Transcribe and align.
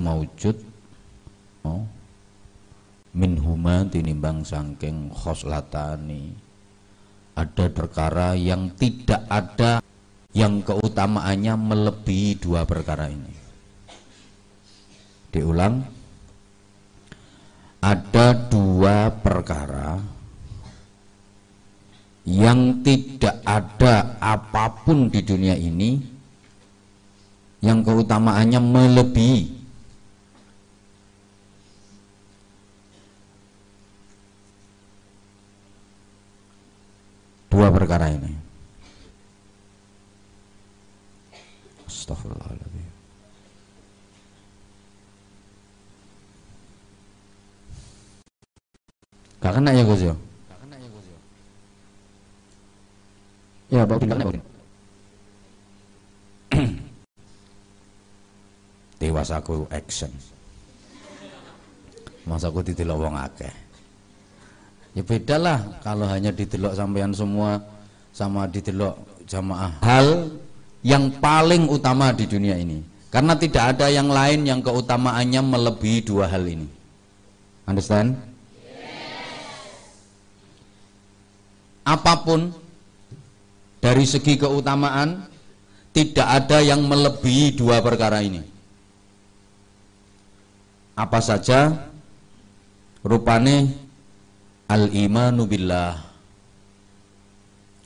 maujud 0.00 0.56
oh 1.66 1.84
minhuma 3.12 3.82
tinimbang 3.90 4.46
sangking 4.46 5.10
khoslatani 5.10 6.32
ada 7.38 7.66
perkara 7.70 8.34
yang 8.34 8.74
tidak 8.74 9.22
ada 9.30 9.78
yang 10.34 10.60
keutamaannya 10.62 11.54
melebihi 11.54 12.38
dua 12.42 12.66
perkara 12.66 13.06
ini. 13.06 13.34
Diulang 15.30 15.86
ada 17.78 18.26
dua 18.50 19.14
perkara 19.22 20.02
yang 22.26 22.82
tidak 22.82 23.38
ada 23.46 24.18
apa 24.18 24.82
pun 24.82 25.08
di 25.08 25.22
dunia 25.22 25.54
ini 25.54 25.96
yang 27.62 27.86
keutamaannya 27.86 28.60
melebihi 28.60 29.57
dua 37.58 37.74
perkara 37.74 38.06
ini. 38.06 38.30
Astagfirullahaladzim. 41.90 42.86
Gak 49.42 49.52
kena 49.58 49.74
ya 49.74 49.82
Gus 49.82 50.02
ya? 50.06 50.14
Ya, 53.74 53.82
Bapak 53.82 54.06
Bin, 54.06 54.14
Bapak 54.14 54.38
Dewas 59.02 59.34
aku 59.34 59.66
action. 59.74 60.14
Masa 62.22 62.54
aku 62.54 62.62
didelok 62.62 63.02
wong 63.02 63.18
akeh. 63.18 63.67
Ya 64.98 65.06
beda 65.06 65.38
lah 65.38 65.62
kalau 65.78 66.10
hanya 66.10 66.34
didelok 66.34 66.74
sampean 66.74 67.14
semua 67.14 67.62
sama 68.10 68.50
didelok 68.50 68.98
jamaah. 69.30 69.78
Hal 69.78 70.26
yang 70.82 71.06
paling 71.22 71.70
utama 71.70 72.10
di 72.10 72.26
dunia 72.26 72.58
ini. 72.58 72.82
Karena 73.06 73.38
tidak 73.38 73.78
ada 73.78 73.86
yang 73.94 74.10
lain 74.10 74.42
yang 74.42 74.58
keutamaannya 74.58 75.38
melebihi 75.38 76.02
dua 76.02 76.26
hal 76.26 76.42
ini. 76.50 76.66
Understand? 77.62 78.18
Apa 81.86 82.18
pun 82.26 82.50
dari 83.78 84.02
segi 84.02 84.34
keutamaan 84.34 85.30
tidak 85.94 86.26
ada 86.26 86.58
yang 86.58 86.82
melebihi 86.82 87.54
dua 87.54 87.78
perkara 87.86 88.18
ini. 88.18 88.42
Apa 90.98 91.22
saja? 91.22 91.86
Rupane 93.06 93.87
al-imanu 94.68 95.48
billah 95.48 95.96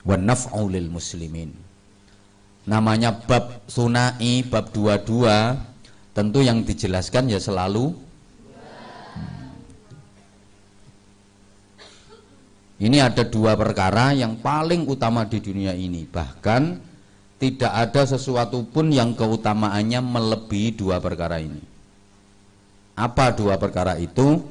wa 0.03 0.15
naf'u 0.19 0.67
lil 0.67 0.91
muslimin. 0.91 1.49
Namanya 2.63 3.11
bab 3.11 3.63
sunai 3.67 4.43
bab 4.47 4.71
dua-dua 4.71 5.59
tentu 6.15 6.39
yang 6.43 6.63
dijelaskan 6.63 7.31
ya 7.31 7.39
selalu 7.39 7.91
ini 12.83 12.99
ada 12.99 13.23
dua 13.23 13.55
perkara 13.55 14.11
yang 14.11 14.39
paling 14.39 14.83
utama 14.87 15.23
di 15.23 15.39
dunia 15.39 15.71
ini. 15.71 16.03
Bahkan 16.07 16.91
tidak 17.39 17.71
ada 17.71 18.07
sesuatu 18.07 18.63
pun 18.67 18.91
yang 18.91 19.15
keutamaannya 19.15 19.99
melebihi 19.99 20.75
dua 20.75 20.99
perkara 20.99 21.39
ini. 21.39 21.63
Apa 22.95 23.31
dua 23.35 23.55
perkara 23.59 23.99
itu 23.99 24.43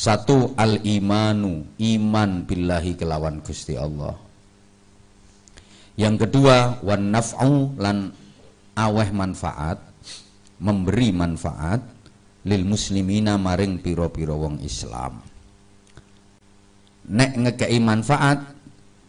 satu 0.00 0.56
al-imanu, 0.56 1.68
iman 1.76 2.48
billahi 2.48 2.96
kelawan 2.96 3.44
Gusti 3.44 3.76
Allah. 3.76 4.16
Yang 6.00 6.24
kedua 6.24 6.80
wan 6.80 7.12
naf'u 7.12 7.76
lan 7.76 8.08
aweh 8.80 9.12
manfaat, 9.12 9.76
memberi 10.56 11.12
manfaat 11.12 11.84
lil 12.48 12.64
muslimina 12.64 13.36
maring 13.36 13.84
piro-piro 13.84 14.40
wong 14.40 14.64
Islam. 14.64 15.20
Nek 17.12 17.36
ngekei 17.36 17.76
manfaat 17.84 18.40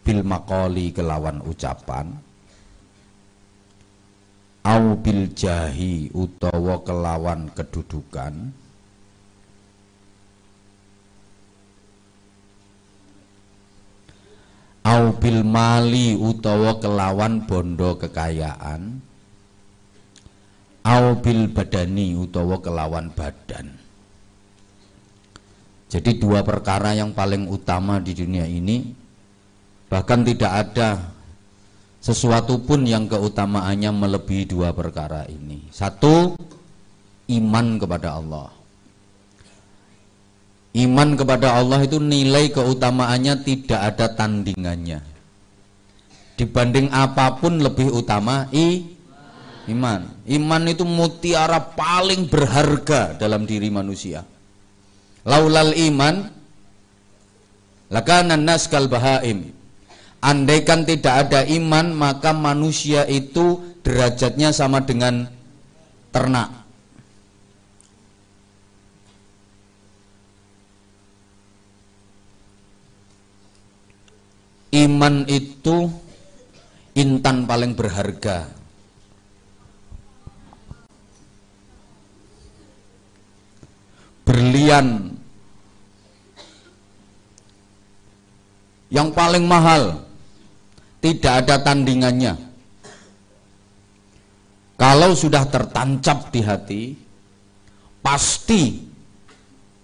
bil 0.04 0.20
makoli 0.20 0.92
kelawan 0.92 1.40
ucapan 1.40 2.12
au 4.62 4.84
bil 4.98 5.30
jahi 5.32 6.10
utawa 6.10 6.82
kelawan 6.82 7.50
kedudukan 7.54 8.61
au 14.82 15.14
bil 15.16 15.46
mali 15.46 16.18
utawa 16.18 16.78
kelawan 16.82 17.46
bondo 17.46 17.98
kekayaan. 17.98 18.98
Au 20.82 21.04
bil 21.22 21.46
badani 21.54 22.18
utawa 22.18 22.58
kelawan 22.58 23.14
badan. 23.14 23.70
Jadi 25.86 26.18
dua 26.18 26.42
perkara 26.42 26.96
yang 26.96 27.12
paling 27.12 27.46
utama 27.46 28.00
di 28.00 28.16
dunia 28.16 28.48
ini 28.48 28.96
bahkan 29.92 30.24
tidak 30.24 30.52
ada 30.66 31.12
sesuatu 32.00 32.64
pun 32.64 32.82
yang 32.88 33.06
keutamaannya 33.06 33.92
melebihi 33.92 34.48
dua 34.48 34.72
perkara 34.72 35.28
ini. 35.28 35.68
Satu 35.70 36.34
iman 37.28 37.78
kepada 37.78 38.18
Allah 38.18 38.61
Iman 40.72 41.20
kepada 41.20 41.60
Allah 41.60 41.84
itu 41.84 42.00
nilai 42.00 42.48
keutamaannya 42.48 43.44
tidak 43.44 43.80
ada 43.92 44.06
tandingannya. 44.16 45.04
Dibanding 46.40 46.88
apa 46.88 47.36
pun 47.36 47.60
lebih 47.60 47.92
utama 47.92 48.48
i 48.56 48.80
iman. 49.68 50.08
Iman 50.24 50.62
itu 50.72 50.88
mutiara 50.88 51.60
paling 51.60 52.24
berharga 52.24 53.20
dalam 53.20 53.44
diri 53.44 53.68
manusia. 53.68 54.24
Laulal 55.28 55.76
iman 55.76 56.32
lakana 57.92 58.40
nas 58.40 58.64
kal 58.64 58.88
bahaim. 58.88 59.52
Andaikan 60.24 60.88
tidak 60.88 61.28
ada 61.28 61.44
iman 61.52 61.92
maka 61.92 62.32
manusia 62.32 63.04
itu 63.04 63.60
derajatnya 63.84 64.56
sama 64.56 64.80
dengan 64.80 65.28
ternak 66.14 66.61
iman 74.72 75.28
itu 75.28 75.92
intan 76.96 77.44
paling 77.44 77.76
berharga. 77.76 78.48
Berlian. 84.24 85.12
Yang 88.92 89.08
paling 89.16 89.44
mahal 89.48 90.04
tidak 91.00 91.44
ada 91.44 91.56
tandingannya. 91.64 92.36
Kalau 94.76 95.16
sudah 95.16 95.48
tertancap 95.48 96.28
di 96.28 96.40
hati 96.44 96.82
pasti 98.04 98.84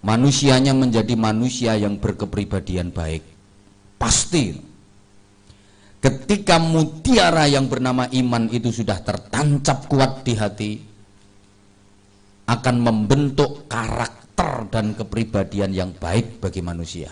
manusianya 0.05 0.77
menjadi 0.77 1.15
manusia 1.17 1.73
yang 1.81 1.97
berkepribadian 1.97 2.93
baik. 2.93 3.25
Pasti 3.97 4.68
Ketika 5.99 6.63
mutiara 6.63 7.51
yang 7.51 7.67
bernama 7.67 8.07
iman 8.07 8.47
itu 8.55 8.71
sudah 8.71 9.03
tertancap 9.03 9.91
kuat 9.91 10.23
di 10.23 10.35
hati, 10.39 10.73
akan 12.49 12.77
membentuk 12.81 13.67
karakter 13.67 14.71
dan 14.71 14.95
kepribadian 14.95 15.75
yang 15.75 15.91
baik 15.99 16.39
bagi 16.39 16.63
manusia. 16.63 17.11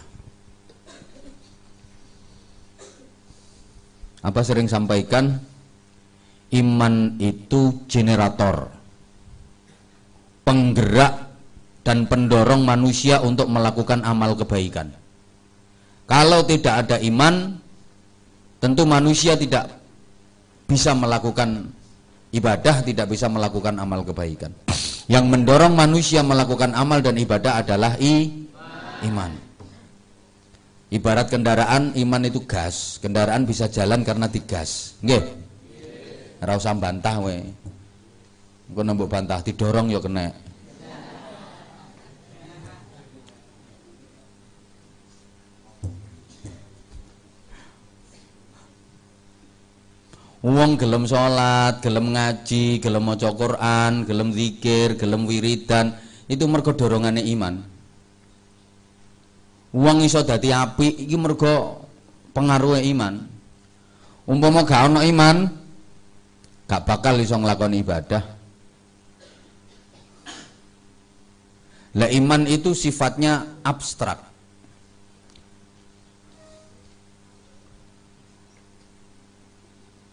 Apa 4.23 4.41
sering 4.47 4.71
sampaikan? 4.71 5.35
Iman 6.55 7.19
itu 7.19 7.85
generator, 7.91 8.71
penggerak 10.47 11.27
dan 11.83 12.07
pendorong 12.07 12.63
manusia 12.63 13.19
untuk 13.19 13.51
melakukan 13.51 14.07
amal 14.07 14.39
kebaikan. 14.39 14.95
Kalau 16.07 16.47
tidak 16.47 16.87
ada 16.87 17.03
iman, 17.03 17.59
Tentu 18.67 18.83
manusia 18.83 19.39
tidak 19.39 19.71
bisa 20.67 20.91
melakukan 20.91 21.71
ibadah, 22.35 22.83
tidak 22.83 23.15
bisa 23.15 23.31
melakukan 23.31 23.79
amal 23.79 24.03
kebaikan. 24.03 24.51
Yang 25.07 25.23
mendorong 25.31 25.71
manusia 25.79 26.27
melakukan 26.27 26.75
amal 26.75 26.99
dan 26.99 27.15
ibadah 27.15 27.63
adalah 27.63 27.95
i, 28.03 28.27
iman. 29.07 29.31
Ibarat 30.91 31.31
kendaraan, 31.31 31.95
iman 31.95 32.23
itu 32.27 32.43
gas. 32.43 32.99
Kendaraan 32.99 33.47
bisa 33.47 33.71
jalan 33.71 34.03
karena 34.03 34.27
digas. 34.27 34.99
Nggih. 34.99 35.23
Ora 36.43 36.59
usah 36.59 36.75
bantah 36.75 37.23
we. 37.23 37.47
Engko 38.67 38.83
nembok 38.83 39.07
bantah 39.07 39.47
didorong 39.47 39.95
ya 39.95 40.03
kena. 40.03 40.27
Wong 50.47 50.79
gelem 50.79 51.11
sholat, 51.11 51.83
gelem 51.83 52.15
ngaji, 52.15 52.79
gelem 52.79 53.03
maca 53.03 53.35
Quran, 53.35 54.07
gelem 54.07 54.31
zikir, 54.31 54.95
gelem 54.95 55.27
wiridan, 55.27 55.91
itu 56.31 56.47
mergo 56.47 56.71
dorongane 56.71 57.19
iman. 57.35 57.67
Wong 59.75 60.07
iso 60.07 60.23
dadi 60.23 60.55
apik 60.55 61.03
iki 61.03 61.19
mergo 61.19 61.83
pengaruhe 62.31 62.79
iman. 62.95 63.27
Umpama 64.31 64.63
gak 64.63 64.87
ono 64.87 65.03
iman, 65.03 65.51
gak 66.71 66.83
bakal 66.87 67.19
iso 67.19 67.35
nglakoni 67.35 67.83
ibadah. 67.83 68.23
Lah 71.99 72.11
iman 72.15 72.47
itu 72.47 72.71
sifatnya 72.71 73.59
abstrak. 73.67 74.23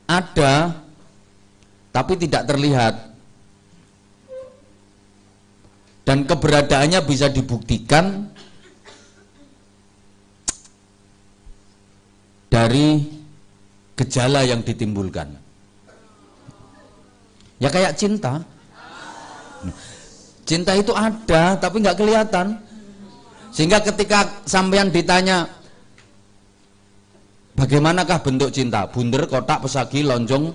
Ada 0.08 0.84
tapi 1.94 2.14
tidak 2.18 2.50
terlihat. 2.50 2.96
Dan 6.04 6.28
keberadaannya 6.28 7.00
bisa 7.08 7.32
dibuktikan 7.32 8.28
dari 12.52 13.08
gejala 13.96 14.44
yang 14.44 14.60
ditimbulkan. 14.60 15.32
Ya 17.64 17.72
kayak 17.72 17.96
cinta. 17.96 18.44
Cinta 20.44 20.76
itu 20.76 20.92
ada 20.92 21.56
tapi 21.56 21.80
nggak 21.80 21.96
kelihatan. 21.96 22.60
Sehingga 23.56 23.80
ketika 23.80 24.44
sampean 24.44 24.92
ditanya 24.92 25.48
Bagaimanakah 27.54 28.20
bentuk 28.26 28.50
cinta? 28.50 28.90
Bunder, 28.90 29.30
kotak, 29.30 29.62
pesagi, 29.62 30.02
lonjong? 30.02 30.50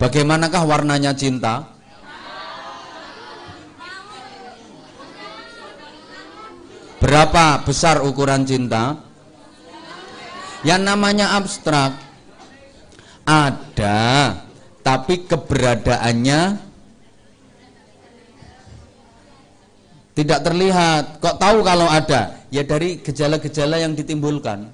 Bagaimanakah 0.00 0.62
warnanya 0.64 1.12
cinta? 1.14 1.70
Berapa 6.98 7.62
besar 7.62 8.02
ukuran 8.02 8.42
cinta? 8.42 8.96
Yang 10.66 10.82
namanya 10.84 11.36
abstrak 11.36 11.96
ada, 13.24 14.34
tapi 14.84 15.24
keberadaannya 15.24 16.69
Tidak 20.10 20.40
terlihat. 20.42 21.22
Kok 21.22 21.36
tahu 21.38 21.62
kalau 21.62 21.86
ada? 21.86 22.42
Ya 22.50 22.66
dari 22.66 22.98
gejala-gejala 22.98 23.78
yang 23.78 23.94
ditimbulkan. 23.94 24.66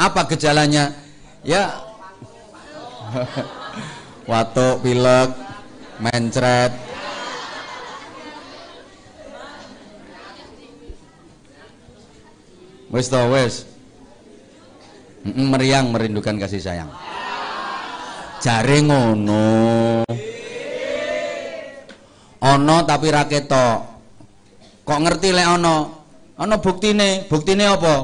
Apa 0.00 0.24
gejalanya? 0.32 0.96
Ya 1.44 1.76
watuk, 4.30 4.80
pilek, 4.80 5.30
mencret. 6.00 6.72
Wes 12.92 13.08
to 13.08 13.20
wes. 13.32 13.64
Meriang 15.24 15.94
merindukan 15.94 16.36
kasih 16.40 16.60
sayang. 16.60 16.90
Jare 18.42 18.82
ngono 18.82 20.02
ono 22.42 22.82
tapi 22.82 23.06
ra 23.14 23.24
ketok. 23.30 23.78
Kok 24.82 24.98
ngerti 24.98 25.30
lek 25.30 25.46
ono? 25.46 25.76
Ono 26.42 26.54
buktine 26.58 27.30
buktine 27.30 27.64
apa? 27.70 27.94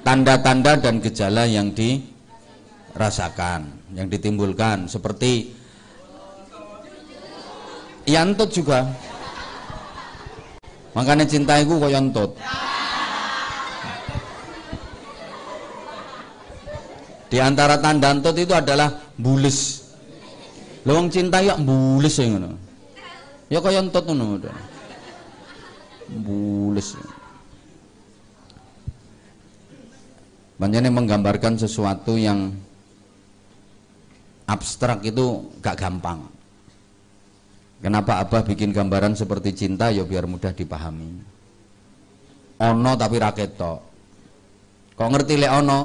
Tanda-tanda 0.00 0.80
dan 0.80 1.04
gejala 1.04 1.44
yang 1.44 1.76
dirasakan 1.76 3.68
yang 3.92 4.08
ditimbulkan 4.08 4.88
seperti 4.88 5.52
yantut 8.08 8.48
juga. 8.48 8.88
Makanya 10.96 11.28
cinta 11.28 11.60
itu 11.60 11.76
kok 11.76 11.92
yantut. 11.92 12.32
Di 17.30 17.38
antara 17.38 17.78
tanda 17.78 18.10
antut 18.10 18.34
itu 18.34 18.50
adalah 18.50 18.90
bulis 19.14 19.79
Lha 20.80 20.96
cinta 21.12 21.44
ya 21.44 21.60
mbulis 21.60 22.16
ya 22.16 22.24
ngono. 22.30 22.50
Ya 23.52 23.58
kaya 23.60 23.84
entot 23.84 24.04
ngono. 24.08 24.40
Mbulis. 26.08 26.96
Banyak 30.60 30.92
menggambarkan 30.92 31.56
sesuatu 31.56 32.20
yang 32.20 32.52
abstrak 34.44 35.00
itu 35.06 35.48
gak 35.64 35.80
gampang. 35.80 36.20
Kenapa 37.80 38.20
Abah 38.20 38.44
bikin 38.44 38.76
gambaran 38.76 39.16
seperti 39.16 39.56
cinta 39.56 39.88
ya 39.88 40.04
biar 40.04 40.28
mudah 40.28 40.52
dipahami. 40.52 41.16
Ono 42.60 42.92
tapi 42.92 43.16
raketo. 43.16 43.74
Kok 44.92 45.08
ngerti 45.08 45.40
le 45.40 45.48
ono 45.48 45.78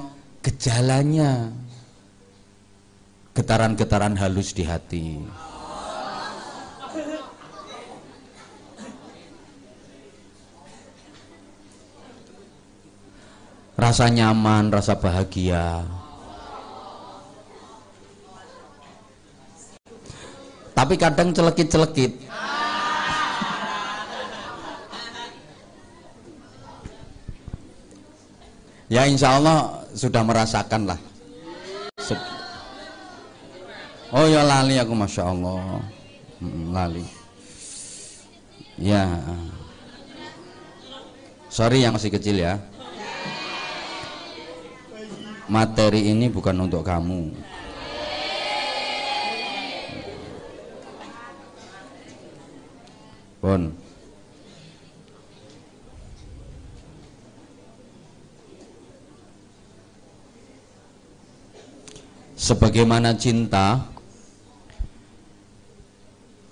gejalanya 0.44 1.48
getaran-getaran 3.36 4.16
halus 4.16 4.56
di 4.56 4.64
hati. 4.64 5.20
Rasa 13.76 14.08
nyaman, 14.08 14.72
rasa 14.72 14.96
bahagia. 14.96 15.84
Tapi 20.72 20.96
kadang 20.96 21.36
celekit-celekit. 21.36 22.24
Ya 28.88 29.04
insya 29.12 29.36
Allah 29.36 29.84
sudah 29.92 30.24
merasakan 30.24 30.88
lah 30.88 31.00
Oh 34.16 34.32
ya 34.32 34.48
lali 34.48 34.80
aku 34.80 34.96
masya 34.96 35.28
Allah, 35.28 35.84
lali. 36.72 37.04
Ya, 38.80 39.20
sorry 41.52 41.84
yang 41.84 42.00
masih 42.00 42.16
kecil 42.16 42.40
ya. 42.40 42.56
Materi 45.52 46.16
ini 46.16 46.32
bukan 46.32 46.56
untuk 46.64 46.88
kamu. 46.88 47.36
Bon. 53.44 53.68
Sebagaimana 62.40 63.12
cinta 63.20 63.95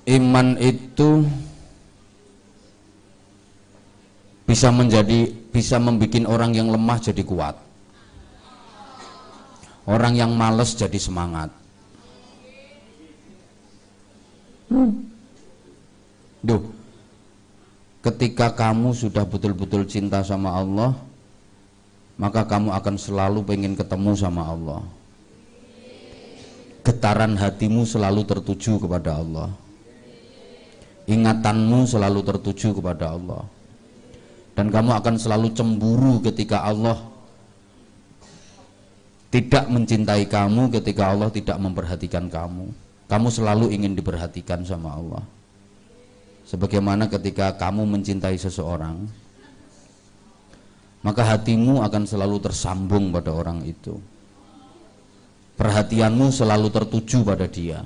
iman 0.03 0.59
itu 0.59 1.23
bisa 4.43 4.67
menjadi 4.69 5.31
bisa 5.55 5.79
membuat 5.79 6.27
orang 6.27 6.51
yang 6.51 6.67
lemah 6.67 6.99
jadi 6.99 7.23
kuat. 7.23 7.55
Orang 9.83 10.15
yang 10.15 10.31
males 10.31 10.75
jadi 10.75 10.95
semangat. 10.95 11.51
Duh, 16.43 16.63
ketika 17.99 18.51
kamu 18.51 18.95
sudah 18.95 19.27
betul-betul 19.27 19.83
cinta 19.87 20.23
sama 20.23 20.55
Allah, 20.55 20.95
maka 22.15 22.47
kamu 22.47 22.71
akan 22.71 22.95
selalu 22.95 23.43
pengen 23.43 23.75
ketemu 23.75 24.11
sama 24.15 24.47
Allah. 24.47 24.81
Getaran 26.83 27.35
hatimu 27.35 27.87
selalu 27.87 28.27
tertuju 28.27 28.75
kepada 28.79 29.19
Allah 29.19 29.62
ingatanmu 31.09 31.85
selalu 31.87 32.21
tertuju 32.23 32.77
kepada 32.79 33.15
Allah. 33.15 33.43
Dan 34.53 34.69
kamu 34.69 34.93
akan 35.01 35.15
selalu 35.17 35.47
cemburu 35.57 36.21
ketika 36.21 36.61
Allah 36.61 36.99
tidak 39.33 39.65
mencintai 39.65 40.29
kamu 40.29 40.69
ketika 40.69 41.09
Allah 41.09 41.33
tidak 41.33 41.57
memperhatikan 41.57 42.29
kamu. 42.29 42.69
Kamu 43.09 43.27
selalu 43.33 43.73
ingin 43.73 43.97
diperhatikan 43.97 44.61
sama 44.61 44.93
Allah. 44.93 45.25
Sebagaimana 46.45 47.09
ketika 47.09 47.57
kamu 47.57 47.87
mencintai 47.97 48.37
seseorang 48.37 49.09
maka 51.03 51.19
hatimu 51.35 51.83
akan 51.83 52.03
selalu 52.07 52.39
tersambung 52.39 53.11
pada 53.11 53.35
orang 53.35 53.59
itu. 53.67 53.99
Perhatianmu 55.59 56.31
selalu 56.31 56.71
tertuju 56.71 57.21
pada 57.27 57.45
dia 57.45 57.83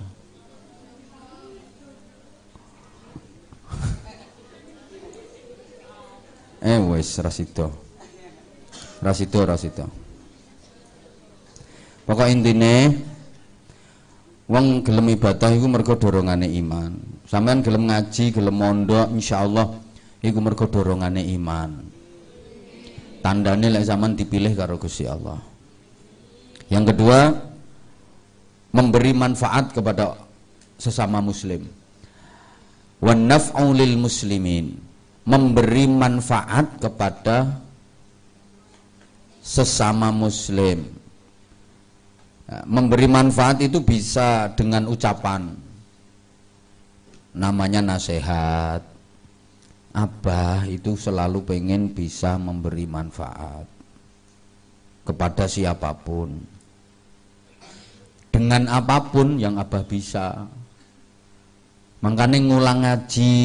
wis 6.64 7.10
rasido. 7.22 7.70
Rasido 9.04 9.46
rasido. 9.46 9.86
Pokok 12.08 12.32
intine 12.32 12.96
wong 14.48 14.82
gelem 14.82 15.12
ibadah 15.12 15.52
iku 15.52 15.68
mergo 15.68 15.94
dorongane 16.00 16.48
iman. 16.56 16.96
Sampeyan 17.28 17.60
gelem 17.60 17.92
ngaji, 17.92 18.32
gelem 18.32 18.56
mondok 18.56 19.12
insyaallah 19.12 19.68
iku 20.24 20.40
mergo 20.40 20.66
dorongane 20.72 21.20
iman. 21.36 21.84
Tandane 23.20 23.68
lek 23.68 23.84
zaman 23.84 24.16
dipilih 24.16 24.56
karo 24.56 24.80
Gusti 24.80 25.04
Allah. 25.04 25.36
Yang 26.72 26.96
kedua, 26.96 27.36
memberi 28.72 29.12
manfaat 29.12 29.76
kepada 29.76 30.16
sesama 30.80 31.20
muslim. 31.20 31.68
Wan 33.04 33.28
naf'u 33.28 33.76
muslimin. 34.00 34.87
Memberi 35.28 35.92
manfaat 35.92 36.80
kepada 36.80 37.60
sesama 39.44 40.08
muslim. 40.08 40.88
Ya, 42.48 42.64
memberi 42.64 43.12
manfaat 43.12 43.60
itu 43.60 43.84
bisa 43.84 44.52
dengan 44.56 44.88
ucapan. 44.88 45.52
Namanya 47.36 47.84
nasihat. 47.84 48.80
Abah 49.92 50.64
itu 50.70 50.94
selalu 50.94 51.42
pengen 51.44 51.90
bisa 51.90 52.38
memberi 52.38 52.86
manfaat 52.86 53.66
kepada 55.08 55.50
siapa 55.50 55.92
pun. 55.92 56.38
Dengan 58.30 58.70
apa 58.70 59.02
pun 59.10 59.42
yang 59.42 59.58
Abah 59.58 59.82
bisa. 59.84 60.46
Makanya 62.00 62.38
ngulang 62.38 62.86
ngaji 62.86 63.36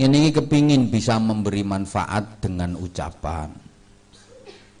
ini 0.00 0.32
kepingin 0.32 0.88
bisa 0.88 1.20
memberi 1.20 1.60
manfaat 1.60 2.40
dengan 2.40 2.72
ucapan. 2.80 3.52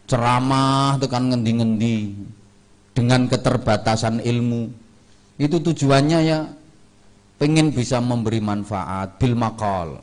Ceramah 0.08 0.96
tekan 0.96 1.28
ngendi-ngendi. 1.28 1.98
Dengan 2.96 3.28
keterbatasan 3.28 4.24
ilmu. 4.24 4.72
Itu 5.36 5.60
tujuannya 5.60 6.18
ya. 6.24 6.48
Pengen 7.36 7.76
bisa 7.76 8.00
memberi 8.00 8.40
manfaat. 8.40 9.20
Bil 9.20 9.36
makol 9.36 10.00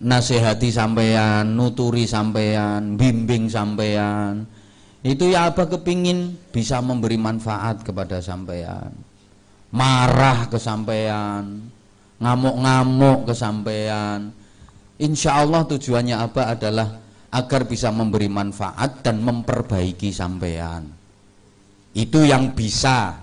nasihati 0.00 0.72
sampeyan 0.72 1.52
nuturi 1.52 2.08
sampeyan 2.08 2.96
bimbing 2.96 3.52
sampeyan 3.52 4.48
itu 5.04 5.28
ya 5.28 5.52
apa 5.52 5.68
kepingin 5.68 6.40
bisa 6.48 6.80
memberi 6.80 7.20
manfaat 7.20 7.84
kepada 7.84 8.24
sampeyan 8.24 8.96
marah 9.70 10.50
ke 10.50 10.58
sampeyan 10.58 11.70
ngamuk-ngamuk 12.20 13.30
ke 13.30 13.34
sampeyan 13.34 14.34
insya 15.00 15.40
Allah 15.40 15.64
tujuannya 15.64 16.16
apa 16.20 16.52
adalah 16.52 16.88
agar 17.30 17.62
bisa 17.64 17.94
memberi 17.94 18.26
manfaat 18.26 19.06
dan 19.06 19.22
memperbaiki 19.22 20.10
sampean. 20.10 20.90
Itu 21.94 22.26
yang 22.26 22.54
bisa 22.54 23.18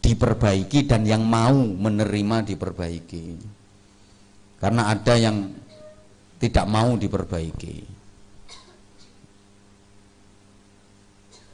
diperbaiki 0.00 0.88
dan 0.88 1.04
yang 1.04 1.24
mau 1.24 1.56
menerima 1.56 2.48
diperbaiki. 2.48 3.26
Karena 4.56 4.92
ada 4.92 5.14
yang 5.16 5.52
tidak 6.40 6.66
mau 6.68 6.96
diperbaiki. 6.96 7.76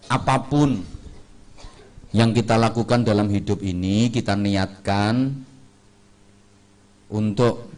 Apa 0.08 0.40
pun 0.48 0.80
yang 2.18 2.34
kita 2.34 2.58
lakukan 2.58 3.06
dalam 3.06 3.30
hidup 3.30 3.62
ini 3.62 4.10
kita 4.10 4.34
niatkan 4.34 5.38
untuk 7.14 7.70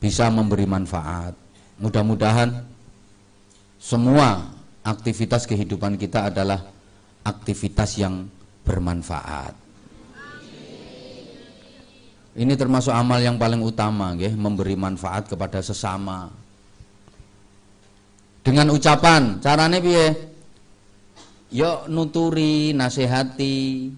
bisa 0.00 0.32
memberi 0.32 0.64
manfaat 0.64 1.36
Mudah-mudahan 1.76 2.64
semua 3.76 4.48
aktivitas 4.80 5.44
kehidupan 5.44 6.00
kita 6.00 6.32
adalah 6.32 6.64
aktivitas 7.20 8.00
yang 8.00 8.24
bermanfaat. 8.64 9.52
Ini 12.36 12.52
termasuk 12.56 12.92
amal 12.92 13.20
yang 13.20 13.36
paling 13.40 13.60
utama, 13.64 14.12
ya, 14.16 14.32
memberi 14.32 14.76
manfaat 14.76 15.28
kepada 15.28 15.60
sesama. 15.64 16.28
Dengan 18.44 18.72
ucapan, 18.72 19.40
caranya 19.40 19.80
piye? 19.80 20.35
Yuk 21.54 21.86
nuturi, 21.86 22.74
nasihati, 22.74 23.90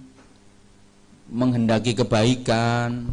menghendaki 1.32 1.96
kebaikan. 1.96 3.08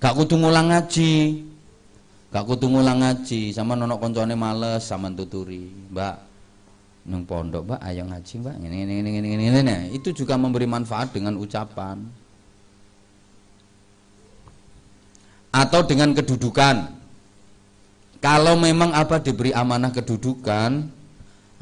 Gak 0.00 0.14
kudu 0.20 0.36
ngulang 0.36 0.68
ngaji, 0.68 1.40
Gak 2.34 2.50
kudu 2.50 2.66
ngulang 2.66 2.98
ngaji, 2.98 3.54
sama 3.54 3.78
nono 3.78 3.94
koncone 4.02 4.34
males 4.34 4.82
sama 4.82 5.06
tuturi. 5.14 5.70
Mbak, 5.94 6.16
nang 7.06 7.22
pondok, 7.22 7.62
Mbak, 7.62 7.80
ayo 7.86 8.02
ngaji, 8.10 8.34
Mbak. 8.42 8.54
Ini 8.58 8.76
ini 8.82 8.94
ini 9.06 9.10
ini 9.22 9.28
ini. 9.38 9.44
ini. 9.54 9.76
Itu 9.94 10.10
juga 10.10 10.34
memberi 10.34 10.66
manfaat 10.66 11.14
dengan 11.14 11.38
ucapan. 11.38 12.02
Atau 15.54 15.86
dengan 15.86 16.10
kedudukan. 16.10 17.06
Kalau 18.18 18.58
memang 18.58 18.90
apa 18.90 19.22
diberi 19.22 19.54
amanah 19.54 19.94
kedudukan, 19.94 20.90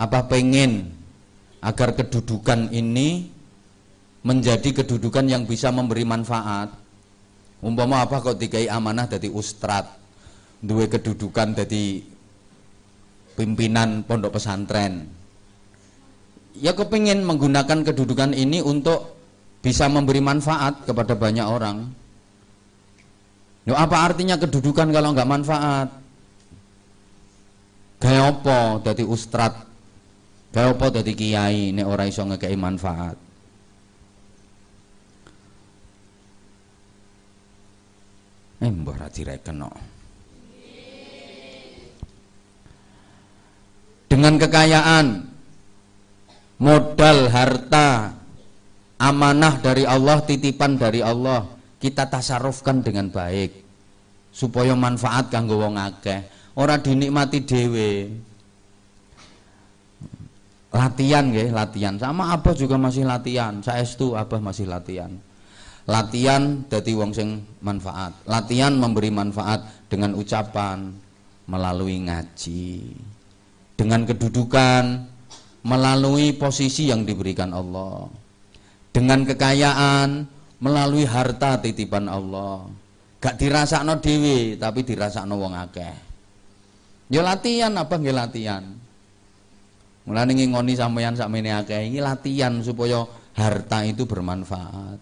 apa 0.01 0.19
pengen 0.25 1.02
agar 1.63 1.95
kedudukan 1.95 2.75
ini 2.75 3.31
menjadi 4.27 4.83
kedudukan 4.83 5.31
yang 5.31 5.47
bisa 5.47 5.71
memberi 5.71 6.03
manfaat. 6.03 6.75
Umpama 7.63 8.03
apa 8.03 8.19
kok 8.19 8.43
dikai 8.43 8.67
amanah 8.67 9.07
dari 9.07 9.31
ustad 9.31 10.03
duwe 10.63 10.87
kedudukan 10.87 11.59
jadi 11.59 12.07
pimpinan 13.35 14.07
pondok 14.07 14.39
pesantren 14.39 15.11
ya 16.55 16.71
kepingin 16.71 17.27
menggunakan 17.27 17.83
kedudukan 17.83 18.31
ini 18.31 18.63
untuk 18.63 19.19
bisa 19.59 19.91
memberi 19.91 20.23
manfaat 20.23 20.87
kepada 20.87 21.19
banyak 21.19 21.47
orang 21.47 21.91
Yo, 23.63 23.79
apa 23.79 24.11
artinya 24.11 24.35
kedudukan 24.35 24.91
kalau 24.91 25.15
nggak 25.15 25.31
manfaat? 25.31 25.87
Gaya 28.03 28.35
apa 28.35 28.83
dari 28.83 29.07
ustad? 29.07 29.55
Gaya 30.53 30.77
apa 30.77 30.87
dari 30.93 31.17
kiai 31.17 31.73
nek 31.73 31.89
ora 31.89 32.05
iso 32.05 32.29
ngekei 32.29 32.57
manfaat? 32.61 33.17
Eh 38.63 38.71
mbah 38.71 38.97
ra 39.01 39.09
direken 39.09 39.57
no. 39.59 39.73
dengan 44.13 44.37
kekayaan, 44.37 45.25
modal, 46.61 47.33
harta, 47.33 48.13
amanah 49.01 49.57
dari 49.65 49.89
Allah, 49.89 50.21
titipan 50.21 50.77
dari 50.77 51.01
Allah, 51.01 51.49
kita 51.81 52.13
tasarufkan 52.13 52.85
dengan 52.85 53.09
baik 53.09 53.65
supaya 54.29 54.77
manfaat 54.77 55.33
kanggo 55.33 55.65
wong 55.65 55.81
akeh, 55.81 56.29
ora 56.61 56.77
dinikmati 56.77 57.41
dhewe. 57.41 57.93
Latihan 60.73 61.29
nggih, 61.29 61.53
latihan. 61.53 61.95
Sama 62.01 62.33
Abah 62.33 62.57
juga 62.57 62.81
masih 62.81 63.05
latihan. 63.05 63.61
Saestu 63.61 64.17
Abah 64.17 64.41
masih 64.41 64.65
latihan. 64.65 65.13
Latihan 65.85 66.65
dadi 66.67 66.97
wong 66.97 67.13
sing 67.13 67.45
manfaat. 67.61 68.17
Latihan 68.25 68.73
memberi 68.73 69.13
manfaat 69.13 69.63
dengan 69.93 70.17
ucapan 70.17 70.97
melalui 71.47 72.01
ngaji 72.07 72.97
dengan 73.77 74.07
kedudukan 74.07 74.85
melalui 75.67 76.35
posisi 76.39 76.91
yang 76.91 77.03
diberikan 77.03 77.51
Allah 77.51 78.07
dengan 78.95 79.27
kekayaan 79.27 80.27
melalui 80.63 81.03
harta 81.07 81.59
titipan 81.59 82.07
Allah 82.07 82.67
gak 83.19 83.39
dirasakno 83.39 83.99
dewi 83.99 84.55
tapi 84.59 84.87
dirasakno 84.87 85.35
wong 85.35 85.55
akeh 85.55 85.95
ya 87.11 87.23
latihan 87.27 87.75
apa 87.79 87.95
nggih 87.99 88.15
latihan 88.15 88.63
mulane 90.09 90.35
ngingoni 90.35 90.75
sampeyan 90.75 91.15
sakmene 91.15 91.55
akeh 91.63 91.91
ini 91.91 92.03
latihan 92.03 92.59
supaya 92.63 93.07
harta 93.37 93.85
itu 93.87 94.05
bermanfaat. 94.05 94.99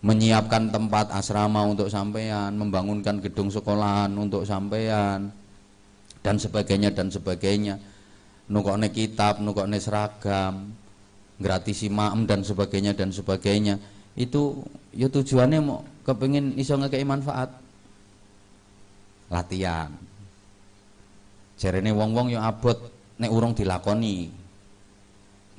Menyiapkan 0.00 0.72
tempat 0.72 1.12
asrama 1.12 1.60
untuk 1.68 1.92
sampeyan 1.92 2.56
membangunkan 2.56 3.20
gedung 3.20 3.52
sekolahan 3.52 4.08
untuk 4.16 4.48
sampeyan 4.48 5.28
dan 6.24 6.36
sebagainya 6.40 6.88
dan 6.96 7.12
sebagainya. 7.12 7.76
Nukokne 8.48 8.88
kitab 8.90 9.44
nukokne 9.44 9.76
seragam 9.76 10.72
gratisi 11.40 11.88
maem 11.88 12.28
dan 12.28 12.44
sebagainya 12.44 12.92
dan 12.92 13.12
sebagainya. 13.12 13.80
Itu 14.16 14.64
ya 14.92 15.08
tujuannya 15.08 15.58
mau 15.64 15.80
kepingin 16.04 16.56
iso 16.60 16.76
ngekei 16.76 17.04
manfaat. 17.04 17.48
Latihan. 19.32 19.92
Jarene 21.60 21.92
wong-wong 21.92 22.32
yang 22.32 22.44
abot 22.44 22.76
nek 23.20 23.30
urung 23.30 23.52
dilakoni. 23.52 24.32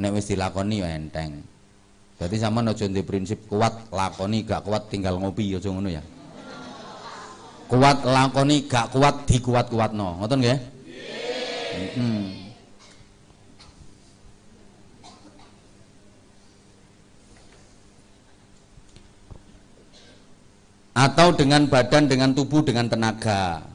Nek 0.01 0.11
wis 0.17 0.33
dilakoni 0.33 0.81
ya 0.81 0.89
enteng. 0.97 1.45
Jadi 2.17 2.35
sama 2.37 2.65
aja 2.65 2.85
di 2.85 3.01
prinsip 3.05 3.45
kuat 3.49 3.89
lakoni 3.93 4.45
gak 4.45 4.65
kuat 4.65 4.89
tinggal 4.89 5.17
ngopi 5.21 5.53
ya 5.53 5.61
ngono 5.61 5.89
ya. 5.89 6.01
Kuat 7.69 8.01
lakoni 8.05 8.65
gak 8.65 8.93
kuat 8.93 9.25
dikuat-kuatno. 9.29 10.21
Ngoten 10.21 10.37
nggih? 10.41 10.59
Hmm. 11.97 12.41
atau 20.91 21.33
dengan 21.33 21.65
badan 21.65 22.05
dengan 22.05 22.29
tubuh 22.35 22.61
dengan 22.61 22.85
tenaga. 22.85 23.65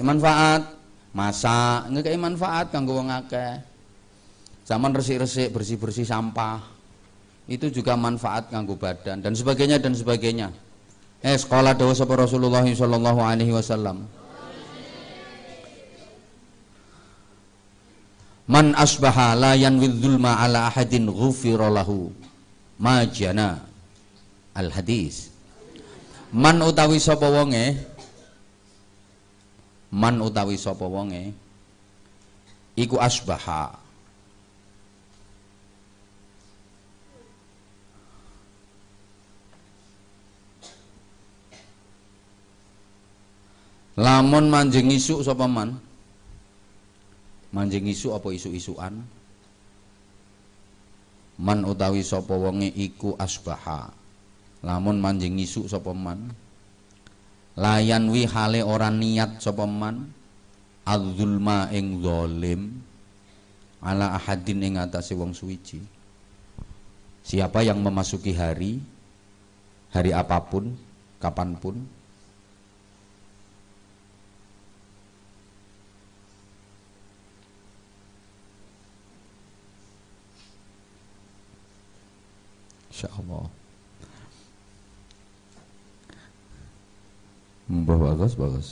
Manfaat 0.00 0.79
masak 1.10 1.90
ngekei 1.90 2.18
manfaat 2.18 2.70
kanggo 2.70 2.98
wong 2.98 3.10
akeh 3.10 3.58
zaman 4.62 4.94
resik-resik 4.94 5.50
bersih-bersih 5.50 6.06
sampah 6.06 6.62
itu 7.50 7.66
juga 7.82 7.98
manfaat 7.98 8.46
kanggo 8.46 8.78
badan 8.78 9.18
dan 9.18 9.34
sebagainya 9.34 9.82
dan 9.82 9.90
sebagainya. 9.90 10.54
Eh 11.18 11.34
sekolah 11.34 11.74
dawa 11.74 11.90
sapa 11.90 12.14
Rasulullah 12.14 12.62
sallallahu 12.62 13.20
alaihi 13.20 13.50
wasallam. 13.50 14.06
Man 18.46 18.74
asbaha 18.78 19.34
la 19.34 19.58
yanwidh 19.58 20.22
ala 20.22 20.70
ahadin 20.70 21.10
ghufira 21.10 21.66
lahu 21.66 22.14
ma 22.78 23.02
jana. 23.10 23.66
Al 24.54 24.70
hadis. 24.70 25.34
Man 26.30 26.62
utawi 26.62 27.02
sapa 27.02 27.26
wonge 27.26 27.74
Man 29.90 30.22
utawi 30.22 30.54
sapa 30.54 30.86
wonge 30.86 31.34
iku 32.78 32.96
asbaha 33.02 33.90
Lamun 44.00 44.48
manjing 44.48 44.88
isu 44.88 45.20
sapa 45.20 45.44
man? 45.44 45.76
Manjing 47.52 47.84
isu 47.84 48.16
apa 48.16 48.32
isu-isuan? 48.32 48.96
Man 51.36 51.68
utawi 51.68 52.00
sapa 52.00 52.32
wonge 52.32 52.72
iku 52.72 53.12
asbaha. 53.20 53.92
Lamun 54.64 55.04
manjing 55.04 55.36
isu 55.36 55.68
sapa 55.68 55.92
man? 55.92 56.32
Layan 57.60 58.08
wi 58.08 58.24
hale 58.24 58.64
ora 58.64 58.88
niat 58.88 59.44
sapa 59.44 59.68
man? 59.68 60.08
Adzulma 60.88 61.68
ing 61.76 62.00
zalim 62.00 62.80
ala 63.84 64.16
ahadin 64.16 64.64
ing 64.64 64.74
atase 64.80 65.12
wong 65.12 65.36
suwiji. 65.36 65.84
Siapa 67.20 67.60
yang 67.60 67.84
memasuki 67.84 68.32
hari 68.32 68.80
hari 69.92 70.10
apa 70.16 70.40
pun, 70.40 70.72
kapan 71.20 71.52
pun 71.60 71.84
Insya 82.90 83.08
Allah 83.16 83.59
Mbah 87.70 87.98
bagus 88.02 88.34
bagus 88.34 88.68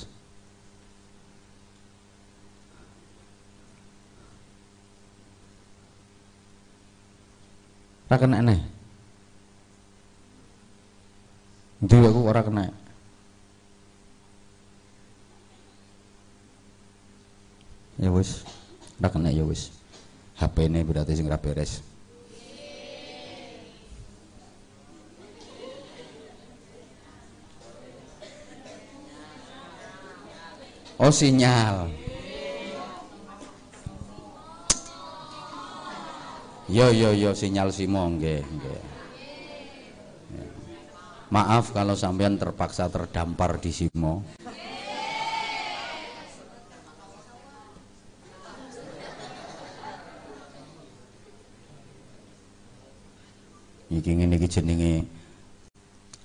Ora 8.08 8.16
kena 8.18 8.56
Ndi 11.78 11.96
aku 12.02 12.20
ora 12.26 12.42
kena 12.42 12.74
Ya 17.98 18.14
wis, 18.14 18.46
ora 19.02 19.10
kena 19.10 19.30
ya 19.34 19.42
wis. 19.42 19.74
HP 20.38 20.70
ini 20.70 20.86
berarti 20.86 21.18
sing 21.18 21.26
ra 21.26 21.34
beres. 21.34 21.82
Oh 30.98 31.14
sinyal. 31.14 31.86
Yo 36.66 36.90
yo 36.90 37.14
yo 37.14 37.30
sinyal 37.38 37.70
Simo 37.70 38.02
nggih. 38.18 38.42
Maaf 41.30 41.70
kalau 41.70 41.94
sampean 41.94 42.34
terpaksa 42.34 42.90
terdampar 42.90 43.62
di 43.62 43.70
Simo. 43.70 44.26
Iki 53.88 54.10
ngene 54.18 54.34
iki 54.34 54.48
jenenge 54.50 55.06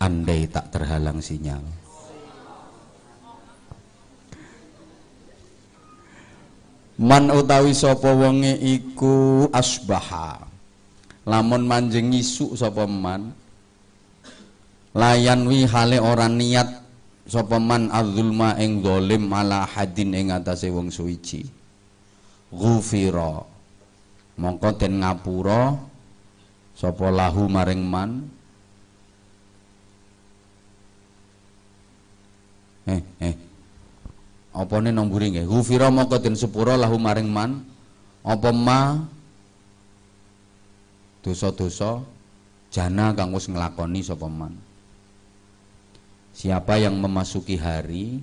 andai 0.02 0.50
tak 0.50 0.74
terhalang 0.74 1.22
sinyal. 1.22 1.83
Man 7.01 7.34
utawi 7.34 7.73
sapa 7.73 8.13
wonge 8.13 8.53
iku 8.62 9.49
asbaha. 9.49 10.45
Lamun 11.25 11.65
manjing 11.65 12.13
isuk 12.13 12.53
sapa 12.53 12.86
man. 12.86 13.34
Layan 14.93 15.49
wi 15.49 15.65
hale 15.65 15.97
ora 15.97 16.29
niat 16.29 16.69
sapa 17.25 17.58
man 17.58 17.89
adzulma 17.89 18.62
ing 18.62 18.86
zalim 18.86 19.25
ala 19.34 19.65
hadin 19.65 20.13
ing 20.13 20.29
atase 20.29 20.69
wong 20.69 20.93
suwiji. 20.93 21.49
Ghufira. 22.53 23.41
Mongko 24.38 24.69
den 24.77 25.01
ngapura 25.01 25.73
sapa 26.73 27.10
lahu 27.13 27.45
maring 27.49 27.86
man 27.86 28.25
eh 32.89 33.01
eh 33.21 33.36
ini 34.54 34.94
nomburi 34.94 35.34
nggih? 35.34 35.50
Ghufira 35.50 35.89
maka 35.89 36.22
den 36.22 36.38
sepura 36.38 36.78
lahu 36.78 37.02
maring 37.02 37.26
man? 37.26 37.66
Apa 38.22 38.54
ma? 38.54 39.02
Dosa-dosa 41.26 42.06
jana 42.70 43.18
kang 43.18 43.34
wis 43.34 43.50
nglakoni 43.50 44.06
sapa 44.06 44.30
man? 44.30 44.54
Siapa 46.38 46.78
yang 46.78 46.98
memasuki 47.02 47.58
hari 47.58 48.22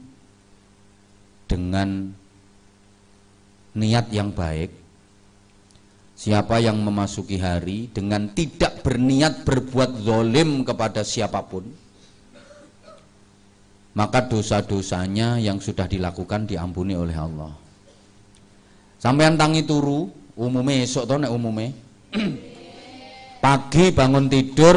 dengan 1.50 2.14
niat 3.74 4.06
yang 4.14 4.30
baik? 4.30 4.70
Siapa 6.14 6.60
yang 6.60 6.78
memasuki 6.84 7.40
hari 7.40 7.90
dengan 7.90 8.28
tidak 8.30 8.84
berniat 8.84 9.42
berbuat 9.42 10.04
zolim 10.04 10.62
kepada 10.68 11.00
siapa 11.00 11.42
pun 11.48 11.89
maka 13.94 14.30
dosa-dosanya 14.30 15.42
yang 15.42 15.58
sudah 15.58 15.90
dilakukan 15.90 16.46
diampuni 16.46 16.94
oleh 16.94 17.16
Allah. 17.16 17.50
Sampean 19.00 19.34
tangi 19.34 19.64
turu, 19.66 20.06
umume 20.38 20.84
esok 20.84 21.08
to 21.08 21.14
nek 21.18 21.32
umume. 21.32 21.72
Pagi 23.44 23.90
bangun 23.90 24.28
tidur 24.28 24.76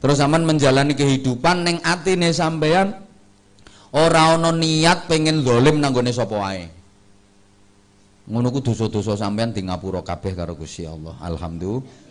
terus 0.00 0.16
sampean 0.16 0.46
menjalani 0.46 0.94
kehidupan 0.94 1.66
ning 1.66 1.76
atine 1.84 2.30
sampean 2.30 2.94
ora 3.90 4.38
ana 4.38 4.54
niat 4.54 5.10
pengen 5.10 5.42
zalim 5.42 5.82
nanggone 5.82 6.14
sapa 6.14 6.36
wae. 6.38 6.64
Ngono 8.30 8.54
dosa-dosa 8.54 9.18
sampean 9.18 9.50
di 9.50 9.66
ngapura 9.66 10.06
kabeh 10.06 10.32
karo 10.38 10.54
Gusti 10.54 10.86
Allah. 10.86 11.18
Alhamdulillah. 11.18 12.08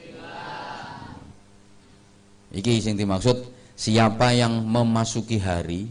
Iki 2.52 2.84
sing 2.84 3.00
dimaksud 3.00 3.48
siapa 3.80 4.36
yang 4.36 4.68
memasuki 4.68 5.40
hari 5.40 5.88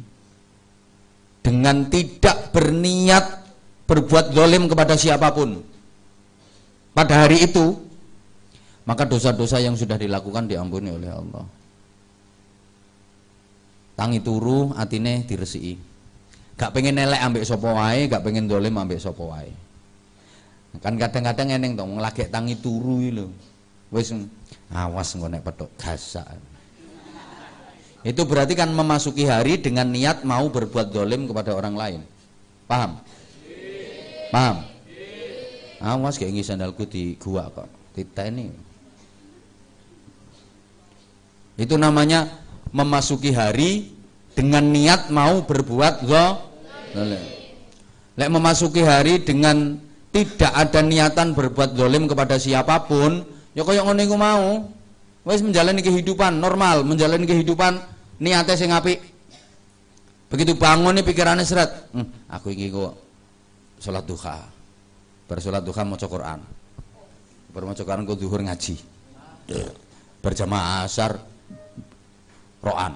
dengan 1.48 1.88
tidak 1.88 2.52
berniat 2.52 3.24
berbuat 3.88 4.36
dolim 4.36 4.68
kepada 4.68 5.00
siapa 5.00 5.32
pun. 5.32 5.64
Pada 6.92 7.24
hari 7.24 7.48
itu 7.48 7.72
maka 8.84 9.08
dosa-dosa 9.08 9.56
yang 9.56 9.72
sudah 9.72 9.96
dilakukan 9.96 10.44
diampuni 10.44 10.92
oleh 10.92 11.08
Allah. 11.08 11.48
Tangi 13.96 14.20
turu 14.20 14.76
atine 14.76 15.24
diresiki. 15.24 15.80
Gak 16.60 16.76
pengen 16.76 17.00
nelek 17.00 17.24
ambek 17.24 17.48
sapa 17.48 17.72
wae 17.72 18.12
gak 18.12 18.20
pengen 18.20 18.44
dolim 18.44 18.76
ambek 18.76 19.00
sapa 19.00 19.24
wae. 19.24 19.52
Kan 20.84 21.00
kadang-kadang 21.00 21.56
eneng 21.56 21.80
dong 21.80 21.96
lagi 21.96 22.28
tangi 22.28 22.60
turu 22.60 23.00
lho. 23.08 23.32
Wis 23.88 24.12
awas 24.68 25.16
engko 25.16 25.32
nek 25.32 25.40
petuk 25.48 25.72
gasak 25.80 26.28
itu 28.08 28.24
berarti 28.24 28.56
kan 28.56 28.72
memasuki 28.72 29.28
hari 29.28 29.60
dengan 29.60 29.84
niat 29.92 30.24
mau 30.24 30.48
berbuat 30.48 30.88
dolim 30.88 31.28
kepada 31.28 31.52
orang 31.52 31.76
lain. 31.76 32.00
Paham? 32.64 33.04
Paham? 34.32 34.64
Awas 35.84 36.16
kayak 36.16 36.32
ini 36.32 36.40
sandalku 36.40 36.88
di 36.88 37.20
gua 37.20 37.52
kok. 37.52 37.68
Tita 37.92 38.24
ini. 38.32 38.48
Itu 41.60 41.76
namanya 41.76 42.32
memasuki 42.72 43.28
hari 43.28 43.92
dengan 44.32 44.64
niat 44.72 45.12
mau 45.12 45.44
berbuat 45.44 46.08
Lek 48.18 48.30
memasuki 48.32 48.82
hari 48.82 49.20
dengan 49.20 49.76
tidak 50.10 50.50
ada 50.56 50.80
niatan 50.80 51.36
berbuat 51.36 51.76
dolim 51.76 52.08
kepada 52.08 52.40
siapa 52.40 52.88
pun, 52.88 53.20
ya 53.52 53.62
kaya 53.68 53.84
ngono 53.84 54.00
iku 54.00 54.16
mau. 54.16 54.48
Wis 55.28 55.44
menjalani 55.44 55.84
kehidupan 55.84 56.40
normal, 56.40 56.88
menjalani 56.88 57.28
kehidupan 57.28 57.97
niatnya 58.22 58.54
sing 58.54 58.70
apik. 58.70 59.00
Begitu 60.28 60.60
bangun 60.60 60.92
nih 60.92 61.04
pikirannya 61.08 61.40
seret, 61.40 61.88
hm, 61.96 62.28
aku 62.28 62.52
ingin 62.52 62.68
kok 62.76 62.94
sholat 63.80 64.04
duha. 64.04 64.36
Bersolat 65.24 65.64
duha 65.64 65.82
mau 65.88 65.96
Quran. 65.96 66.40
Bermaca 67.48 67.80
Quran 67.80 68.04
kok 68.04 68.20
duhur 68.20 68.44
ngaji. 68.44 68.76
Berjamaah 70.20 70.84
asar 70.84 71.16
roan. 72.60 72.92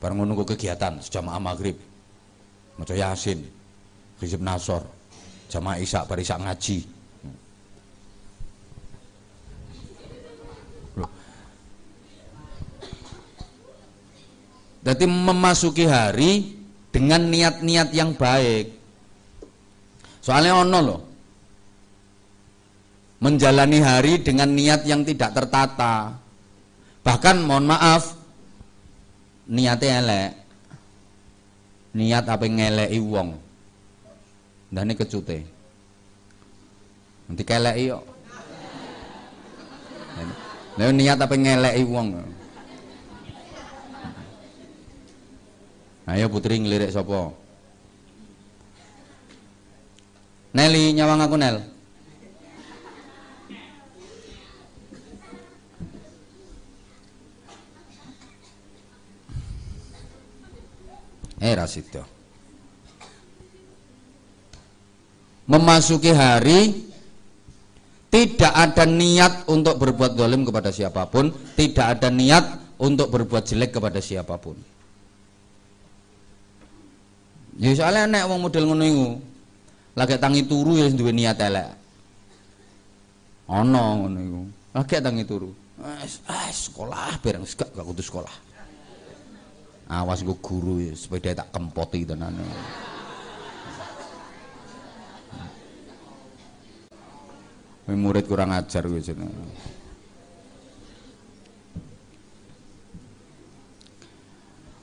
Bareng 0.00 0.16
menunggu 0.16 0.44
kegiatan 0.44 1.00
sejamaah 1.00 1.40
maghrib. 1.40 1.76
Maca 2.80 2.96
Yasin, 2.96 3.44
Hizib 4.16 4.40
Nasor, 4.40 4.80
jamaah 5.52 5.76
Isya 5.76 6.08
bar 6.08 6.16
Isya 6.16 6.40
ngaji. 6.40 6.99
Jadi 14.90 15.06
memasuki 15.06 15.86
hari 15.86 16.58
dengan 16.90 17.22
niat-niat 17.30 17.94
yang 17.94 18.10
baik. 18.10 18.74
Soalnya 20.18 20.66
ono 20.66 20.78
loh. 20.82 21.00
Menjalani 23.22 23.78
hari 23.78 24.18
dengan 24.18 24.50
niat 24.50 24.82
yang 24.90 25.06
tidak 25.06 25.30
tertata. 25.30 26.18
Bahkan 27.06 27.36
mohon 27.46 27.70
maaf, 27.70 28.18
niatnya 29.46 30.02
elek. 30.02 30.30
Niat 31.94 32.26
apa 32.26 32.50
ngeleki 32.50 32.98
wong. 32.98 33.38
Dan 34.74 34.90
ini 34.90 34.98
kecute. 34.98 35.38
Nanti 37.30 37.42
keleki 37.46 37.94
yo. 37.94 38.02
Niat 40.82 41.18
apa 41.22 41.34
ngeleki 41.38 41.86
wong. 41.86 42.39
Ayo 46.10 46.26
putri 46.26 46.58
ngelirik 46.58 46.90
sopo. 46.90 47.38
Nelly 50.50 50.90
nyawang 50.90 51.22
aku 51.22 51.36
Nel. 51.38 51.62
Eh 61.38 61.54
Rasido. 61.54 62.02
Memasuki 65.46 66.10
hari 66.10 66.90
tidak 68.10 68.50
ada 68.50 68.82
niat 68.82 69.46
untuk 69.46 69.78
berbuat 69.78 70.18
dolim 70.18 70.42
kepada 70.42 70.74
siapa 70.74 71.06
pun, 71.06 71.30
tidak 71.54 71.86
ada 71.98 72.10
niat 72.10 72.74
untuk 72.82 73.14
berbuat 73.14 73.46
jelek 73.46 73.78
kepada 73.78 74.02
siapa 74.02 74.34
pun. 74.42 74.58
Ya 77.60 77.76
soalnya 77.76 78.08
nek 78.08 78.24
wong 78.24 78.48
model 78.48 78.64
ngono 78.72 78.84
iku. 78.88 79.08
Lagi 79.92 80.16
tangi 80.16 80.48
turu 80.48 80.80
ya 80.80 80.88
duwe 80.88 81.12
niat 81.12 81.36
elek. 81.36 81.68
Ana 83.52 84.00
ngono 84.00 84.18
iku. 84.18 84.42
Lagi 84.72 84.96
tangi 84.96 85.24
turu. 85.28 85.52
Ah, 85.80 86.48
sekolah 86.48 87.20
bareng 87.20 87.44
gak 87.44 87.68
gak 87.76 87.84
kudu 87.84 88.00
sekolah. 88.00 88.34
Awas 89.90 90.22
gue 90.22 90.38
guru 90.38 90.78
ya, 90.78 90.94
sepeda 90.94 91.42
tak 91.42 91.50
kempoti 91.50 92.06
tenan. 92.06 92.36
murid 97.90 98.22
kurang 98.30 98.54
ajar 98.54 98.86
gue 98.86 99.02
jenenge. 99.02 99.34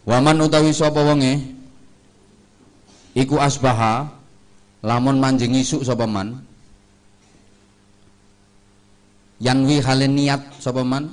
Waman 0.03 0.43
utawi 0.43 0.75
sapa 0.75 0.99
wonge 1.03 1.57
iku 3.17 3.41
asbaha 3.41 4.06
lamun 4.86 5.17
manjing 5.17 5.58
isuk 5.58 5.82
sapa 5.82 6.06
man? 6.06 6.38
Yanwi 9.41 9.82
halen 9.82 10.13
niat 10.13 10.62
sapa 10.62 10.86
man? 10.86 11.10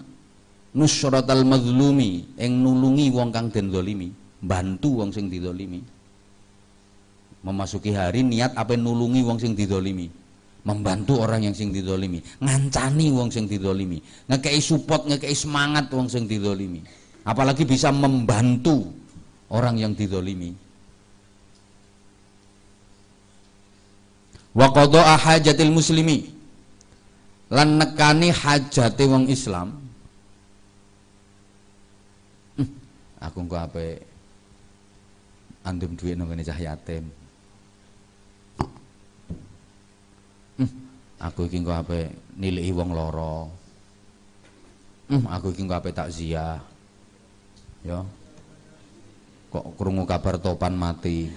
Nusratal 0.77 1.47
mazlumi 1.49 2.37
ing 2.37 2.61
nulungi 2.61 3.09
wong 3.15 3.31
kang 3.33 3.49
den 3.49 3.71
zalimi 3.73 4.11
bantu 4.43 5.01
wong 5.01 5.15
sing 5.15 5.31
dizalimi. 5.33 5.81
Memasuki 7.47 7.95
hari 7.95 8.27
niat 8.27 8.59
apa 8.59 8.75
nulungi 8.77 9.23
wong 9.25 9.39
sing 9.41 9.57
dizalimi? 9.57 10.11
Membantu 10.65 11.21
orang 11.21 11.45
yang 11.45 11.53
sing 11.53 11.77
didolimi 11.77 12.25
ngancani 12.41 13.13
wong 13.13 13.29
sing 13.29 13.45
didolimi 13.45 14.01
ngekei 14.33 14.65
support 14.65 15.05
ngekei 15.05 15.37
semangat 15.37 15.93
wong 15.93 16.09
sing 16.09 16.25
didolimi 16.25 16.81
apalagi 17.29 17.69
bisa 17.69 17.93
membantu 17.93 18.89
orang 19.53 19.77
yang 19.77 19.93
didolimi 19.93 20.57
wa 24.55 24.71
qada'a 24.71 25.19
hajatil 25.19 25.75
muslimi. 25.75 26.31
Lan 27.51 27.77
nekani 27.77 28.33
hajate 28.33 29.05
wong 29.05 29.29
Islam. 29.29 29.77
Hm, 32.57 32.71
aku 33.21 33.37
engko 33.45 33.57
ape 33.61 34.01
andum 35.67 35.93
duit 35.99 36.17
nang 36.17 36.31
cah 36.31 36.59
yatim. 36.59 37.05
Hm, 40.57 40.71
aku 41.21 41.51
iki 41.51 41.61
engko 41.61 41.75
ape 41.75 42.15
nilai 42.39 42.71
wong 42.71 42.91
loro 42.95 43.51
hm, 45.11 45.27
aku 45.29 45.53
iki 45.53 45.67
engko 45.67 45.77
ape 45.77 45.91
takziah. 45.93 46.63
Ya. 47.85 48.01
Kok 49.53 49.77
krungu 49.77 50.09
kabar 50.09 50.41
topan 50.41 50.75
mati 50.75 51.29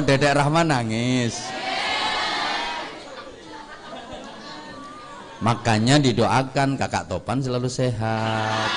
Oh, 0.00 0.08
Dedek 0.08 0.32
Rahman 0.32 0.64
nangis. 0.64 1.44
Makanya 5.44 6.00
didoakan 6.00 6.80
kakak 6.80 7.04
Topan 7.04 7.44
selalu 7.44 7.68
sehat. 7.68 8.68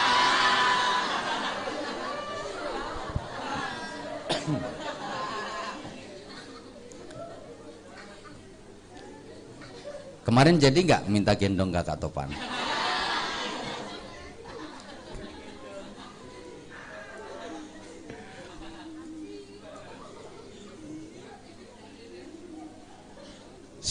Kemarin 10.27 10.59
jadi 10.59 10.75
nggak 10.75 11.07
minta 11.07 11.31
gendong 11.39 11.71
kakak 11.71 12.03
Topan? 12.03 12.27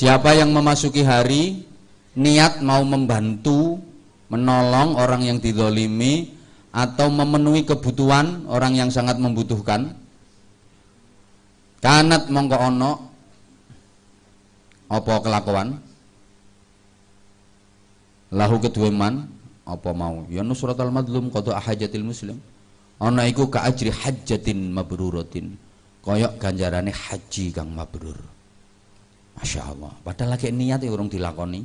Siapa 0.02 0.34
yang 0.34 0.50
memasuki 0.50 1.06
hari 1.06 1.62
niat 2.18 2.58
mau 2.58 2.82
membantu, 2.82 3.78
menolong 4.34 4.98
orang 4.98 5.22
yang 5.22 5.38
didolimi 5.38 6.26
atau 6.74 7.06
memenuhi 7.06 7.62
kebutuhan 7.62 8.42
orang 8.50 8.74
yang 8.74 8.90
sangat 8.90 9.22
membutuhkan. 9.22 9.94
Kanat 11.78 12.26
mongko 12.34 12.56
ono 12.58 12.92
apa 14.90 15.22
kelakuan? 15.22 15.78
Lahu 18.34 18.58
kedua 18.58 18.90
man 18.90 19.30
apa 19.62 19.94
mau? 19.94 20.26
Ya 20.26 20.42
nusratul 20.42 20.90
madlum 20.90 21.30
qada 21.30 21.62
hajatil 21.62 22.02
muslim. 22.02 22.42
Ana 22.98 23.30
iku 23.30 23.46
ka 23.46 23.70
ajri 23.70 23.94
hajjatin 23.94 24.66
mabruratin 24.74 25.54
koyok 26.02 26.42
ganjarane 26.42 26.90
haji 26.90 27.54
kang 27.54 27.70
mabrur 27.70 28.31
Masya 29.38 29.62
Allah. 29.64 29.92
Padahal 30.04 30.36
lagi 30.36 30.52
niat 30.52 30.80
ya 30.84 30.90
orang 30.92 31.08
dilakoni. 31.08 31.62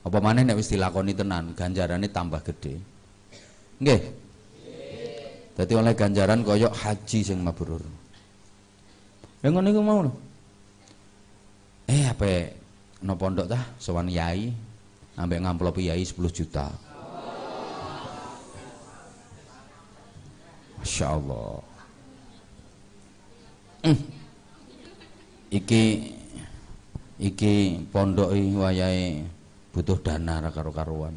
Apa 0.00 0.18
mana 0.22 0.40
nek 0.40 0.56
wis 0.56 0.72
dilakoni 0.72 1.12
tenan, 1.12 1.52
ganjarannya 1.52 2.08
tambah 2.08 2.40
gede. 2.40 2.80
Nggih. 3.82 4.00
Jadi 5.60 5.72
oleh 5.76 5.92
ganjaran 5.92 6.40
koyok 6.40 6.72
haji 6.72 7.20
sing 7.20 7.38
mabrur. 7.44 7.84
Yang 9.44 9.52
ngono 9.52 9.68
iku 9.68 9.82
mau 9.84 10.00
lho. 10.04 10.12
Eh 11.90 12.06
apa 12.06 12.54
no 13.04 13.12
pondok 13.18 13.50
tah 13.50 13.64
sowan 13.76 14.08
yai 14.08 14.52
ambek 15.20 15.42
ngamplopi 15.42 15.92
yai 15.92 16.00
10 16.00 16.16
juta. 16.32 16.70
Masya 20.80 21.06
Allah. 21.12 21.60
iki 25.50 26.14
iki 27.20 27.84
pondok 27.92 28.32
wayahe 28.32 29.20
butuh 29.76 30.00
dana 30.00 30.40
karo-karuan. 30.48 31.12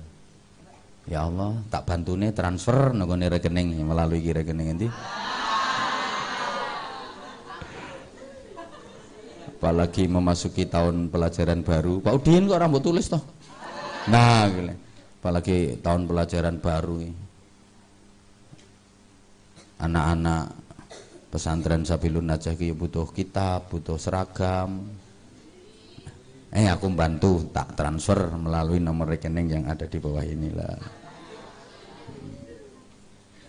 Ya 1.03 1.27
Allah, 1.27 1.59
tak 1.67 1.83
bantune 1.83 2.31
transfer 2.31 2.95
nggone 2.95 3.27
rekening 3.27 3.75
melalui 3.83 4.23
iki 4.23 4.31
rekening 4.31 4.67
endi? 4.75 4.87
Apalagi 9.59 10.11
memasuki 10.11 10.67
tahun 10.67 11.07
pelajaran 11.07 11.63
baru. 11.63 12.03
Pak 12.03 12.13
Udin 12.19 12.51
kok 12.51 12.59
rambut 12.59 12.83
tulis 12.83 13.07
toh? 13.07 13.23
Nah, 14.11 14.51
gile. 14.51 14.75
apalagi 15.23 15.79
tahun 15.79 16.03
pelajaran 16.03 16.59
baru. 16.59 16.99
Anak-anak 19.79 20.45
pesantren 21.31 21.87
Sabilun 21.87 22.27
Najah 22.27 22.59
butuh 22.75 23.07
kitab, 23.15 23.71
butuh 23.71 23.95
seragam. 23.95 24.83
Eh 26.53 26.69
aku 26.69 26.85
bantu 26.93 27.49
tak 27.49 27.73
transfer 27.73 28.29
melalui 28.37 28.77
nomor 28.77 29.09
rekening 29.09 29.49
yang 29.49 29.65
ada 29.65 29.89
di 29.89 29.97
bawah 29.97 30.21
inilah. 30.21 30.77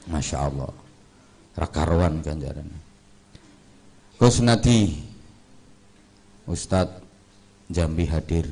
Masya 0.09 0.39
Allah. 0.41 0.73
Rakaruan 1.55 2.25
ganjaran. 2.25 2.67
Kusnadi 4.17 4.95
Ustadz 6.47 7.03
Jambi 7.67 8.07
hadir 8.07 8.47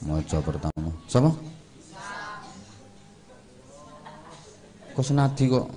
Mojo 0.00 0.38
pertama 0.40 0.90
Sama? 1.04 1.30
Kok 4.96 5.04
senadi 5.04 5.44
kok 5.44 5.68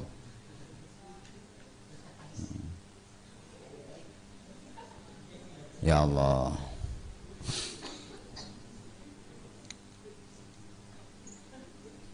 Ya 5.80 6.04
Allah 6.04 6.70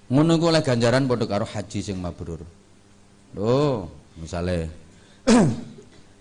ngono 0.05 0.37
oleh 0.37 0.61
ganjaran 0.61 1.09
padha 1.09 1.25
karo 1.25 1.45
haji 1.49 1.79
sing 1.81 1.97
mabrur. 1.97 2.39
Loh, 3.35 3.89
misalnya 4.21 4.69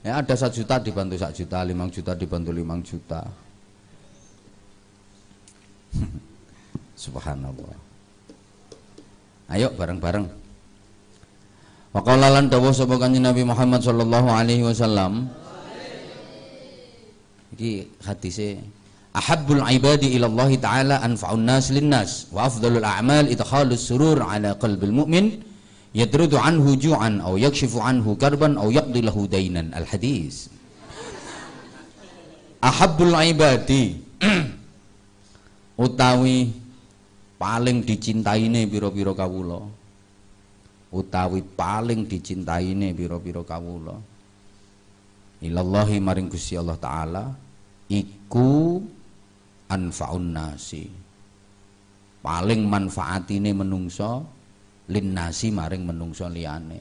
Ya 0.05 0.21
ada 0.21 0.37
satu 0.37 0.61
juta 0.61 0.77
dibantu 0.77 1.17
satu 1.17 1.33
juta, 1.33 1.65
lima 1.65 1.89
juta 1.89 2.13
dibantu 2.13 2.53
lima 2.53 2.77
juta. 2.85 3.25
Subhanallah. 7.09 7.73
Ayo 9.49 9.73
bareng-bareng. 9.73 10.29
Waqala 11.97 12.29
lan 12.37 12.53
dawuh 12.53 12.77
sapa 12.77 13.01
Nabi 13.01 13.49
Muhammad 13.49 13.81
sallallahu 13.81 14.29
alaihi 14.29 14.69
wasallam. 14.69 15.33
Iki 17.55 18.03
hadise 18.03 18.59
Ahabbul 19.15 19.63
ibadi 19.63 20.11
Allah 20.19 20.51
taala 20.59 20.97
anfa'un 21.07 21.47
nas 21.47 21.71
lin 21.71 21.87
nas 21.87 22.27
wa 22.35 22.51
afdalul 22.51 22.83
a'mal 22.83 23.31
idkhalus 23.31 23.87
surur 23.87 24.19
ala 24.19 24.59
qalbil 24.59 24.91
mu'min 24.91 25.39
yadrudu 25.95 26.35
anhu 26.35 26.75
ju'an 26.75 27.23
aw 27.23 27.39
yakshifu 27.39 27.79
anhu 27.79 28.19
karban 28.19 28.59
aw 28.59 28.67
yaqdi 28.75 29.07
lahu 29.07 29.31
dainan 29.31 29.71
al 29.71 29.87
hadis 29.87 30.51
ahabbul 32.59 33.15
ibadi 33.15 34.03
utawi 35.85 36.51
paling 37.45 37.85
dicintaine 37.85 38.65
pira-pira 38.65 39.13
kawula. 39.13 39.61
Utawi 40.95 41.43
paling 41.43 42.07
dicintaine 42.07 42.95
pira-pira 42.95 43.43
kawula. 43.43 43.99
Ilallahi 45.45 46.01
maring 46.01 46.33
Allah 46.57 46.79
taala 46.81 47.25
iku 47.89 48.81
anfaun 49.69 50.33
nasi. 50.33 50.89
Paling 52.25 52.65
manfaatine 52.65 53.53
menungso 53.53 54.25
linnasi 54.89 55.53
maring 55.53 55.85
menungso 55.85 56.25
liyane. 56.29 56.81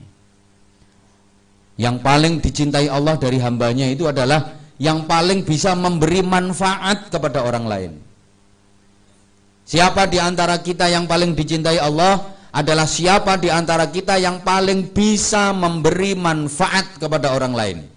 Yang 1.76 1.96
paling 2.00 2.34
dicintai 2.40 2.88
Allah 2.88 3.20
dari 3.20 3.42
hambanya 3.44 3.90
itu 3.90 4.08
adalah 4.08 4.56
yang 4.80 5.04
paling 5.04 5.44
bisa 5.44 5.76
memberi 5.76 6.24
manfaat 6.24 7.12
kepada 7.12 7.44
orang 7.44 7.66
lain. 7.68 7.92
Siapa 9.64 10.08
di 10.08 10.20
antara 10.20 10.60
kita 10.60 10.92
yang 10.92 11.08
paling 11.08 11.36
dicintai 11.36 11.80
Allah 11.80 12.20
adalah 12.54 12.86
siapa 12.86 13.40
di 13.40 13.50
antara 13.50 13.90
kita 13.90 14.20
yang 14.22 14.46
paling 14.46 14.94
bisa 14.94 15.56
memberi 15.56 16.14
manfaat 16.14 17.02
kepada 17.02 17.34
orang 17.34 17.54
lain 17.56 17.93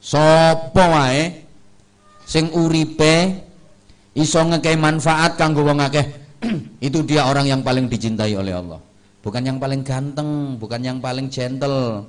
Sopo 0.00 0.80
wae 0.80 1.44
sing 2.24 2.48
uripe 2.56 3.36
iso 4.16 4.40
ngekei 4.40 4.80
manfaat 4.80 5.36
kanggo 5.36 5.60
wong 5.60 5.84
akeh? 5.84 6.08
Itu 6.88 7.04
dia 7.04 7.28
orang 7.28 7.44
yang 7.44 7.60
paling 7.60 7.84
dicintai 7.84 8.32
oleh 8.32 8.56
Allah. 8.56 8.80
Bukan 9.20 9.44
yang 9.44 9.60
paling 9.60 9.84
ganteng 9.84 10.56
bukan 10.56 10.80
yang 10.80 10.96
paling 10.96 11.28
gentle 11.28 12.08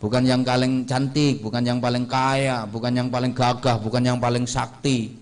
bukan 0.00 0.24
yang 0.24 0.40
paling 0.40 0.86
cantik 0.88 1.42
bukan 1.44 1.60
yang 1.60 1.82
paling 1.82 2.06
kaya 2.08 2.64
bukan 2.64 2.94
yang 2.96 3.12
paling 3.12 3.36
gagah 3.36 3.76
bukan 3.76 4.02
yang 4.08 4.16
paling 4.16 4.48
sakti. 4.48 5.12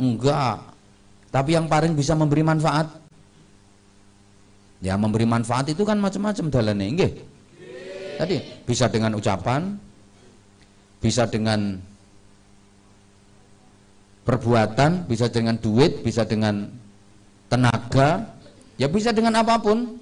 Enggak. 0.00 0.64
Tapi 1.28 1.60
yang 1.60 1.68
paling 1.68 1.92
bisa 1.92 2.16
memberi 2.16 2.40
manfaat? 2.40 2.88
Ya 4.80 4.96
memberi 4.96 5.28
manfaat 5.28 5.68
itu 5.68 5.84
kan 5.84 6.00
macam-macam 6.00 6.48
dalane 6.48 6.86
nggih. 6.96 7.12
Tadi 8.16 8.36
bisa 8.64 8.88
dengan 8.88 9.12
ucapan 9.12 9.87
bisa 10.98 11.26
dengan 11.30 11.78
perbuatan 14.28 15.08
bisa 15.08 15.32
dengan 15.32 15.56
duit 15.56 16.04
bisa 16.04 16.28
dengan 16.28 16.68
tenaga, 17.48 18.28
ya 18.76 18.86
bisa 18.86 19.10
dengan 19.10 19.40
apa 19.40 19.56
pun. 19.58 19.96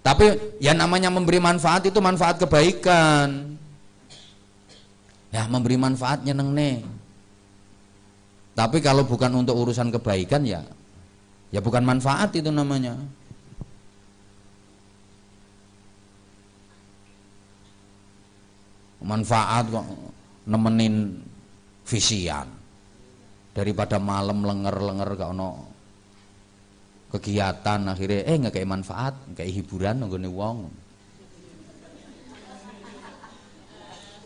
Tapi 0.00 0.56
ya 0.56 0.72
namanya 0.72 1.12
memberi 1.12 1.36
manfaat 1.36 1.84
itu 1.84 2.00
manfaat 2.00 2.40
kebaikan. 2.40 3.60
Ya 5.28 5.44
memberi 5.44 5.76
manfaat 5.76 6.24
nyeneng 6.24 6.56
nih. 6.56 6.76
Tapi 8.56 8.80
kalau 8.80 9.04
bukan 9.04 9.28
untuk 9.36 9.54
urusan 9.54 9.92
kebaikan 9.92 10.42
ya 10.48 10.64
ya 11.52 11.60
bukan 11.60 11.84
manfaat 11.84 12.32
itu 12.32 12.48
namanya. 12.48 12.96
Manfaat 18.98 19.64
kok 19.70 19.86
nemenin 20.48 21.14
visian. 21.86 22.48
Daripada 23.54 23.98
malam 23.98 24.42
lenger-lenger 24.46 25.08
gak 25.18 25.32
ono 25.34 25.50
kegiatan 27.08 27.88
akhirnya 27.88 28.20
eh 28.28 28.36
nggak 28.36 28.52
kayak 28.52 28.68
manfaat 28.68 29.14
kayak 29.32 29.48
hiburan 29.48 30.04
nggone 30.04 30.28
wong. 30.28 30.58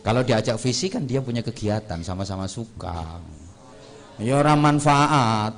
Kalau 0.03 0.19
diajak 0.19 0.59
visi 0.59 0.91
kan 0.91 1.07
dia 1.07 1.23
punya 1.23 1.39
kegiatan 1.39 2.03
sama-sama 2.03 2.43
suka. 2.43 3.23
Ya 4.19 4.35
orang 4.35 4.59
manfaat. 4.59 5.55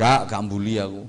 Gak 0.00 0.32
gak 0.32 0.42
bully 0.48 0.80
aku. 0.80 1.04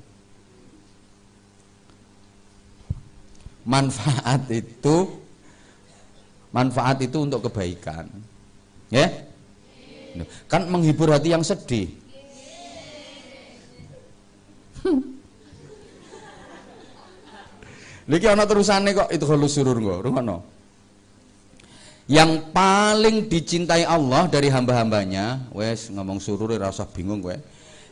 Manfaat 3.64 4.44
itu 4.52 5.08
manfaat 6.50 6.98
itu 7.02 7.18
untuk 7.22 7.50
kebaikan 7.50 8.06
ya 8.90 9.06
kan 10.50 10.66
menghibur 10.66 11.10
hati 11.14 11.30
yang 11.30 11.46
sedih 11.46 11.90
Niki 18.10 18.26
ana 18.26 18.42
terusane 18.42 18.90
kok 18.90 19.06
itu 19.14 19.22
kalau 19.22 19.46
surur 19.46 19.78
kok, 19.78 20.02
rungono. 20.02 20.42
Yang 22.10 22.50
paling 22.50 23.30
dicintai 23.30 23.86
Allah 23.86 24.26
dari 24.26 24.50
hamba-hambanya, 24.50 25.46
wes 25.54 25.94
ngomong 25.94 26.18
surur 26.18 26.50
rasa 26.58 26.90
bingung 26.90 27.22
gue. 27.22 27.38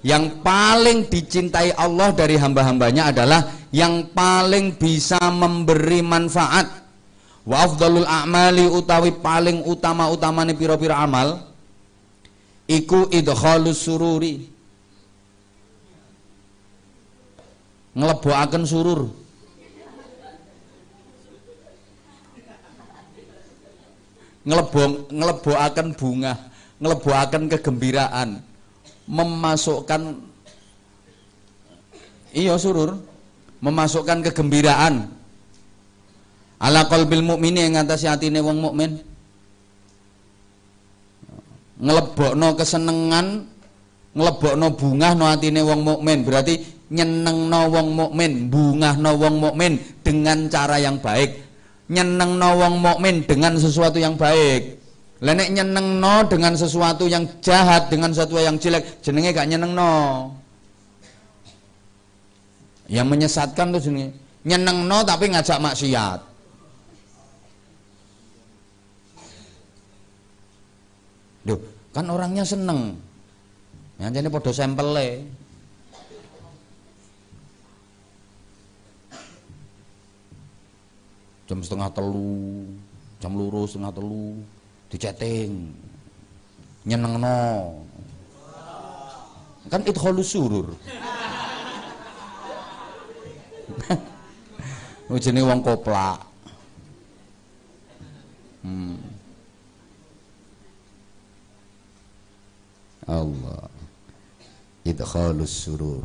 Yang 0.03 0.43
paling 0.43 1.07
dicintai 1.07 1.71
Allah 1.79 2.11
dari 2.11 2.35
hamba-hambanya 2.35 3.15
adalah 3.15 3.47
yang 3.71 4.11
paling 4.11 4.75
bisa 4.75 5.23
memberi 5.31 6.03
manfaat. 6.03 6.88
Wa 7.49 7.65
afdalul 7.65 8.05
a'mali 8.05 8.69
utawi 8.69 9.17
paling 9.25 9.65
utama-utamane 9.65 10.53
pira-pira 10.53 11.01
amal 11.01 11.49
iku 12.69 13.09
idkhalus 13.09 13.81
sururi. 13.89 14.45
Ngelebokaken 17.97 18.63
surur. 18.69 19.09
Ngelebo 24.45 25.09
ngelebokaken 25.09 25.89
bunga 25.97 26.33
ngelebokaken 26.79 27.53
kegembiraan 27.53 28.39
memasukkan 29.05 30.21
iya 32.33 32.55
surur 32.57 32.97
memasukkan 33.61 34.25
kegembiraan 34.31 35.18
ala 36.59 36.91
qalbil 36.91 37.23
mukmini 37.23 37.67
ing 37.67 37.79
ngatasi 37.79 38.11
atine 38.11 38.43
wong 38.43 38.59
mukmin. 38.59 38.99
Nglebokno 41.79 42.59
kesenengan 42.59 43.47
nglebokno 44.19 44.67
bungah 44.75 45.13
no 45.15 45.25
atine 45.31 45.63
wong 45.63 45.81
mukmin. 45.87 46.27
Berarti 46.27 46.59
nyenengno 46.91 47.71
wong 47.71 47.89
mukmin 47.95 48.51
bungahno 48.51 49.11
wong 49.15 49.35
mukmin 49.39 49.79
dengan 50.03 50.51
cara 50.51 50.83
yang 50.83 50.99
baik. 50.99 51.47
Nyenengno 51.89 52.49
wong 52.59 52.75
mukmin 52.83 53.23
dengan 53.23 53.55
sesuatu 53.55 54.03
yang 54.03 54.19
baik. 54.19 54.77
Lenek 55.19 55.51
nyenengno 55.51 56.31
dengan 56.31 56.55
sesuatu 56.55 57.11
yang 57.11 57.27
jahat 57.43 57.91
dengan 57.91 58.15
sesuatu 58.15 58.39
yang 58.39 58.55
jelek 58.59 59.03
jenenge 59.03 59.35
gak 59.35 59.51
nyenengno. 59.51 60.31
Yang 62.87 63.07
menyesatkan 63.07 63.75
tuh 63.75 63.83
jenenge. 63.83 64.15
Nyenengno 64.47 65.03
tapi 65.03 65.31
ngajak 65.35 65.59
maksiat 65.59 66.28
Duh, 71.49 71.57
kan 71.97 72.05
orangnya 72.13 72.45
seneng. 72.45 73.01
Yang 73.97 74.21
jadi 74.21 74.29
podo 74.29 74.53
sampele. 74.53 75.25
Jam 81.49 81.65
setengah 81.65 81.89
telu, 81.97 82.69
jam 83.17 83.33
lurus 83.33 83.73
setengah 83.73 83.97
telu, 83.97 84.45
diceting. 84.93 85.73
Nyenengno. 86.85 87.81
Kan 89.73 89.81
itu 89.89 90.21
surur. 90.21 90.77
Ujene 95.17 95.41
wong 95.41 95.65
koplak. 95.65 96.21
Hmm. 98.61 99.08
Allah. 103.09 103.73
Idkhalus 104.85 105.65
surur. 105.65 106.05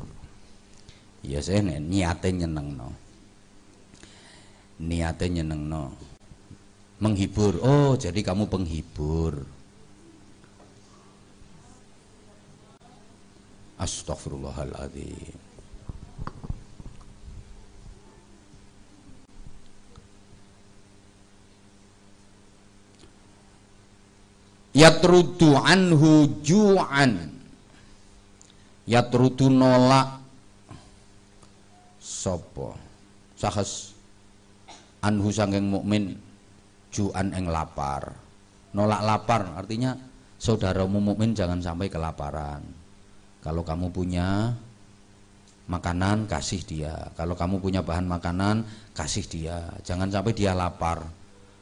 Ya 1.24 1.44
saya 1.44 1.60
niatnya 1.60 2.48
nyenengno. 2.48 2.96
Niatnya 4.80 5.44
nyenengno. 5.44 5.92
Menghibur. 7.04 7.60
Oh 7.60 8.00
jadi 8.00 8.24
kamu 8.24 8.48
penghibur. 8.48 9.44
Astaghfirullahaladzim 13.76 15.43
yatrudu 24.74 25.56
anhu 25.56 26.42
ju'an. 26.42 27.30
Yatrudu 28.84 29.48
nolak. 29.48 30.20
Sopo? 32.04 32.76
Sahas 33.40 33.96
anhu 35.00 35.32
sangking 35.32 35.70
mukmin 35.70 36.20
ju'an 36.92 37.32
eng 37.32 37.48
lapar. 37.48 38.12
Nolak 38.74 39.02
lapar 39.06 39.42
artinya 39.56 39.96
saudaramu 40.42 41.00
mukmin 41.00 41.32
jangan 41.32 41.62
sampai 41.62 41.88
kelaparan. 41.88 42.66
Kalau 43.40 43.64
kamu 43.64 43.92
punya 43.92 44.56
makanan 45.68 46.28
kasih 46.28 46.62
dia. 46.64 46.96
Kalau 47.16 47.36
kamu 47.36 47.60
punya 47.60 47.80
bahan 47.84 48.08
makanan 48.08 48.64
kasih 48.96 49.26
dia. 49.28 49.58
Jangan 49.84 50.12
sampai 50.12 50.34
dia 50.36 50.52
lapar. 50.56 51.04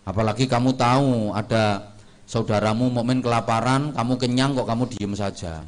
Apalagi 0.05 0.49
kamu 0.49 0.73
tahu 0.73 1.33
ada 1.33 1.93
saudaramu 2.31 2.87
mukmin 2.87 3.19
kelaparan, 3.19 3.91
kamu 3.91 4.13
kenyang 4.15 4.55
kok 4.55 4.63
kamu 4.63 4.83
diem 4.95 5.11
saja. 5.11 5.59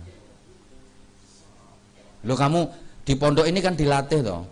Lo 2.24 2.40
kamu 2.40 2.72
di 3.04 3.20
pondok 3.20 3.44
ini 3.44 3.60
kan 3.60 3.76
dilatih 3.76 4.24
toh. 4.24 4.48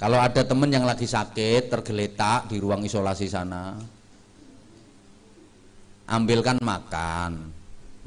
Kalau 0.00 0.16
ada 0.16 0.40
temen 0.40 0.72
yang 0.72 0.88
lagi 0.88 1.04
sakit, 1.04 1.68
tergeletak 1.68 2.48
di 2.48 2.56
ruang 2.56 2.80
isolasi 2.80 3.28
sana, 3.28 3.76
ambilkan 6.08 6.56
makan. 6.64 7.52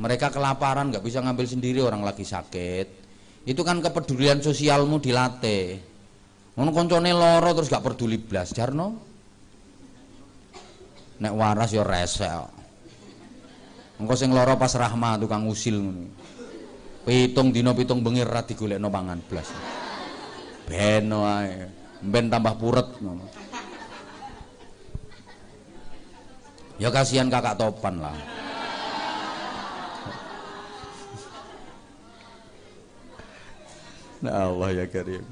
Mereka 0.02 0.34
kelaparan, 0.34 0.90
nggak 0.90 1.06
bisa 1.06 1.22
ngambil 1.22 1.46
sendiri 1.46 1.86
orang 1.86 2.02
lagi 2.02 2.26
sakit. 2.26 3.06
Itu 3.46 3.62
kan 3.62 3.78
kepedulian 3.78 4.42
sosialmu 4.42 4.98
dilatih. 4.98 5.78
Ngono 6.58 6.74
koncone 6.74 7.14
loro 7.14 7.50
terus 7.54 7.70
gak 7.70 7.86
peduli 7.86 8.18
blas, 8.18 8.54
Jarno. 8.58 8.98
Nek 11.22 11.34
waras 11.34 11.70
yo 11.74 11.86
resel. 11.86 12.53
Engko 14.04 14.20
sing 14.20 14.36
lara 14.36 14.60
pas 14.60 14.76
rahma 14.76 15.16
tukang 15.16 15.48
usil 15.48 15.80
ngono. 15.80 16.12
Pitung 17.08 17.56
dina 17.56 17.72
pitung 17.72 18.04
bengi 18.04 18.20
ra 18.28 18.44
digolekno 18.44 18.92
pangan 18.92 19.24
blas. 19.24 19.48
Beno 20.68 21.24
ae. 21.24 21.72
Ben 22.04 22.28
tambah 22.28 22.60
puret 22.60 23.00
ngono. 23.00 23.24
Ya 26.84 26.92
kasihan 26.92 27.32
kakak 27.32 27.56
topan 27.56 28.04
lah. 28.04 28.18
Nah 34.20 34.52
Allah 34.52 34.84
ya 34.84 34.86
Karim. 34.92 35.24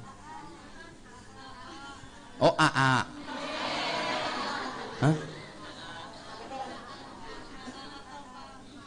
Oh, 2.39 2.55
AA. 2.55 3.03
Hah? 5.03 5.15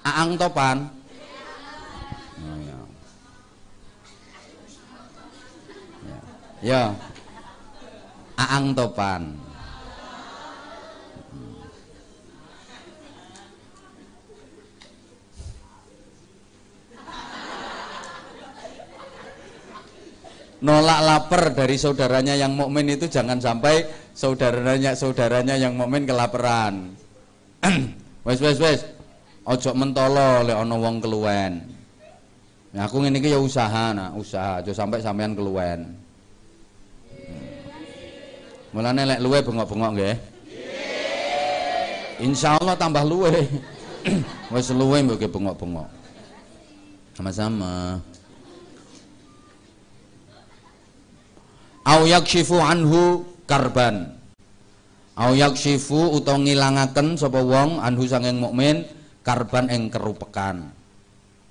Aang 0.05 0.37
topan. 0.37 0.85
Oh, 2.37 2.57
ya. 2.61 2.79
ya. 6.05 6.21
Ya. 6.61 6.85
Aang 8.37 8.77
topan. 8.77 9.45
nolak 20.65 21.01
lapar 21.05 21.53
dari 21.53 21.77
saudaranya 21.77 22.33
yang 22.33 22.57
mukmin 22.57 22.89
itu 22.89 23.05
jangan 23.05 23.37
sampai 23.37 23.85
saudaranya 24.17 24.97
saudaranya 24.97 25.61
yang 25.61 25.77
mukmin 25.77 26.09
kelaparan. 26.09 26.97
wes 28.27 28.41
wes 28.41 28.57
wes 28.57 28.81
ojo 29.45 29.71
mentolo 29.77 30.45
lek 30.49 30.57
ana 30.57 30.77
wong 30.77 30.97
keluwen. 31.05 31.53
Nah 32.75 32.91
aku 32.91 33.05
ngene 33.05 33.23
iki 33.23 33.31
ya 33.31 33.39
usaha 33.39 33.95
nah 33.95 34.11
usaha. 34.17 34.65
Aja 34.65 34.73
sampai 34.73 35.05
sampean 35.05 35.37
keluwen. 35.37 35.85
Mulane 38.75 39.07
lek 39.07 39.23
luwe 39.23 39.39
bengok-bengok 39.39 39.93
nggih. 39.95 40.17
Insyaallah 42.25 42.75
tambah 42.75 43.07
luwe. 43.07 43.31
Wis 44.53 44.75
luwe 44.75 44.99
mbok 45.07 45.23
bengok-bengok. 45.23 45.89
Sama-sama. 47.15 48.03
Au 51.87 52.03
yakshifu 52.09 52.59
anhu 52.59 53.23
karban. 53.47 54.19
Au 55.15 55.31
yakshifu 55.39 56.19
utawa 56.19 56.43
ngilangaken 56.43 57.15
sapa 57.15 57.39
wong 57.39 57.79
anhu 57.79 58.03
sanging 58.11 58.43
mukmin 58.43 58.83
karban 59.25 59.73
eng 59.73 59.89
kerupekan 59.89 60.69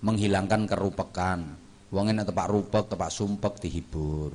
menghilangkan 0.05 0.69
kerupekan 0.69 1.57
wong 1.89 2.13
enak 2.13 2.29
tepak 2.29 2.47
rupek 2.47 2.85
tepak 2.85 3.09
sumpek 3.09 3.57
dihibur 3.59 4.31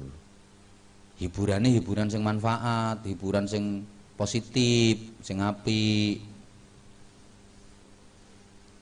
hiburan 1.23 1.63
ini 1.63 1.79
hiburan 1.79 2.11
sing 2.11 2.27
manfaat 2.27 3.01
hiburan 3.07 3.47
sing 3.47 3.87
positif 4.19 5.23
sing 5.23 5.39
api 5.39 6.19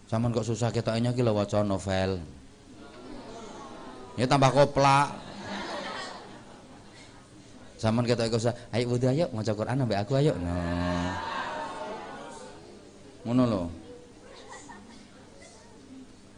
Saman 0.07 0.31
kok 0.31 0.47
susah 0.47 0.71
kita 0.71 0.95
ini 0.95 1.11
lho 1.11 1.35
waca 1.35 1.67
novel. 1.67 2.23
Ya 4.15 4.23
tambah 4.31 4.55
koplak. 4.55 5.11
Saman 7.75 8.07
kita 8.07 8.31
kok 8.31 8.39
usah, 8.39 8.55
ayo 8.71 8.87
wudhu 8.87 9.11
ayo 9.11 9.27
maca 9.35 9.51
Quran 9.51 9.83
ambek 9.83 10.07
aku 10.07 10.15
ayo. 10.23 10.33
Nah. 10.39 11.19
Ngono 13.27 13.43
lho 13.51 13.63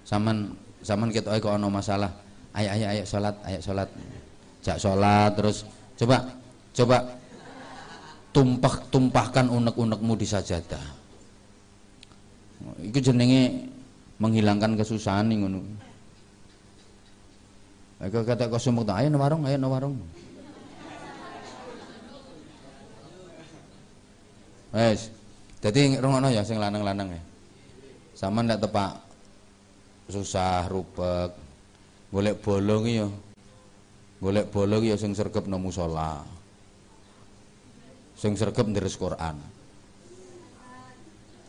saman 0.08 0.48
saman 0.80 1.12
kita 1.12 1.36
kok 1.36 1.60
ono 1.60 1.68
masalah 1.68 2.08
ayo 2.56 2.68
ayo 2.72 2.86
ayo 2.96 3.04
sholat 3.04 3.36
ayo 3.44 3.60
sholat 3.60 3.88
jak 4.64 4.80
sholat 4.80 5.36
terus 5.36 5.68
coba 6.00 6.24
coba 6.72 6.96
tumpah 8.32 8.74
tumpahkan 8.88 9.52
unek-unekmu 9.52 10.16
di 10.16 10.24
sajadah 10.24 10.80
itu 12.80 12.98
jenenge 13.04 13.68
menghilangkan 14.16 14.80
kesusahan 14.80 15.28
nih 15.28 15.44
ngono 15.44 15.60
Ayo 17.98 18.22
kata 18.22 18.46
kau 18.46 18.62
sumpah 18.62 19.02
ayo 19.02 19.10
no 19.10 19.18
warung, 19.18 19.42
ayo 19.42 19.58
no 19.58 19.74
warung. 19.74 19.98
Wes. 24.70 25.10
Jadi 25.58 25.98
rungono 25.98 26.30
ya 26.30 26.46
sing 26.46 26.62
lanang-lanang 26.62 27.10
ya. 27.10 27.22
Sama 28.14 28.46
ndak 28.46 28.62
tepak 28.62 29.07
susah 30.08 30.66
rupek. 30.72 31.30
Golek 32.08 32.40
bolong 32.40 32.84
ya. 32.88 33.08
Golek 34.18 34.48
bolong 34.48 34.82
ya 34.88 34.96
sing 34.96 35.12
sergep 35.12 35.44
nang 35.46 35.60
musala. 35.60 36.24
Sing 38.16 38.34
sergep 38.34 38.64
ndres 38.66 38.96
Quran. 38.96 39.36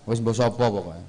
Wis 0.06 0.20
mbok 0.20 0.36
sapa 0.36 0.54
pokoke. 0.54 1.00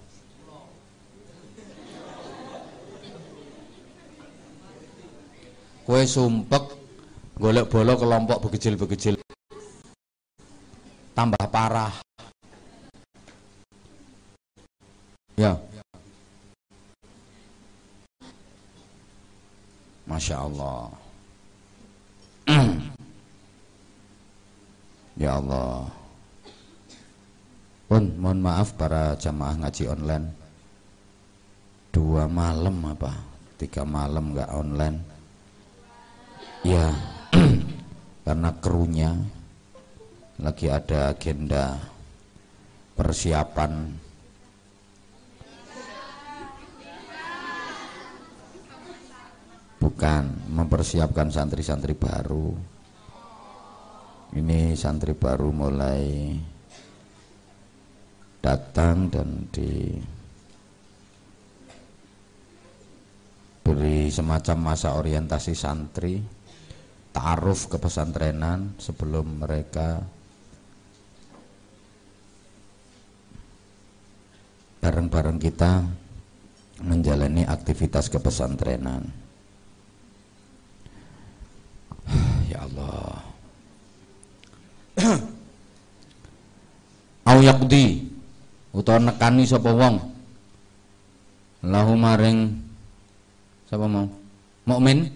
Kowe 5.85 6.03
sumpek 6.07 6.65
golek 7.35 7.67
bola 7.67 7.99
kelompok 7.99 8.47
begejil-begejil 8.47 9.19
tambah 11.17 11.45
parah. 11.51 11.93
Ya. 15.35 15.70
Masya 20.11 20.37
Allah. 20.43 20.91
ya 25.23 25.39
Allah. 25.39 25.87
Pun 27.87 28.03
mohon 28.19 28.43
maaf 28.43 28.75
para 28.75 29.15
jamaah 29.15 29.55
ngaji 29.63 29.87
online. 29.87 30.27
Dua 31.95 32.27
malam 32.27 32.83
apa? 32.91 33.15
Tiga 33.55 33.87
malam 33.87 34.35
nggak 34.35 34.51
online. 34.51 34.99
Ya, 36.67 36.91
karena 38.27 38.51
krunya 38.59 39.15
lagi 40.43 40.67
ada 40.67 41.15
agenda 41.15 41.79
persiapan 42.99 43.95
bukan 49.81 50.53
mempersiapkan 50.53 51.33
santri-santri 51.33 51.97
baru 51.97 52.53
ini 54.37 54.77
santri 54.77 55.17
baru 55.17 55.51
mulai 55.51 56.37
datang 58.39 59.11
dan 59.11 59.49
diberi 59.51 60.07
semacam 64.13 64.57
masa 64.71 64.95
orientasi 64.95 65.57
santri 65.57 66.23
ta'aruf 67.11 67.67
ke 67.75 67.77
pesantrenan 67.83 68.79
sebelum 68.79 69.43
mereka 69.43 69.99
bareng-bareng 74.81 75.37
kita 75.37 75.85
menjalani 76.81 77.45
aktivitas 77.45 78.09
kepesantrenan. 78.09 79.20
Ya 82.51 82.67
Allah. 82.67 83.15
Au 87.31 87.39
yaqdi 87.39 88.11
utawa 88.75 88.99
nekani 89.11 89.47
sapa 89.47 89.71
wong 89.71 90.03
lahu 91.63 91.95
maring 91.95 92.51
sapa 93.71 93.87
mau 93.87 94.09
mukmin 94.67 95.07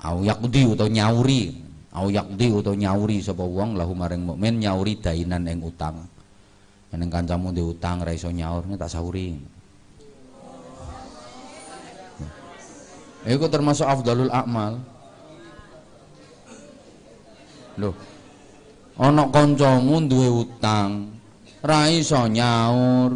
au 0.00 0.22
yaqdi 0.24 0.64
utawa 0.68 0.88
nyauri 0.88 1.52
au 1.92 2.08
yaqdi 2.08 2.46
utawa 2.52 2.76
nyauri 2.78 3.20
sapa 3.20 3.42
wong 3.42 3.76
lahu 3.76 3.92
maring 3.96 4.22
mukmin 4.24 4.60
nyauri 4.60 4.96
dainan 4.96 5.44
ing 5.50 5.60
utang 5.60 6.08
Ning 6.94 7.10
kancamu 7.10 7.50
di 7.50 7.58
utang 7.58 8.06
ra 8.06 8.14
iso 8.14 8.30
nyaur 8.30 8.62
tak 8.78 8.86
sauri. 8.86 9.34
Iku 13.26 13.50
termasuk 13.50 13.88
afdalul 13.88 14.30
a'mal. 14.30 14.78
Loh. 17.78 17.94
Ana 18.94 19.26
kancamu 19.26 20.06
duwe 20.06 20.30
utang, 20.46 21.10
ra 21.58 21.90
iso 21.90 22.30
nyaur. 22.30 23.10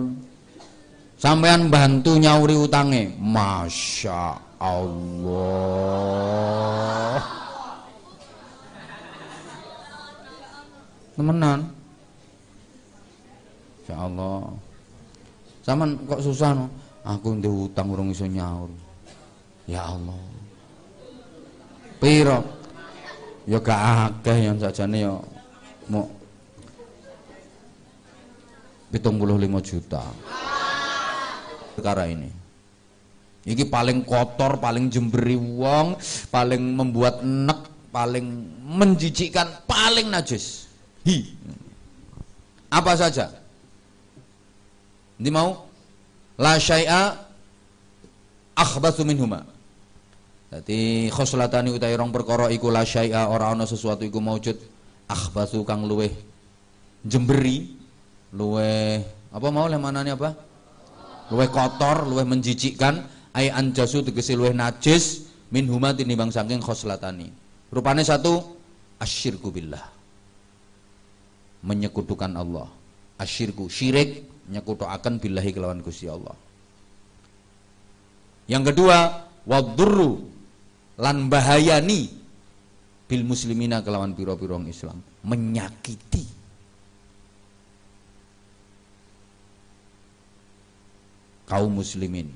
Sampean 1.18 1.70
bantu 1.70 2.18
nyauri 2.18 2.54
utange. 2.58 3.14
Masya 3.18 4.38
Allah. 4.58 5.58
Temenan. 11.14 11.66
Ya 13.86 13.96
Allah. 14.02 14.50
Zaman 15.66 15.98
kok 16.06 16.22
susah 16.22 16.54
no? 16.54 16.70
Aku 17.06 17.34
ndek 17.38 17.50
utang 17.50 17.90
urung 17.90 18.10
iso 18.10 18.26
nyaur. 18.26 18.70
Ya 19.66 19.86
Allah. 19.86 20.22
Piro? 21.98 22.57
Ya 23.48 23.56
gak 23.64 23.80
akeh 23.80 24.44
yang 24.44 24.60
sajane 24.60 25.08
ya 25.08 25.16
mau 25.88 26.04
75 28.92 29.08
juta. 29.64 30.04
Perkara 31.72 32.04
ini. 32.12 32.28
Iki 33.48 33.72
paling 33.72 34.04
kotor, 34.04 34.60
paling 34.60 34.92
jemberi 34.92 35.40
wong, 35.40 35.96
paling 36.28 36.60
membuat 36.60 37.24
enek, 37.24 37.88
paling 37.88 38.28
menjijikkan, 38.68 39.64
paling 39.64 40.12
najis. 40.12 40.68
Hi. 41.08 41.32
Apa 42.68 42.92
saja? 43.00 43.32
Ini 45.16 45.32
mau 45.32 45.64
la 46.36 46.60
syai'a 46.60 47.16
akhbatsu 48.52 49.08
minhuma. 49.08 49.57
Dadi 50.48 51.12
khoslatani 51.12 51.76
utawi 51.76 51.92
rong 51.92 52.08
perkara 52.08 52.48
iku 52.48 52.72
la 52.72 52.80
syai'a 52.80 53.28
ora 53.28 53.52
ana 53.52 53.68
sesuatu 53.68 54.08
iku 54.08 54.16
maujud 54.16 54.56
akhbatsu 55.04 55.60
kang 55.68 55.84
luweh 55.84 56.08
jemberi, 57.04 57.76
luweh 58.32 58.96
apa 59.28 59.48
mau 59.52 59.68
le 59.68 59.76
manane 59.76 60.16
apa? 60.16 60.32
Luweh 61.28 61.52
kotor, 61.52 62.08
luweh 62.08 62.24
menjijikkan, 62.24 63.04
ai 63.36 63.52
anjasu 63.52 64.00
tegese 64.00 64.32
luweh 64.32 64.56
najis 64.56 65.28
minhuma 65.52 65.92
tinimbang 65.92 66.32
saking 66.32 66.64
khoslatani. 66.64 67.28
Rupane 67.68 68.00
satu 68.00 68.40
asyirku 68.96 69.52
billah. 69.52 69.84
Menyekutukan 71.60 72.32
Allah. 72.32 72.72
Asyirku 73.20 73.68
syirik 73.68 74.24
nyekutoaken 74.48 75.20
billahi 75.20 75.52
kelawan 75.52 75.84
Gusti 75.84 76.08
Allah. 76.08 76.32
Yang 78.48 78.72
kedua, 78.72 79.28
wadurru 79.44 80.37
lan 80.98 81.30
bahayani 81.30 82.10
bil 83.08 83.24
muslimina 83.24 83.80
kelawan 83.80 84.12
piro-piro 84.12 84.58
Islam, 84.66 85.00
menyakiti. 85.24 86.38
kaum 91.48 91.72
muslimin. 91.80 92.28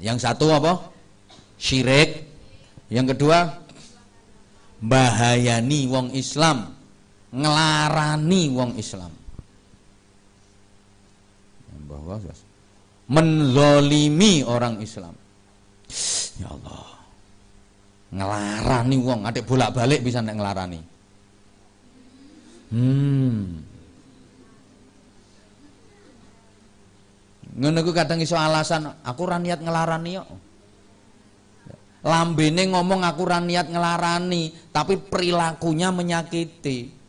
Yang 0.00 0.24
satu 0.24 0.48
apa? 0.48 0.80
Syirik. 1.60 2.24
Yang 2.88 3.14
kedua, 3.14 3.52
bahayani 4.80 5.88
wong 5.92 6.08
Islam 6.16 6.72
ngelarani 7.34 8.42
wong 8.52 8.72
Islam 8.78 9.10
bahwa 11.84 12.16
menzolimi 13.10 14.46
orang 14.46 14.78
Islam 14.78 15.12
ya 16.40 16.48
Allah. 16.48 16.86
Ngelarani 18.14 18.96
wong 19.02 19.20
adik 19.26 19.44
bolak 19.44 19.74
balik 19.74 20.00
bisa 20.06 20.22
nek 20.22 20.38
ngelarani. 20.38 20.80
Hmm. 22.74 23.62
Ngono 27.54 27.80
kadang 27.94 28.18
iso 28.18 28.34
alasan 28.34 28.90
aku 29.06 29.20
ora 29.26 29.38
niat 29.38 29.62
ngelarani 29.62 30.10
yo. 30.14 30.24
Lambene 32.04 32.68
ngomong 32.68 33.00
aku 33.06 33.20
ora 33.24 33.40
niat 33.40 33.70
ngelarani 33.70 34.74
tapi 34.74 34.98
perilakunya 34.98 35.88
menyakiti. 35.94 37.04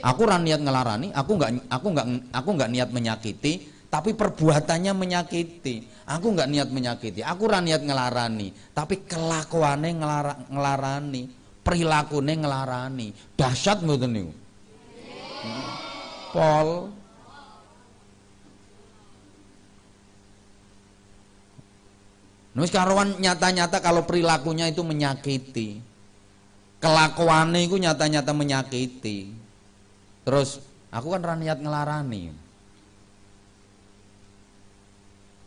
Aku 0.00 0.24
ran 0.24 0.48
niat 0.48 0.64
ngelarani, 0.64 1.12
aku 1.12 1.36
nggak 1.36 1.68
aku 1.68 1.86
nggak 1.92 2.06
aku 2.32 2.48
nggak 2.56 2.70
niat 2.72 2.88
menyakiti, 2.88 3.52
tapi 3.92 4.16
perbuatannya 4.16 4.96
menyakiti. 4.96 5.84
Aku 6.10 6.34
nggak 6.34 6.50
niat 6.50 6.68
menyakiti, 6.74 7.22
aku 7.22 7.46
ran 7.46 7.70
niat 7.70 7.86
ngelarani, 7.86 8.50
tapi 8.74 9.06
kelakuannya 9.06 9.90
ngelara, 9.94 10.34
ngelarani, 10.50 11.22
perilakunya 11.62 12.34
ngelarani. 12.34 13.14
Dahsyat 13.38 13.86
mboten 13.86 14.10
niku. 14.10 14.32
Pol 16.34 16.90
Nus 22.50 22.74
karuan 22.74 23.14
nyata-nyata 23.22 23.78
kalau 23.78 24.02
perilakunya 24.02 24.66
itu 24.66 24.82
menyakiti. 24.82 25.78
kelakuane 26.82 27.68
iku 27.68 27.78
nyata-nyata 27.78 28.34
menyakiti. 28.34 29.30
Terus 30.26 30.58
aku 30.90 31.14
kan 31.14 31.22
ra 31.22 31.38
niat 31.38 31.62
ngelarani. 31.62 32.49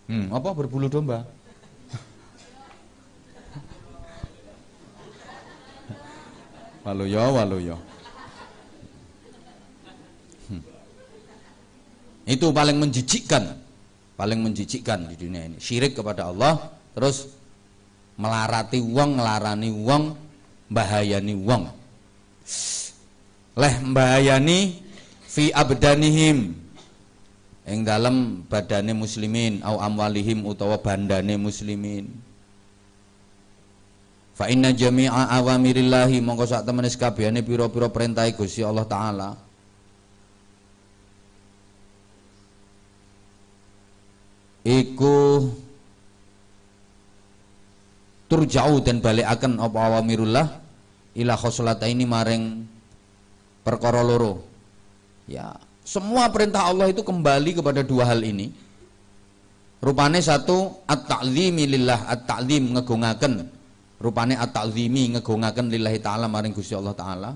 Hmm, 0.07 0.27
apa 0.35 0.49
berbulu 0.51 0.91
domba? 0.91 1.23
walu 6.83 7.07
yo, 7.07 7.23
walu 7.31 7.57
yo. 7.63 7.77
Hmm. 10.51 10.59
Itu 12.27 12.51
paling 12.51 12.75
menjijikkan, 12.83 13.55
paling 14.19 14.43
menjijikkan 14.43 15.07
di 15.07 15.15
dunia 15.15 15.47
ini. 15.47 15.57
Syirik 15.63 15.95
kepada 15.95 16.27
Allah, 16.27 16.59
terus 16.91 17.31
melarati 18.19 18.83
wong, 18.83 19.15
ngelarani 19.15 19.71
wong, 19.71 20.03
bahayani 20.67 21.33
wong. 21.39 21.63
Leh 23.53 23.75
bahayani 23.93 24.81
fi 25.29 25.53
abdanihim 25.53 26.62
ing 27.63 27.87
dalam 27.87 28.43
badane 28.51 28.91
muslimin 28.91 29.63
au 29.63 29.79
amwalihim 29.79 30.43
utawa 30.43 30.75
bandane 30.79 31.39
muslimin. 31.39 32.11
Fa 34.33 34.49
inna 34.49 34.73
jami'a 34.73 35.29
awamirillahi 35.39 36.19
mongko 36.19 36.43
sak 36.49 36.65
temene 36.65 36.89
sekabehane 36.89 37.45
pira-pira 37.45 37.87
perintah 37.87 38.25
Gusti 38.33 38.65
Allah 38.65 38.83
taala. 38.89 39.29
Iku 44.63 45.51
turja'u 48.31 48.79
dan 48.81 49.03
balikaken 49.03 49.59
apa 49.59 49.77
awamirullah 49.91 50.47
ila 51.19 51.33
khoslata 51.37 51.85
ini 51.85 52.07
maring 52.07 52.65
perkara 53.61 54.01
loro. 54.01 54.41
Ya 55.29 55.53
semua 55.83 56.31
perintah 56.31 56.67
Allah 56.67 56.89
itu 56.89 57.03
kembali 57.03 57.59
kepada 57.59 57.83
dua 57.83 58.07
hal 58.07 58.23
ini. 58.23 58.51
Rupane 59.83 60.23
satu 60.23 60.79
at-ta'zimi 60.87 61.67
lillah, 61.67 62.07
at-ta'zim 62.07 62.71
ngegungaken. 62.79 63.33
Rupane 63.99 64.39
at-ta'zimi 64.39 65.19
ngegungaken 65.19 65.67
lillahi 65.67 65.99
taala 65.99 66.31
maring 66.31 66.55
Gusti 66.55 66.71
Allah 66.71 66.95
taala. 66.95 67.31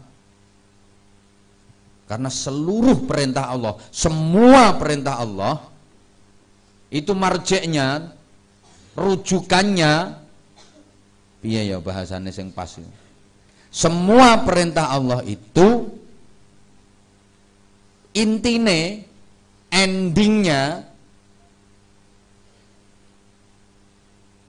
Karena 2.08 2.32
seluruh 2.32 3.04
perintah 3.04 3.52
Allah, 3.52 3.76
semua 3.92 4.72
perintah 4.80 5.20
Allah 5.20 5.60
itu 6.88 7.12
marjeknya, 7.12 8.16
rujukannya 8.96 10.24
iya 11.44 11.76
ya 11.76 11.78
bahasanya 11.84 12.32
yang 12.32 12.56
pas. 12.56 12.80
Semua 13.68 14.40
perintah 14.48 14.88
Allah 14.88 15.20
itu 15.28 15.92
intine 18.18 19.06
endingnya 19.70 20.82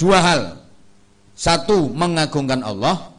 dua 0.00 0.18
hal. 0.24 0.42
Satu 1.38 1.92
mengagungkan 1.92 2.64
Allah. 2.64 3.12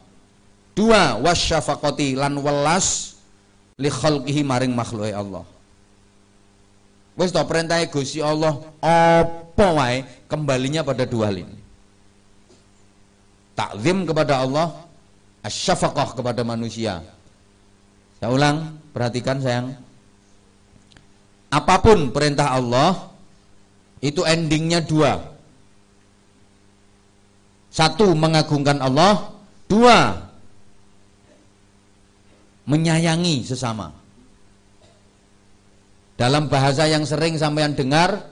Dua 0.74 1.18
wasyafaqati 1.20 2.16
lan 2.16 2.40
welas 2.40 3.20
li 3.76 3.88
khalqihi 3.92 4.40
maring 4.44 4.72
makhluk 4.72 5.12
Allah. 5.12 5.44
Wis 7.20 7.36
to 7.36 7.42
perintah 7.44 7.76
Gusti 7.84 8.24
Allah 8.24 8.56
apa 8.80 9.66
wae 9.76 10.08
kembalinya 10.24 10.80
pada 10.80 11.04
dua 11.04 11.28
hal 11.28 11.44
ini? 11.44 11.58
Takzim 13.52 14.08
kepada 14.08 14.40
Allah 14.40 14.72
asyafaqah 15.44 16.16
kepada 16.16 16.40
manusia. 16.46 17.04
Saya 18.16 18.32
ulang 18.32 18.80
perhatikan 18.96 19.36
sayang 19.40 19.76
apa 21.50 21.82
pun 21.82 22.14
perintah 22.14 22.54
Allah 22.54 23.10
itu 23.98 24.22
endingnya 24.22 24.80
dua. 24.80 25.18
Satu 27.70 28.14
mengagungkan 28.14 28.78
Allah. 28.78 29.34
Dua 29.70 30.18
menyayangi 32.66 33.46
sesama. 33.46 33.94
Dalam 36.18 36.50
bahasa 36.50 36.90
yang 36.90 37.06
sering 37.06 37.38
sampean 37.38 37.78
dengar 37.78 38.30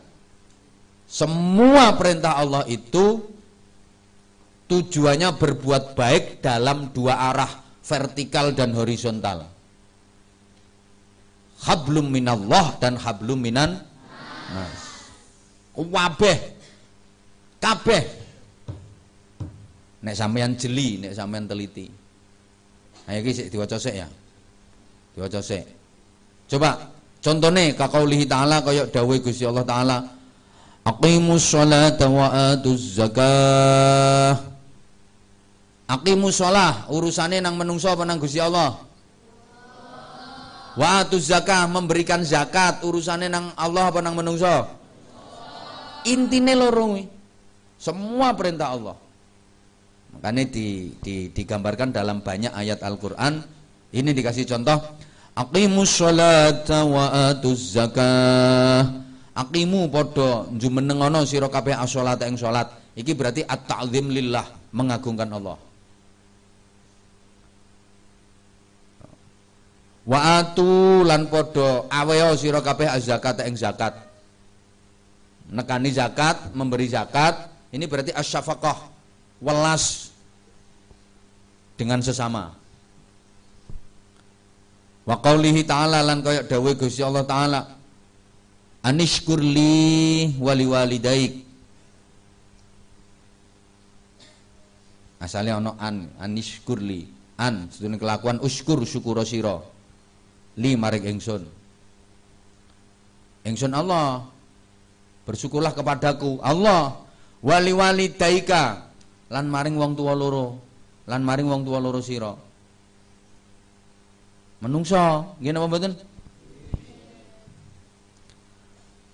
semua 1.06 1.94
perintah 1.94 2.36
Allah 2.38 2.66
itu 2.66 3.22
tujuannya 4.66 5.30
berbuat 5.38 5.94
baik 5.94 6.42
dalam 6.42 6.90
dua 6.90 7.32
arah 7.32 7.48
vertikal 7.80 8.52
dan 8.52 8.76
horizontal 8.76 9.57
hablum 11.64 12.12
minallah 12.12 12.78
dan 12.78 12.94
hablum 12.98 13.40
minan 13.42 13.82
nas. 14.54 15.06
Kabeh 15.78 16.38
kabeh 17.58 18.02
nek 20.02 20.14
sampean 20.14 20.54
jeli, 20.54 21.02
nek 21.02 21.14
sampean 21.14 21.46
teliti. 21.46 21.86
Ayo 23.08 23.24
iki 23.24 23.32
sik 23.34 23.46
diwaca 23.50 23.78
sik 23.78 23.94
ya. 23.94 24.08
Diwaca 25.14 25.40
sik. 25.42 25.64
Coba 26.48 26.80
contohnya 27.20 27.74
kakaulihi 27.76 28.24
ta'ala 28.24 28.64
kaya 28.64 28.88
dawuh 28.88 29.20
Gusti 29.20 29.44
Allah 29.44 29.66
taala 29.66 29.98
Aqimus 30.86 31.52
sholata 31.52 32.08
wa 32.08 32.54
atuz 32.54 32.96
zakah 32.96 34.32
Aqimus 35.84 36.40
sholah 36.40 36.88
urusane 36.88 37.44
nang 37.44 37.60
menungso 37.60 37.92
apa 37.92 38.08
nang 38.08 38.16
Gusti 38.16 38.40
Allah 38.40 38.87
Wa 40.78 41.02
zakah 41.10 41.66
memberikan 41.66 42.22
zakat 42.22 42.86
urusannya 42.86 43.26
nang 43.26 43.50
Allah 43.58 43.90
apa 43.90 43.98
nang 43.98 44.14
menungso? 44.14 44.46
Intine 46.06 46.54
loro 46.54 46.94
Semua 47.74 48.30
perintah 48.38 48.78
Allah. 48.78 48.94
Makanya 50.14 50.46
di, 50.46 50.94
di, 51.02 51.34
digambarkan 51.34 51.90
dalam 51.90 52.22
banyak 52.22 52.54
ayat 52.54 52.78
Al-Qur'an. 52.86 53.42
Ini 53.90 54.14
dikasih 54.14 54.46
contoh 54.46 54.78
Aqimus 55.38 55.98
sholata 55.98 56.86
wa 56.86 57.30
atuz 57.30 57.74
zakah. 57.74 58.82
Aqimu 59.34 59.86
padha 59.86 60.50
jumeneng 60.58 60.98
ana 60.98 61.22
sira 61.22 61.46
kabeh 61.46 61.74
as-sholata 61.74 62.26
ing 62.26 62.34
salat. 62.34 62.70
Iki 62.98 63.14
berarti 63.14 63.42
at-ta'zim 63.46 64.10
lillah, 64.10 64.42
mengagungkan 64.74 65.30
Allah. 65.30 65.67
Wa 70.08 70.40
atu 70.40 71.04
lan 71.04 71.28
padha 71.28 71.84
aweo 71.92 72.32
sira 72.32 72.64
kabeh 72.64 72.88
zakat 73.04 73.44
ing 73.44 73.60
zakat. 73.60 73.92
Nekani 75.52 75.92
zakat 75.92 76.56
memberi 76.56 76.88
zakat 76.88 77.52
ini 77.72 77.84
berarti 77.84 78.16
asyafaqah 78.16 78.88
welas 79.44 80.16
dengan 81.76 82.00
sesama. 82.00 82.56
Wa 85.04 85.16
qaulihi 85.20 85.64
ta'ala 85.64 86.04
lan 86.04 86.20
kaya 86.24 86.44
dawuh 86.44 86.76
Gusti 86.76 87.00
Allah 87.00 87.24
taala 87.24 87.60
anishkurli 88.84 90.36
wali 90.40 90.64
walidaik. 90.68 91.32
Asalnya 95.20 95.60
ono 95.60 95.76
an 95.80 96.12
anishkurli 96.20 97.08
an 97.40 97.72
sedune 97.72 97.96
kelakuan 97.96 98.40
uskur 98.40 98.84
syukur 98.84 99.24
sira 99.24 99.77
li 100.58 100.74
maring 100.74 101.06
ingsun 101.16 101.42
ingsun 103.46 103.72
Allah 103.72 104.26
bersyukurlah 105.24 105.72
kepadaku 105.72 106.42
Allah 106.42 106.98
wali 107.40 107.72
wali 107.72 108.10
daika 108.10 108.90
lan 109.30 109.46
maring 109.46 109.78
wong 109.78 109.94
tua 109.94 110.12
loro 110.18 110.58
lan 111.06 111.22
maring 111.22 111.46
wong 111.46 111.62
tua 111.62 111.78
loro 111.78 112.02
sira 112.02 112.34
menungso 114.58 115.38
nggih 115.38 115.54
napa 115.54 115.70
mboten 115.70 115.94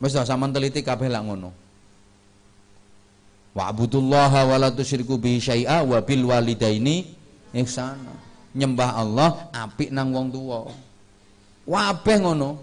Wis 0.05 0.13
sampean 0.13 0.53
teliti 0.53 0.85
kabeh 0.85 1.09
lak 1.09 1.25
ngono. 1.25 1.49
Wa'budullaha 3.57 4.45
wa 4.53 4.57
la 4.61 4.69
tusyriku 4.69 5.17
bihi 5.17 5.41
syai'a 5.41 5.81
wa 5.81 5.97
bil 6.05 6.29
walidaini 6.29 7.09
ihsana. 7.57 8.13
Nyembah 8.53 9.01
Allah 9.01 9.49
apik 9.57 9.89
nang 9.89 10.13
wong 10.13 10.29
tuwa. 10.29 10.69
Wabeh 11.65 12.17
ngono. 12.21 12.61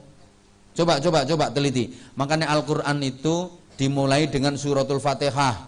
Coba 0.71 1.03
coba 1.03 1.27
coba 1.27 1.45
teliti. 1.51 1.91
Makanya 2.15 2.47
Al-Qur'an 2.53 3.01
itu 3.03 3.51
dimulai 3.75 4.29
dengan 4.29 4.55
suratul 4.55 5.01
Fatihah. 5.01 5.67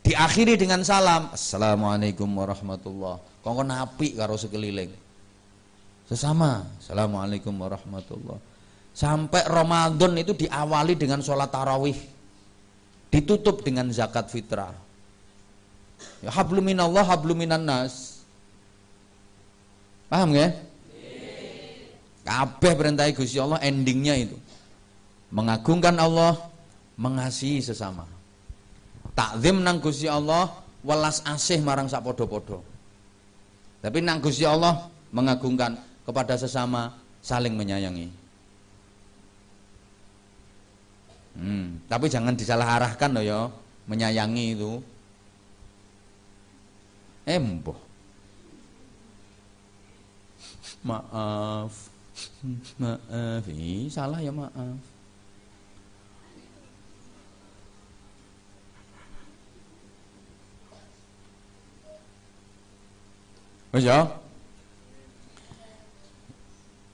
Diakhiri 0.00 0.56
dengan 0.56 0.80
salam. 0.80 1.28
Assalamualaikum 1.30 2.26
warahmatullah. 2.26 3.20
Kongkon 3.44 3.68
api 3.68 4.16
karo 4.16 4.40
sekeliling 4.40 5.01
sesama. 6.12 6.68
Assalamualaikum 6.76 7.52
warahmatullah. 7.56 8.38
Sampai 8.92 9.42
Ramadan 9.48 10.12
itu 10.20 10.36
diawali 10.36 10.94
dengan 10.94 11.24
sholat 11.24 11.48
tarawih. 11.48 11.96
Ditutup 13.08 13.64
dengan 13.64 13.88
zakat 13.88 14.28
fitrah. 14.28 14.72
Ya, 16.20 16.30
habluminallah 16.32 17.04
nas. 17.60 18.24
Paham 20.12 20.36
ya? 20.36 20.52
Kabeh 22.22 22.72
perintah 22.76 23.08
Gusti 23.10 23.40
Allah 23.40 23.58
endingnya 23.64 24.14
itu. 24.14 24.36
Mengagungkan 25.32 25.96
Allah 25.96 26.36
mengasihi 27.00 27.64
sesama. 27.64 28.04
Takzim 29.16 29.64
nang 29.64 29.80
Gusti 29.80 30.06
Allah 30.06 30.52
welas 30.84 31.24
asih 31.24 31.60
marang 31.64 31.88
sak 31.88 32.04
podo-podo 32.04 32.72
tapi 33.82 33.98
nang 33.98 34.22
Gusti 34.22 34.46
Allah 34.46 34.86
mengagungkan 35.10 35.74
kepada 36.02 36.34
sesama 36.38 36.94
saling 37.22 37.54
menyayangi. 37.54 38.10
Hmm, 41.32 41.80
tapi 41.88 42.12
jangan 42.12 42.36
disalaharahkan 42.36 43.10
loh 43.16 43.24
ya, 43.24 43.40
menyayangi 43.88 44.52
itu. 44.52 44.82
Emboh. 47.24 47.78
Maaf. 50.88 51.72
Maaf, 52.82 53.44
Ih, 53.48 53.88
salah 53.88 54.20
ya 54.20 54.28
maaf. 54.34 54.92
Oh 63.72 63.80
ya, 63.80 64.04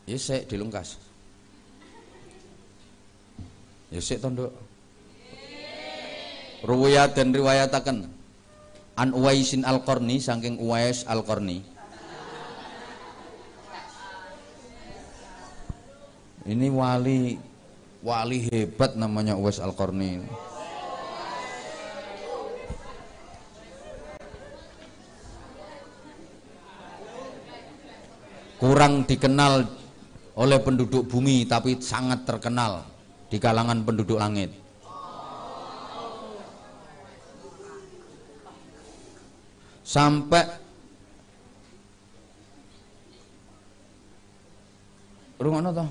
Ya 0.09 0.17
sik 0.17 0.49
dilungkas. 0.49 0.97
Ya 3.93 4.01
sik 4.01 4.25
tondo. 4.25 4.49
Ruwayat 6.65 7.13
dan 7.13 7.29
riwayataken 7.29 8.09
An 8.97 9.13
Uwaisin 9.13 9.69
Al-Qarni 9.69 10.17
saking 10.17 10.57
Uwais 10.65 11.05
Al-Qarni. 11.05 11.61
Ini 16.49 16.67
wali 16.73 17.37
wali 18.01 18.49
hebat 18.49 18.97
namanya 18.97 19.37
Uwais 19.37 19.61
Al-Qarni. 19.61 20.25
Kurang 28.57 29.05
dikenal 29.05 29.78
oleh 30.39 30.59
penduduk 30.63 31.11
bumi 31.11 31.43
tapi 31.51 31.83
sangat 31.83 32.23
terkenal 32.23 32.87
di 33.27 33.37
kalangan 33.43 33.83
penduduk 33.83 34.23
langit. 34.23 34.55
Sampai 39.83 40.69
Rumah 45.39 45.71
toh? 45.71 45.89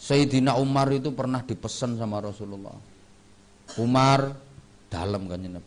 Sayyidina 0.00 0.56
Umar 0.56 0.88
itu 0.88 1.12
pernah 1.12 1.44
dipesan 1.44 2.00
sama 2.00 2.16
Rasulullah. 2.24 2.72
Umar 3.76 4.32
dalam 4.88 5.28
kan 5.28 5.60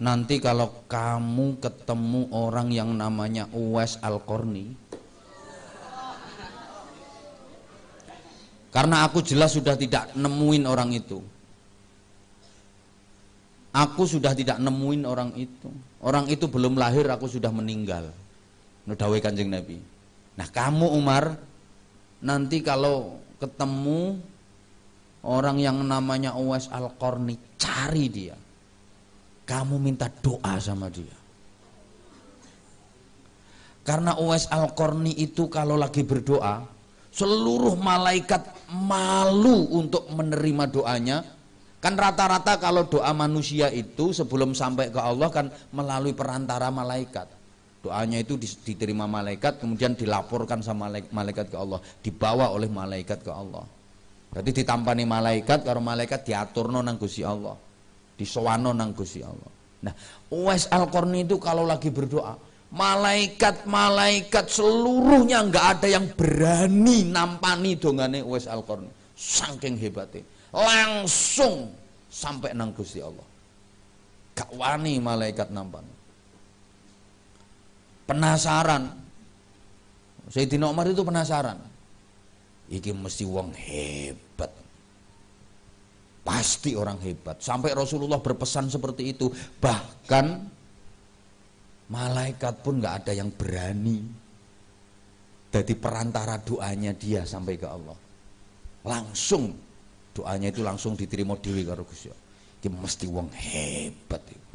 Nanti 0.00 0.36
kalau 0.38 0.84
kamu 0.88 1.60
ketemu 1.60 2.28
orang 2.36 2.68
yang 2.68 2.92
namanya 2.92 3.48
Uwais 3.56 3.96
Al-Qarni, 4.04 4.89
Karena 8.70 9.02
aku 9.02 9.18
jelas 9.22 9.50
sudah 9.58 9.74
tidak 9.74 10.14
nemuin 10.14 10.64
orang 10.66 10.94
itu. 10.94 11.18
Aku 13.70 14.02
sudah 14.02 14.34
tidak 14.34 14.58
nemuin 14.58 15.02
orang 15.06 15.30
itu. 15.38 15.70
Orang 16.02 16.26
itu 16.26 16.46
belum 16.50 16.74
lahir, 16.78 17.06
aku 17.06 17.26
sudah 17.30 17.50
meninggal. 17.54 18.10
Nudawe 18.86 19.18
kanjeng 19.22 19.50
Nabi. 19.50 19.78
Nah 20.38 20.46
kamu 20.50 20.86
Umar, 20.96 21.38
nanti 22.22 22.62
kalau 22.62 23.22
ketemu 23.38 24.18
orang 25.22 25.58
yang 25.62 25.78
namanya 25.86 26.34
Uwais 26.34 26.66
Al-Qarni, 26.70 27.38
cari 27.58 28.06
dia. 28.10 28.34
Kamu 29.46 29.82
minta 29.82 30.06
doa 30.06 30.58
sama 30.62 30.86
dia. 30.90 31.14
Karena 33.82 34.14
Uwais 34.18 34.46
Al-Qarni 34.50 35.14
itu 35.18 35.46
kalau 35.50 35.74
lagi 35.74 36.02
berdoa, 36.02 36.79
seluruh 37.10 37.74
malaikat 37.76 38.70
malu 38.74 39.66
untuk 39.74 40.06
menerima 40.10 40.64
doanya. 40.70 41.18
Kan 41.80 41.96
rata-rata 41.96 42.60
kalau 42.60 42.84
doa 42.84 43.08
manusia 43.16 43.72
itu 43.72 44.12
sebelum 44.12 44.52
sampai 44.52 44.92
ke 44.92 45.00
Allah 45.00 45.32
kan 45.32 45.48
melalui 45.72 46.12
perantara 46.12 46.68
malaikat. 46.68 47.26
Doanya 47.80 48.20
itu 48.20 48.36
diterima 48.36 49.08
malaikat 49.08 49.64
kemudian 49.64 49.96
dilaporkan 49.96 50.60
sama 50.60 50.92
malaikat 51.08 51.48
ke 51.48 51.56
Allah. 51.56 51.80
Dibawa 52.04 52.52
oleh 52.52 52.68
malaikat 52.68 53.24
ke 53.24 53.32
Allah. 53.32 53.64
Jadi 54.30 54.62
ditampani 54.62 55.08
malaikat 55.08 55.64
kalau 55.64 55.80
malaikat 55.80 56.22
diatur 56.22 56.68
nang 56.68 57.00
Gusti 57.00 57.24
Allah. 57.24 57.56
Disowano 58.14 58.76
nang 58.76 58.92
Gusti 58.92 59.24
Allah. 59.24 59.50
Nah 59.80 59.94
Uwais 60.28 60.68
Al-Qarni 60.68 61.24
itu 61.24 61.40
kalau 61.40 61.64
lagi 61.64 61.88
berdoa 61.88 62.49
malaikat-malaikat 62.70 64.46
seluruhnya 64.46 65.42
nggak 65.42 65.66
ada 65.78 65.86
yang 65.90 66.06
berani 66.14 67.02
nampani 67.10 67.74
dongane 67.74 68.22
Uwais 68.22 68.46
Al-Qarni. 68.46 68.88
Saking 69.18 69.76
hebatnya. 69.76 70.24
Langsung 70.54 71.74
sampai 72.08 72.56
nang 72.56 72.72
Gusti 72.72 73.02
Allah. 73.02 73.26
Gak 74.32 74.50
wani 74.56 74.96
malaikat 74.96 75.52
nampani. 75.52 75.92
Penasaran. 78.08 78.96
Sayyidina 80.30 80.70
Umar 80.70 80.88
itu 80.88 81.02
penasaran. 81.04 81.58
Iki 82.70 82.94
mesti 82.94 83.26
wong 83.26 83.50
hebat. 83.52 84.50
Pasti 86.22 86.78
orang 86.78 87.02
hebat. 87.02 87.42
Sampai 87.42 87.74
Rasulullah 87.74 88.22
berpesan 88.22 88.70
seperti 88.70 89.12
itu. 89.14 89.28
Bahkan 89.58 90.26
Malaikat 91.90 92.62
pun 92.62 92.78
nggak 92.78 93.04
ada 93.04 93.12
yang 93.18 93.34
berani 93.34 93.98
jadi 95.50 95.74
perantara 95.74 96.38
doanya 96.38 96.94
dia 96.94 97.26
sampai 97.26 97.58
ke 97.58 97.66
Allah. 97.66 97.98
Langsung 98.86 99.50
doanya 100.14 100.54
itu 100.54 100.62
langsung 100.62 100.94
diterima 100.94 101.34
dewi 101.36 101.66
karo 101.66 101.82
Gusti 101.82 102.08
mesti 102.70 103.06
wong 103.10 103.28
hebat 103.34 104.22
itu. 104.30 104.48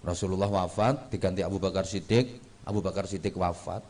Rasulullah 0.00 0.48
wafat 0.48 1.12
diganti 1.12 1.44
Abu 1.44 1.60
Bakar 1.60 1.84
Siddiq, 1.84 2.40
Abu 2.64 2.80
Bakar 2.80 3.04
Siddiq 3.04 3.36
wafat 3.36 3.84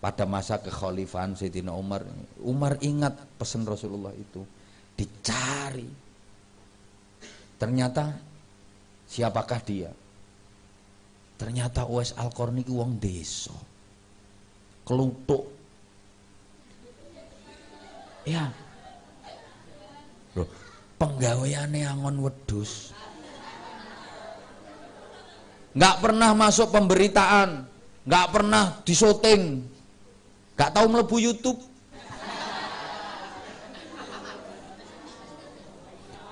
pada 0.00 0.24
masa 0.24 0.62
kekhalifahan 0.62 1.36
Sayyidina 1.36 1.74
Umar. 1.74 2.06
Umar 2.40 2.78
ingat 2.80 3.16
pesan 3.36 3.68
Rasulullah 3.68 4.14
itu, 4.16 4.44
dicari. 4.96 5.88
Ternyata 7.60 8.12
Siapakah 9.12 9.60
dia? 9.60 9.92
Ternyata 11.36 11.84
Uwais 11.84 12.16
Al-Qarni 12.16 12.64
ku 12.64 12.80
wong 12.80 12.96
desa. 12.96 13.52
Kelutuk. 14.88 15.52
Ya. 18.24 18.48
Loh, 20.32 20.48
penggaweane 20.96 21.84
angon 21.84 22.24
wedus. 22.24 22.96
Nggak 25.76 25.96
pernah 26.00 26.30
masuk 26.32 26.72
pemberitaan, 26.72 27.68
nggak 28.08 28.26
pernah 28.32 28.80
disoting, 28.84 29.64
nggak 30.56 30.72
tahu 30.72 30.86
melebu 30.88 31.16
YouTube. 31.20 31.60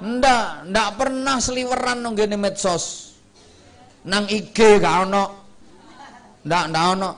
Ndak, 0.01 0.73
ndak 0.73 0.89
pernah 0.97 1.37
seliweran 1.37 2.01
nonggene 2.01 2.41
medsos. 2.41 3.13
nang 4.01 4.25
IG 4.33 4.81
gak 4.81 4.97
ono. 5.09 5.25
Ndak 6.45 6.65
ndak 6.73 6.85
ono. 6.97 7.11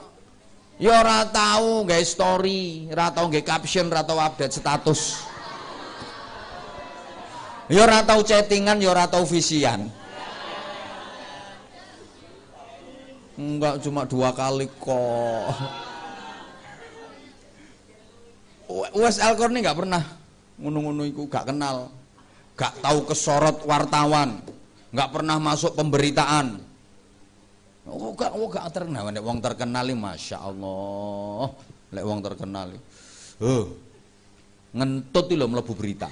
Ya 0.81 0.99
ora 0.99 1.23
tau 1.31 1.87
story 2.03 2.91
ora 2.91 3.07
tau 3.13 3.31
caption 3.31 3.87
ora 3.87 4.03
tau 4.03 4.19
update 4.19 4.51
status. 4.51 5.23
Ya 7.71 7.87
ora 7.87 8.03
tau 8.03 8.19
chattingan 8.19 8.83
ya 8.83 8.91
ora 8.91 9.07
tau 9.07 9.23
visian. 9.23 9.87
Enggak 13.39 13.79
cuma 13.79 14.03
dua 14.03 14.35
kali 14.35 14.67
kok. 14.75 15.55
Wes 18.91 19.23
Alkorni 19.23 19.63
nggak 19.63 19.79
pernah. 19.79 20.03
Ngono-ngono 20.59 21.07
iku 21.07 21.25
gak 21.31 21.49
kenal 21.49 22.02
gak 22.53 22.73
tahu 22.81 23.09
kesorot 23.09 23.65
wartawan. 23.65 24.41
Nggak 24.93 25.09
pernah 25.09 25.37
masuk 25.41 25.73
pemberitaan. 25.73 26.61
Oh 27.89 28.13
gak 28.13 28.31
oh 28.37 28.47
gak 28.47 28.69
terkenal. 28.71 29.09
Nek 29.09 29.23
wong 29.25 29.39
terkenal 29.41 29.85
masya 29.97 30.37
Allah. 30.39 31.51
Lek 31.93 32.05
wong 32.05 32.19
terkenal 32.25 32.73
oh 33.43 33.65
ngentut 34.73 35.27
lho 35.33 35.45
mlebu 35.45 35.73
berita. 35.77 36.09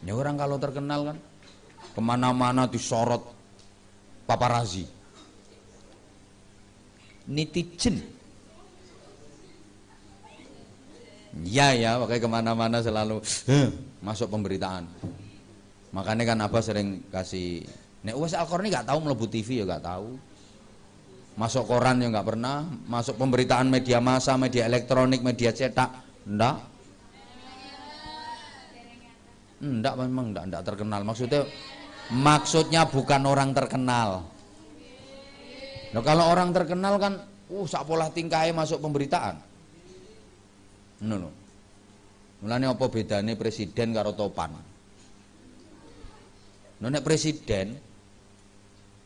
Ya 0.00 0.16
orang 0.16 0.40
kalau 0.40 0.56
terkenal 0.56 1.12
kan 1.12 1.18
ke 1.92 2.00
mana-mana 2.00 2.64
disorot 2.64 3.20
paparazi 4.24 4.88
netizen 7.28 8.00
Ya 11.46 11.72
ya, 11.72 11.96
pakai 11.96 12.20
ke 12.20 12.28
mana-mana 12.28 12.84
selalu 12.84 13.24
masuk 14.04 14.28
pemberitaan. 14.28 14.84
Makanya 15.90 16.34
kan 16.34 16.38
apa 16.44 16.58
sering 16.62 17.02
kasih 17.10 17.64
Nek 18.00 18.16
wes 18.16 18.32
Alkorni 18.32 18.72
gak 18.72 18.88
tahu 18.88 18.98
melebu 19.04 19.28
TV 19.28 19.60
ya 19.60 19.64
gak 19.76 19.84
tahu. 19.84 20.16
Masuk 21.36 21.68
koran 21.68 22.00
ya 22.00 22.08
gak 22.08 22.28
pernah, 22.32 22.64
masuk 22.88 23.16
pemberitaan 23.20 23.68
media 23.68 24.00
massa, 24.00 24.36
media 24.40 24.64
elektronik, 24.64 25.20
media 25.20 25.52
cetak, 25.52 25.88
ndak. 26.24 26.56
Ndak 29.60 29.94
memang 30.00 30.32
ndak 30.32 30.44
ndak 30.48 30.62
terkenal. 30.64 31.00
Maksudnya 31.04 31.44
maksudnya 32.08 32.88
bukan 32.88 33.22
orang 33.28 33.52
terkenal. 33.52 34.24
Nah, 35.90 36.02
kalau 36.06 36.24
orang 36.32 36.54
terkenal 36.56 36.96
kan, 36.96 37.20
uh 37.50 37.66
sak 37.68 37.84
pola 37.84 38.08
tingkahnya 38.08 38.56
masuk 38.56 38.80
pemberitaan. 38.80 39.49
Ngono 41.00 41.40
Mulane 42.40 42.72
apa 42.72 42.88
bedane 42.88 43.36
presiden 43.36 43.92
karo 43.92 44.16
topan? 44.16 44.56
Nek 46.80 47.04
presiden 47.04 47.76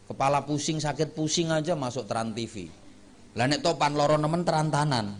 kepala 0.06 0.46
pusing 0.46 0.78
sakit 0.78 1.18
pusing 1.18 1.50
aja 1.50 1.74
masuk 1.74 2.06
Trans 2.06 2.30
TV. 2.38 2.70
Lah 3.34 3.50
nek 3.50 3.66
topan 3.66 3.98
loro 3.98 4.14
nemen 4.14 4.46
terantanan. 4.46 5.18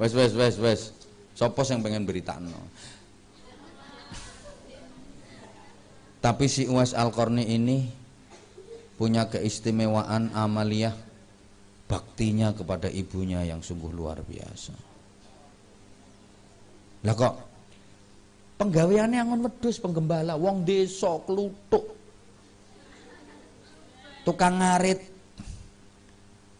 Wes 0.00 0.16
wes 0.16 0.32
wes 0.32 0.56
wes. 0.56 0.80
Sopo 1.36 1.60
yang 1.68 1.84
pengen 1.84 2.08
no. 2.48 2.62
Tapi 6.18 6.50
si 6.50 6.66
Uwais 6.66 6.96
Al-Qarni 6.96 7.46
ini 7.46 7.92
punya 8.98 9.30
keistimewaan 9.30 10.34
amaliyah 10.34 11.07
baktinya 11.88 12.52
kepada 12.52 12.92
ibunya 12.92 13.42
yang 13.48 13.64
sungguh 13.64 13.88
luar 13.90 14.20
biasa. 14.20 14.76
Lah 17.08 17.14
kok 17.16 17.34
penggaweannya 18.60 19.18
angon 19.22 19.46
wedus 19.48 19.78
penggembala 19.78 20.34
wong 20.34 20.66
desa 20.66 21.14
klutuk 21.24 21.94
tukang 24.26 24.58
ngarit 24.58 24.98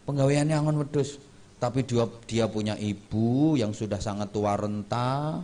penggaweannya 0.07 0.55
angon 0.57 0.79
wedus 0.87 1.19
tapi 1.59 1.83
dia 1.83 2.07
dia 2.31 2.47
punya 2.47 2.79
ibu 2.79 3.59
yang 3.59 3.75
sudah 3.75 3.99
sangat 3.99 4.31
tua 4.31 4.55
renta 4.55 5.43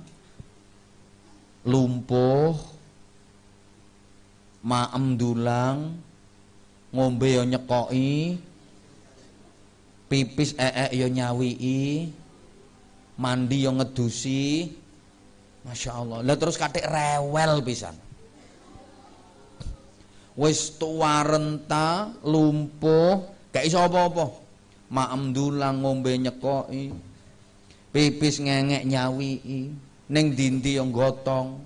lumpuh 1.66 2.55
maem 4.62 5.05
dulang 5.18 5.99
ngombe 6.95 7.35
yo 7.35 7.43
nyekoi 7.43 8.39
pipis 10.09 10.55
ee 10.61 10.92
yo 10.96 11.09
nyawii 11.09 12.12
mandi 13.18 13.64
yo 13.64 13.70
ngedusi. 13.74 14.70
Masya 15.64 15.90
Allah 15.96 16.18
lah 16.20 16.36
terus 16.36 16.61
katik 16.61 16.84
rewel 16.84 17.64
pisan. 17.64 17.96
Wis 20.36 20.76
tua 20.76 21.24
renta 21.24 22.12
lumpuh. 22.20 23.22
Gak 23.55 23.64
iso 23.64 23.80
apa-apa. 23.80 24.34
Maem 24.92 25.32
dulang 25.32 25.80
ngombe 25.80 26.12
nyekoki. 26.20 26.92
Pipis 27.94 28.42
ngengek 28.44 28.84
nyawii. 28.84 29.62
Ning 30.05 30.26
dinti 30.36 30.76
yang 30.76 30.92
gotong 30.92 31.64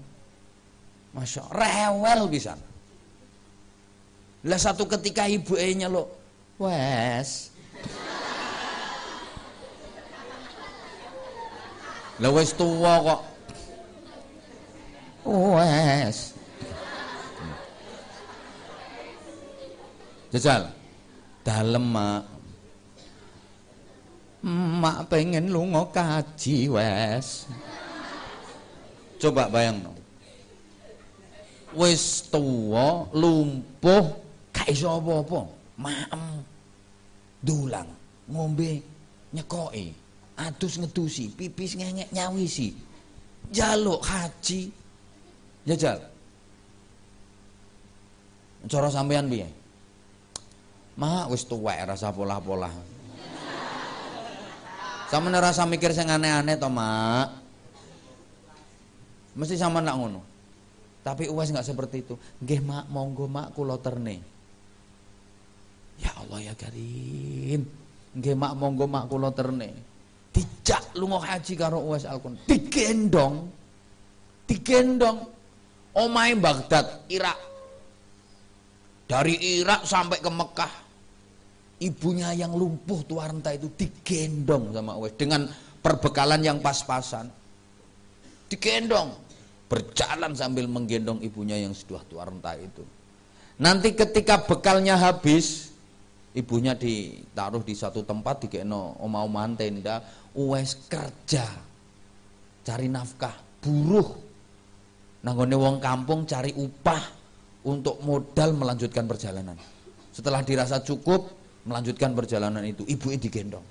Masya 1.11 1.51
Allah 1.51 1.59
rewel 1.59 2.31
pisan. 2.31 2.59
Lah 4.47 4.61
satu 4.61 4.87
ketika 4.87 5.27
ibu 5.27 5.59
e 5.59 5.75
nyeluk 5.75 6.07
wes 6.63 7.51
Lah 12.19 12.31
wis 12.35 12.51
tuwa 12.51 12.99
kok. 12.99 13.21
Wes. 15.23 16.35
Jajal. 20.35 20.67
Dalem, 21.47 21.87
Mak. 21.87 22.23
Mak 24.83 24.99
pengen 25.11 25.51
lunga 25.51 25.87
kaji 25.95 26.71
wes. 26.71 27.47
Coba 29.23 29.51
bayang. 29.51 29.83
Wis 31.75 32.27
tuwa, 32.31 33.07
lumpuh, 33.15 34.15
gak 34.51 34.71
iso 34.71 34.91
apa-apa. 34.91 35.41
Maem. 35.79 36.43
Dulang, 37.39 37.87
ngombe, 38.27 38.83
nyekoki 39.31 40.08
adus 40.39 40.79
ngedusi, 40.79 41.35
pipis 41.35 41.75
ngengek 41.75 42.15
nyawisi. 42.15 42.71
Jaluk 43.51 43.99
haji. 44.07 44.71
Jajal. 45.67 45.99
Cara 48.71 48.89
sampean 48.89 49.27
piye? 49.27 49.49
Mak 50.99 51.31
wis 51.35 51.47
tuwek 51.47 51.79
rasa 51.87 52.15
pola-pola. 52.15 52.71
Sama 55.09 55.33
rasa 55.41 55.65
mikir 55.65 55.97
sing 55.97 56.11
aneh-aneh 56.13 56.61
to, 56.61 56.69
Mak. 56.69 57.33
Mesti 59.39 59.57
sama 59.57 59.81
nak 59.81 59.97
ngono. 59.97 60.21
Tapi 61.01 61.33
uas 61.33 61.49
nggak 61.49 61.65
seperti 61.65 62.05
itu. 62.05 62.15
Nggih, 62.45 62.61
Mak, 62.61 62.85
monggo 62.93 63.25
Mak 63.25 63.57
kula 63.57 63.81
terne. 63.81 64.21
Ya 65.97 66.13
Allah 66.13 66.53
ya 66.53 66.55
Karim. 66.59 67.65
Nggih, 68.13 68.37
Mak, 68.37 68.53
monggo 68.59 68.85
Mak 68.85 69.09
kula 69.09 69.33
terne 69.33 69.98
dijak 70.33 70.95
lunga 70.95 71.25
haji 71.25 71.55
karo 71.57 71.81
Uwais 71.83 72.05
Al-Qarni 72.05 72.39
digendong. 72.45 73.49
Digendong. 74.49 75.19
Omahe 75.99 76.39
Baghdad 76.39 77.09
Irak. 77.11 77.39
Dari 79.09 79.35
Irak 79.61 79.89
sampai 79.89 80.21
ke 80.21 80.31
Mekah. 80.31 80.73
Ibunya 81.79 82.35
yang 82.35 82.59
lumpuh 82.59 83.07
tua 83.07 83.31
renta 83.31 83.55
itu 83.55 83.71
digendong 83.71 84.75
sama 84.75 84.99
Uwais 84.99 85.15
dengan 85.15 85.47
perbekalan 85.81 86.43
yang 86.43 86.59
pas-pasan. 86.59 87.31
Digendong. 88.51 89.15
Berjalan 89.69 90.33
sambil 90.33 90.65
menggendong 90.65 91.21
ibunya 91.21 91.61
yang 91.61 91.77
sudah 91.77 92.01
tua 92.09 92.25
renta 92.25 92.57
itu. 92.57 92.81
Nanti 93.61 93.93
ketika 93.93 94.41
bekalnya 94.47 94.97
habis 94.97 95.68
ibunya 96.39 96.79
ditaruh 96.79 97.67
di 97.67 97.75
satu 97.75 98.07
tempat 98.07 98.47
di 98.47 98.49
keno 98.49 98.95
oma-omahan 99.03 99.59
tenda 99.59 99.99
uwes 100.39 100.87
kerja 100.87 101.45
cari 102.63 102.87
nafkah 102.87 103.35
buruh. 103.59 104.09
Nanggone 105.19 105.57
wong 105.59 105.77
kampung 105.83 106.23
cari 106.31 106.55
upah 106.55 107.03
untuk 107.67 107.99
modal 108.07 108.55
melanjutkan 108.55 109.03
perjalanan. 109.11 109.59
Setelah 110.15 110.47
dirasa 110.47 110.79
cukup 110.79 111.27
melanjutkan 111.67 112.15
perjalanan 112.15 112.63
itu 112.63 112.87
ibu 112.87 113.11
itu 113.11 113.27
digendong. 113.27 113.67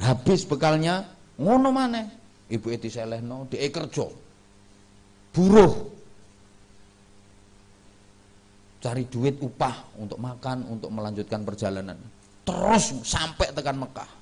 Habis 0.00 0.46
bekalnya 0.46 1.02
ngono 1.34 1.74
mana 1.74 2.06
ibu 2.46 2.70
itu 2.70 2.86
diselehno 2.86 3.50
di 3.50 3.58
kerja. 3.58 4.06
Buruh 5.34 5.72
cari 8.80 9.04
duit 9.06 9.36
upah 9.38 10.00
untuk 10.00 10.16
makan 10.16 10.64
untuk 10.66 10.90
melanjutkan 10.90 11.44
perjalanan 11.44 12.00
terus 12.42 12.96
sampai 13.04 13.52
tekan 13.52 13.76
Mekah 13.76 14.20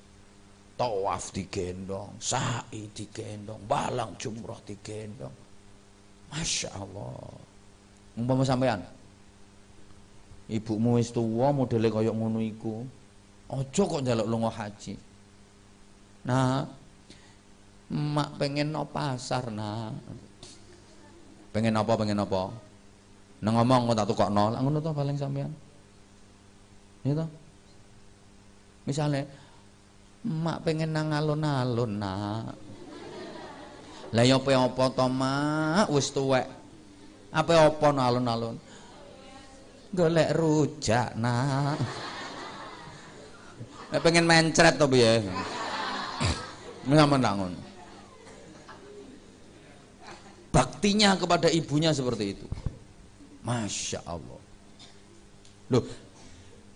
tawaf 0.79 1.35
digendong, 1.35 2.15
sa'i 2.23 2.87
digendong, 2.95 3.59
balang 3.67 4.15
jumroh 4.15 4.63
digendong. 4.63 5.35
Masya 6.31 6.71
Allah. 6.79 7.35
Umpama 8.15 8.47
sampean, 8.47 8.83
ibumu 10.47 11.03
wis 11.03 11.11
tuwa 11.11 11.51
modele 11.51 11.91
kaya 11.91 12.15
ngono 12.15 12.39
iku. 12.39 12.87
Aja 13.51 13.83
kok 13.83 14.03
njaluk 14.05 14.29
lunga 14.29 14.51
haji. 14.53 14.95
Nah, 16.29 16.69
mak 17.91 18.37
pengen 18.39 18.71
no 18.71 18.85
pasar 18.87 19.49
nah. 19.49 19.91
Pengen 21.51 21.75
apa 21.75 21.97
pengen 21.97 22.21
apa? 22.23 22.53
Nang 23.39 23.55
ngomong 23.55 23.95
kok 23.95 23.99
tak 24.03 24.09
tukokno, 24.11 24.51
lah 24.51 24.59
ngono 24.59 24.83
to 24.83 24.91
paling 24.91 25.15
sampean. 25.15 25.55
Ya 27.07 27.15
toh? 27.15 27.29
Misalnya 28.83 29.23
mak 30.27 30.67
pengen 30.67 30.91
nang 30.91 31.15
alun-alun 31.15 32.03
nak. 32.03 32.59
Lah 34.11 34.25
ya 34.27 34.43
apa-apa 34.43 34.85
to 34.91 35.07
mak 35.07 35.87
wis 35.95 36.11
tuwek. 36.11 36.51
Apa-apa 37.31 37.87
nang 37.95 38.05
alun-alun? 38.11 38.57
Golek 39.95 40.35
rujak 40.35 41.15
nak. 41.15 41.79
Nek 43.95 44.03
pengen 44.03 44.27
mencret 44.27 44.75
to 44.77 44.91
piye? 44.91 45.23
Ngamen 46.91 47.23
ngono. 47.23 47.61
Baktinya 50.51 51.15
kepada 51.15 51.47
ibunya 51.53 51.95
seperti 51.95 52.35
itu. 52.35 52.47
Masya 53.49 54.05
Allah. 54.05 54.41
Loh, 55.73 55.85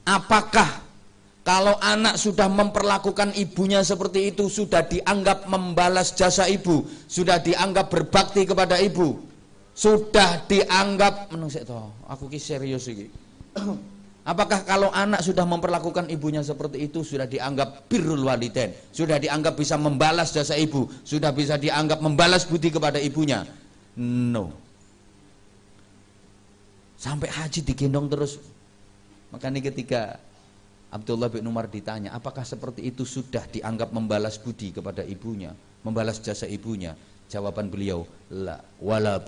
apakah 0.08 0.80
kalau 1.44 1.76
anak 1.84 2.16
sudah 2.16 2.48
memperlakukan 2.48 3.36
ibunya 3.36 3.84
seperti 3.84 4.32
itu 4.32 4.48
sudah 4.48 4.80
dianggap 4.88 5.52
membalas 5.52 6.16
jasa 6.16 6.48
ibu, 6.48 6.88
sudah 7.04 7.44
dianggap 7.44 7.92
berbakti 7.92 8.48
kepada 8.48 8.80
ibu, 8.80 9.20
sudah 9.76 10.48
dianggap 10.48 11.28
menung 11.28 11.52
aku 12.08 12.32
ki 12.32 12.40
serius 12.40 12.88
iki. 12.88 13.12
Apakah 14.22 14.62
kalau 14.62 14.86
anak 14.94 15.18
sudah 15.18 15.42
memperlakukan 15.42 16.06
ibunya 16.06 16.46
seperti 16.46 16.86
itu 16.86 17.02
sudah 17.02 17.26
dianggap 17.26 17.90
birrul 17.90 18.22
waliden, 18.22 18.70
sudah 18.94 19.18
dianggap 19.18 19.58
bisa 19.58 19.74
membalas 19.74 20.30
jasa 20.30 20.54
ibu, 20.54 20.86
sudah 21.02 21.34
bisa 21.34 21.58
dianggap 21.58 21.98
membalas 21.98 22.46
budi 22.46 22.70
kepada 22.70 23.02
ibunya? 23.02 23.42
No. 23.98 24.54
Sampai 27.02 27.34
haji 27.34 27.66
digendong 27.66 28.06
terus. 28.06 28.38
Makanya 29.34 29.58
ketika 29.58 30.22
Abdullah 30.94 31.26
bin 31.26 31.42
Umar 31.50 31.66
ditanya, 31.66 32.14
apakah 32.14 32.46
seperti 32.46 32.86
itu 32.86 33.02
sudah 33.02 33.42
dianggap 33.50 33.90
membalas 33.90 34.38
budi 34.38 34.70
kepada 34.70 35.02
ibunya, 35.02 35.50
membalas 35.82 36.22
jasa 36.22 36.46
ibunya? 36.46 36.94
Jawaban 37.26 37.72
beliau, 37.72 38.06
la 38.30 38.60
wala 38.78 39.18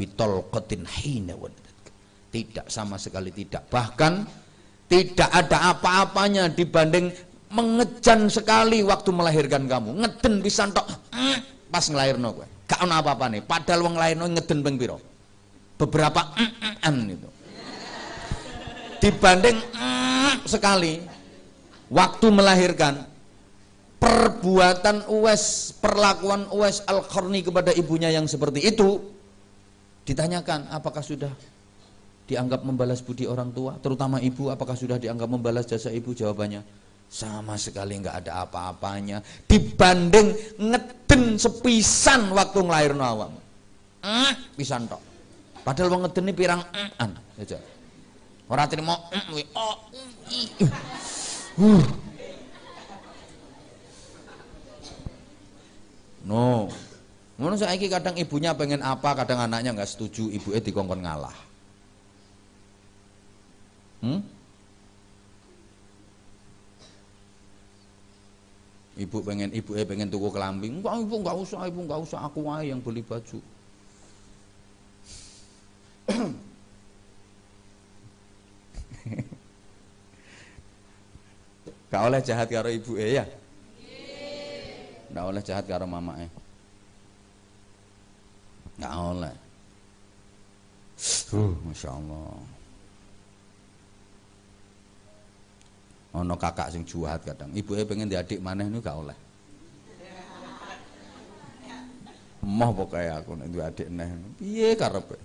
hina 1.03 1.35
Tidak 2.31 2.71
sama 2.71 2.95
sekali 2.95 3.35
tidak. 3.35 3.67
Bahkan 3.67 4.13
tidak 4.87 5.31
ada 5.35 5.75
apa-apanya 5.75 6.53
dibanding 6.53 7.11
mengejan 7.51 8.31
sekali 8.31 8.87
waktu 8.87 9.11
melahirkan 9.11 9.67
kamu. 9.67 10.05
Ngeden 10.05 10.45
bisa 10.47 10.71
tok 10.71 10.87
mm, 11.11 11.71
pas 11.75 11.83
ngelahirno 11.91 12.29
kowe. 12.39 12.47
Gak 12.71 12.81
ono 12.87 12.95
apa-apa 13.03 13.27
nih. 13.35 13.43
Padahal 13.43 13.81
wong 13.83 13.97
lahirno 13.99 14.31
ngeden 14.31 14.63
ping? 14.63 14.77
Beberapa 15.75 16.39
an 16.87 16.97
itu. 17.11 17.34
Dibanding 19.05 19.61
mm, 19.61 20.49
sekali 20.49 20.97
waktu 21.93 22.27
melahirkan 22.33 23.05
perbuatan 24.01 25.05
Uwais, 25.13 25.77
perlakuan 25.77 26.49
Uwais 26.49 26.81
Al-Qarni 26.89 27.45
kepada 27.45 27.69
ibunya 27.77 28.09
yang 28.09 28.25
seperti 28.25 28.65
itu 28.65 29.01
ditanyakan 30.09 30.73
apakah 30.73 31.05
sudah 31.05 31.29
dianggap 32.25 32.65
membalas 32.65 33.05
budi 33.05 33.29
orang 33.29 33.53
tua, 33.53 33.77
terutama 33.77 34.17
ibu, 34.25 34.49
apakah 34.49 34.73
sudah 34.73 34.97
dianggap 34.97 35.29
membalas 35.29 35.69
jasa 35.69 35.93
ibu? 35.93 36.17
Jawabannya, 36.17 36.65
sama 37.09 37.61
sekali 37.61 38.01
nggak 38.01 38.25
ada 38.25 38.49
apa-apanya 38.49 39.21
dibanding 39.45 40.33
ngeden 40.57 41.37
sepisan 41.37 42.33
waktu 42.33 42.65
ngelahirno 42.65 43.05
awam. 43.05 43.33
Eh, 44.01 44.33
pisan 44.57 44.89
tok. 44.89 45.01
Padahal 45.65 45.93
wong 45.97 46.09
ini 46.09 46.33
pirang 46.33 46.61
an 47.01 47.13
aja. 47.41 47.74
Ora 48.45 48.69
trimo 48.69 48.93
oh 49.57 49.77
uh. 51.59 51.85
No. 56.25 56.69
Ngono 57.35 57.59
saiki 57.59 57.91
kadang 57.91 58.15
ibunya 58.15 58.55
pengen 58.55 58.81
apa, 58.81 59.13
kadang 59.13 59.43
anaknya 59.43 59.75
nggak 59.75 59.91
setuju, 59.91 60.31
ibunya 60.31 60.63
dikongkon 60.63 61.03
ngalah. 61.03 61.35
Hmm? 64.05 64.21
Ibu 68.95 69.27
pengen 69.27 69.51
ibu 69.51 69.75
eh 69.75 69.83
pengen 69.83 70.07
tuku 70.07 70.31
kelambi. 70.31 70.71
Enggak, 70.71 71.03
ibu 71.03 71.15
enggak 71.19 71.37
usah, 71.43 71.67
ibu 71.67 71.83
enggak 71.83 72.01
usah, 72.07 72.23
aku 72.23 72.47
aja 72.47 72.71
yang 72.71 72.79
beli 72.79 73.03
baju. 73.03 73.43
Gak 81.95 82.03
oleh 82.11 82.21
jahat 82.27 82.51
karo 82.51 82.67
ibu 82.67 82.99
eh 82.99 83.23
ya. 83.23 83.25
Gak 85.15 85.25
oleh 85.31 85.43
jahat 85.47 85.63
karo 85.71 85.87
mama 85.87 86.19
eh. 86.19 86.31
Gak 88.83 88.95
oleh. 88.99 89.35
Uh, 91.31 91.55
Masya 91.71 91.95
Allah. 91.95 92.35
ono 96.15 96.35
kakak 96.39 96.71
sing 96.71 96.87
juahat 96.87 97.27
kadang 97.27 97.51
ibu 97.59 97.75
pengen 97.75 98.07
diadik 98.07 98.39
maneh 98.39 98.71
ini 98.71 98.79
gak 98.79 98.95
oleh 98.95 99.19
moh 102.47 102.71
pokoknya 102.71 103.19
aku 103.19 103.35
nek 103.35 103.51
adik 103.51 103.89
neh 103.91 104.09
piye 104.39 104.79
karepe 104.79 105.19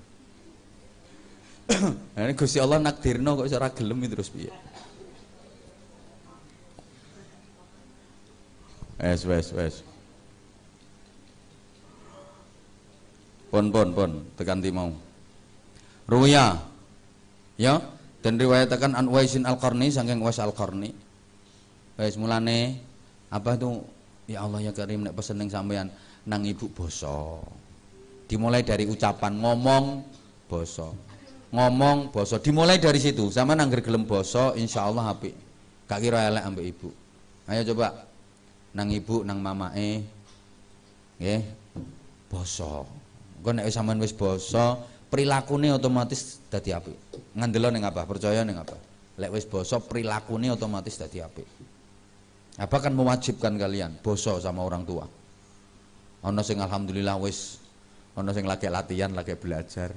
ini 2.17 2.34
Gusti 2.34 2.57
Allah 2.57 2.82
nakdirno 2.82 3.38
kok 3.38 3.53
ora 3.53 3.70
gelem 3.70 4.01
terus 4.09 4.34
piye 4.34 4.49
Wes 8.99 9.23
wes 9.23 9.47
wes 9.55 9.75
Pon 13.49 13.73
pon 13.73 13.89
pon 13.97 14.11
tekan 14.37 14.61
mau. 14.69 14.93
Ruya. 16.05 16.53
Ya, 17.57 17.81
dan 18.21 18.37
riwayatkan 18.39 18.93
an 18.95 19.09
Uwaisin 19.09 19.43
Al-Qarni 19.43 19.89
saking 19.89 20.21
Uwais 20.21 20.37
Al-Qarni. 20.37 20.93
Wis 21.97 22.15
mulane 22.15 22.79
apa 23.33 23.57
itu 23.57 23.83
ya 24.29 24.45
Allah 24.45 24.69
ya 24.69 24.71
Karim 24.71 25.03
nek 25.03 25.17
pesen 25.17 25.41
ning 25.41 25.49
sampean 25.49 25.89
nang 26.29 26.45
ibu 26.45 26.69
boso. 26.71 27.43
Dimulai 28.29 28.61
dari 28.61 28.85
ucapan 28.85 29.41
ngomong 29.41 30.05
boso. 30.45 30.93
Ngomong 31.49 32.13
boso 32.13 32.37
dimulai 32.37 32.77
dari 32.77 33.01
situ. 33.01 33.33
Sama 33.33 33.57
nangger 33.57 33.81
gelem 33.81 34.05
boso 34.05 34.53
insyaallah 34.53 35.09
apik. 35.09 35.33
Gak 35.89 35.99
kira 35.99 36.29
elek 36.29 36.45
ambek 36.45 36.65
ibu. 36.69 36.89
Ayo 37.49 37.65
coba 37.73 38.09
nang 38.74 38.88
ibu 38.93 39.26
nang 39.26 39.41
mamae 39.41 40.03
nggih 41.20 41.41
boso. 42.30 42.86
Engko 43.39 43.49
nek 43.55 43.65
sampean 43.72 43.99
wis 44.03 44.13
boso 44.13 44.78
perilakune 45.09 45.74
otomatis 45.74 46.38
dadi 46.47 46.70
apik. 46.72 46.95
Ngandelo 47.34 47.74
ning 47.74 47.84
apa? 47.84 48.05
Percaya 48.05 48.45
ning 48.45 48.61
apa? 48.61 48.78
Lek 49.20 49.36
wis 49.36 49.43
basa 49.43 49.82
perilakune 49.82 50.47
otomatis 50.53 50.95
dadi 50.95 51.20
apik. 51.20 51.47
Apa 52.59 52.78
kan 52.80 52.95
mewajibkan 52.95 53.57
kalian 53.57 53.99
boso 53.99 54.38
sama 54.39 54.63
orang 54.63 54.86
tua. 54.86 55.03
Ana 56.24 56.43
sing 56.43 56.59
alhamdulillah 56.59 57.20
wis 57.20 57.59
ana 58.15 58.32
sing 58.36 58.47
lagi 58.47 58.67
latihan, 58.67 59.11
lagi 59.11 59.36
belajar. 59.36 59.91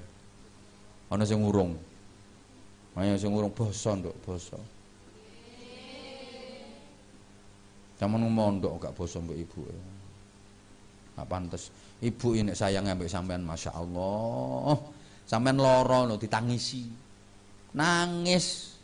Ana 1.13 1.23
sing 1.29 1.43
urung. 1.45 1.77
Ayo 2.97 3.17
sing 3.17 3.31
urung 3.31 3.53
boso 3.53 3.91
nduk, 3.95 4.17
boso. 4.27 4.59
Zaman 8.03 8.27
mondok 8.27 8.83
gak 8.83 8.99
boso 8.99 9.23
mbek 9.23 9.39
ibu. 9.47 9.63
Gak 11.15 11.29
pantes. 11.31 11.71
Ibu 12.03 12.35
ini 12.35 12.51
sayang 12.51 12.91
ambek 12.91 13.07
sampean 13.07 13.47
Masya 13.47 13.79
Allah 13.79 14.75
Sampean 15.23 15.55
loro 15.55 16.11
lho 16.11 16.19
ditangisi. 16.19 16.83
Nangis. 17.79 18.75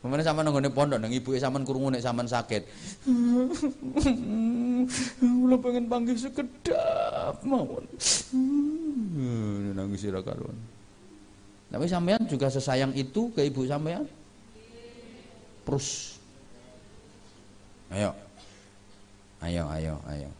Pemene 0.00 0.24
sampean 0.24 0.48
nggone 0.48 0.72
pondok 0.72 0.96
nang 0.96 1.12
ibuke 1.12 1.36
sampean 1.36 1.68
krungu 1.68 1.92
nek 1.92 2.00
sampean 2.00 2.24
sakit. 2.24 2.64
Kula 5.20 5.56
pengen 5.60 5.92
panggil 5.92 6.16
sekedap 6.16 7.44
mawon. 7.44 7.84
Nangis 9.76 10.00
karuan. 10.08 10.56
Tapi 11.68 11.84
sampean 11.92 12.24
juga 12.24 12.48
sesayang 12.48 12.96
itu 12.96 13.28
ke 13.36 13.44
ibu 13.44 13.68
sampean? 13.68 14.08
Terus. 15.68 16.16
Ayo. 17.92 18.31
Ayo, 19.42 19.66
ayo, 19.74 19.98
ayo. 20.06 20.30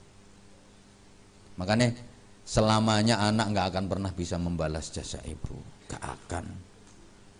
Makanya 1.59 1.90
selamanya 2.46 3.18
anak 3.18 3.50
nggak 3.50 3.66
akan 3.74 3.90
pernah 3.90 4.14
bisa 4.14 4.38
membalas 4.38 4.94
jasa 4.94 5.18
ibu. 5.26 5.59
Gak 5.90 5.98
akan. 6.00 6.46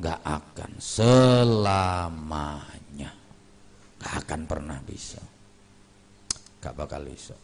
Gak 0.03 0.21
akan. 0.27 0.77
Selamanya. 0.83 1.95
Gak 4.03 4.15
akan 4.27 4.41
pernah 4.51 4.83
bisa. 4.83 5.23
Gak 6.59 6.75
bakal 6.75 7.07
bisa. 7.07 7.39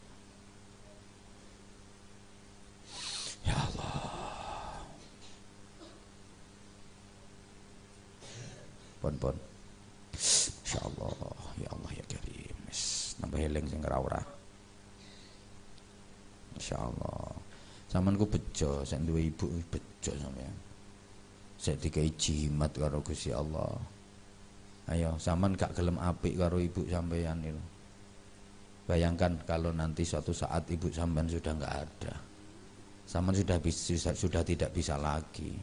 Ya 3.46 3.54
Allah. 3.54 4.82
Pon 8.98 9.14
pon. 9.16 9.38
Insya 10.12 10.82
Allah, 10.84 11.14
ya 11.62 11.70
Allah 11.72 11.90
ya 11.94 12.04
Karim. 12.10 12.58
Ora 13.96 14.20
Insya 16.58 16.76
Allah. 16.76 17.32
Saman 17.88 18.18
ku 18.18 18.26
bejo, 18.28 18.82
saya 18.84 19.00
dua 19.00 19.22
ibu 19.22 19.46
bejo 19.70 20.12
sampean. 20.12 20.52
Saya 21.56 21.78
dikai 21.78 22.10
jimat 22.18 22.74
karo 22.74 23.00
Gusti 23.00 23.30
Allah. 23.30 23.78
Ayo, 24.90 25.14
saman 25.22 25.54
gak 25.54 25.78
gelem 25.78 25.96
apik 26.02 26.34
karo 26.34 26.58
ibu 26.58 26.82
sampean 26.90 27.40
itu. 27.46 27.62
Bayangkan 28.90 29.38
kalau 29.46 29.70
nanti 29.70 30.02
suatu 30.02 30.34
saat 30.34 30.66
ibu 30.68 30.90
sampean 30.90 31.30
sudah 31.30 31.52
nggak 31.54 31.74
ada. 31.86 32.14
Saman 33.08 33.32
sudah 33.32 33.56
bisa, 33.62 34.12
sudah 34.12 34.42
tidak 34.44 34.74
bisa 34.74 34.98
lagi 35.00 35.56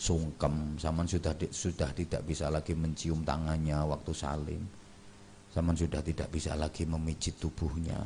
sungkem, 0.00 0.80
saman 0.80 1.04
sudah 1.04 1.36
sudah 1.52 1.92
tidak 1.92 2.24
bisa 2.24 2.48
lagi 2.48 2.72
mencium 2.72 3.20
tangannya 3.20 3.76
waktu 3.84 4.12
salim. 4.16 4.64
Saman 5.50 5.74
sudah 5.74 5.98
tidak 6.00 6.30
bisa 6.30 6.54
lagi 6.54 6.86
memijit 6.86 7.38
tubuhnya. 7.42 7.98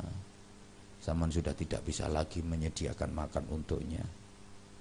Saman 0.97 1.29
sudah 1.29 1.53
tidak 1.53 1.85
bisa 1.85 2.09
lagi 2.09 2.41
menyediakan 2.41 3.13
makan 3.13 3.45
untuknya. 3.53 4.01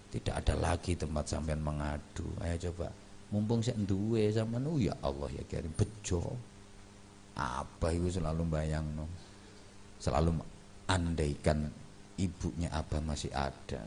Tidak 0.08 0.32
ada 0.32 0.54
lagi 0.56 0.96
tempat 0.96 1.28
sampean 1.28 1.60
mengadu. 1.60 2.24
Ayo 2.40 2.70
coba, 2.70 2.88
mumpung 3.34 3.60
saya 3.60 3.76
duwe 3.82 4.32
sama 4.32 4.56
oh 4.64 4.80
ya 4.80 4.96
Allah 5.04 5.28
ya 5.36 5.42
kirim 5.44 5.74
bejo. 5.76 6.22
Apa 7.36 7.92
itu 7.92 8.16
selalu 8.16 8.46
bayang 8.48 8.86
no. 8.94 9.04
Selalu 10.00 10.38
andaikan 10.88 11.68
ibunya 12.16 12.70
abah 12.72 13.02
masih 13.02 13.34
ada 13.34 13.82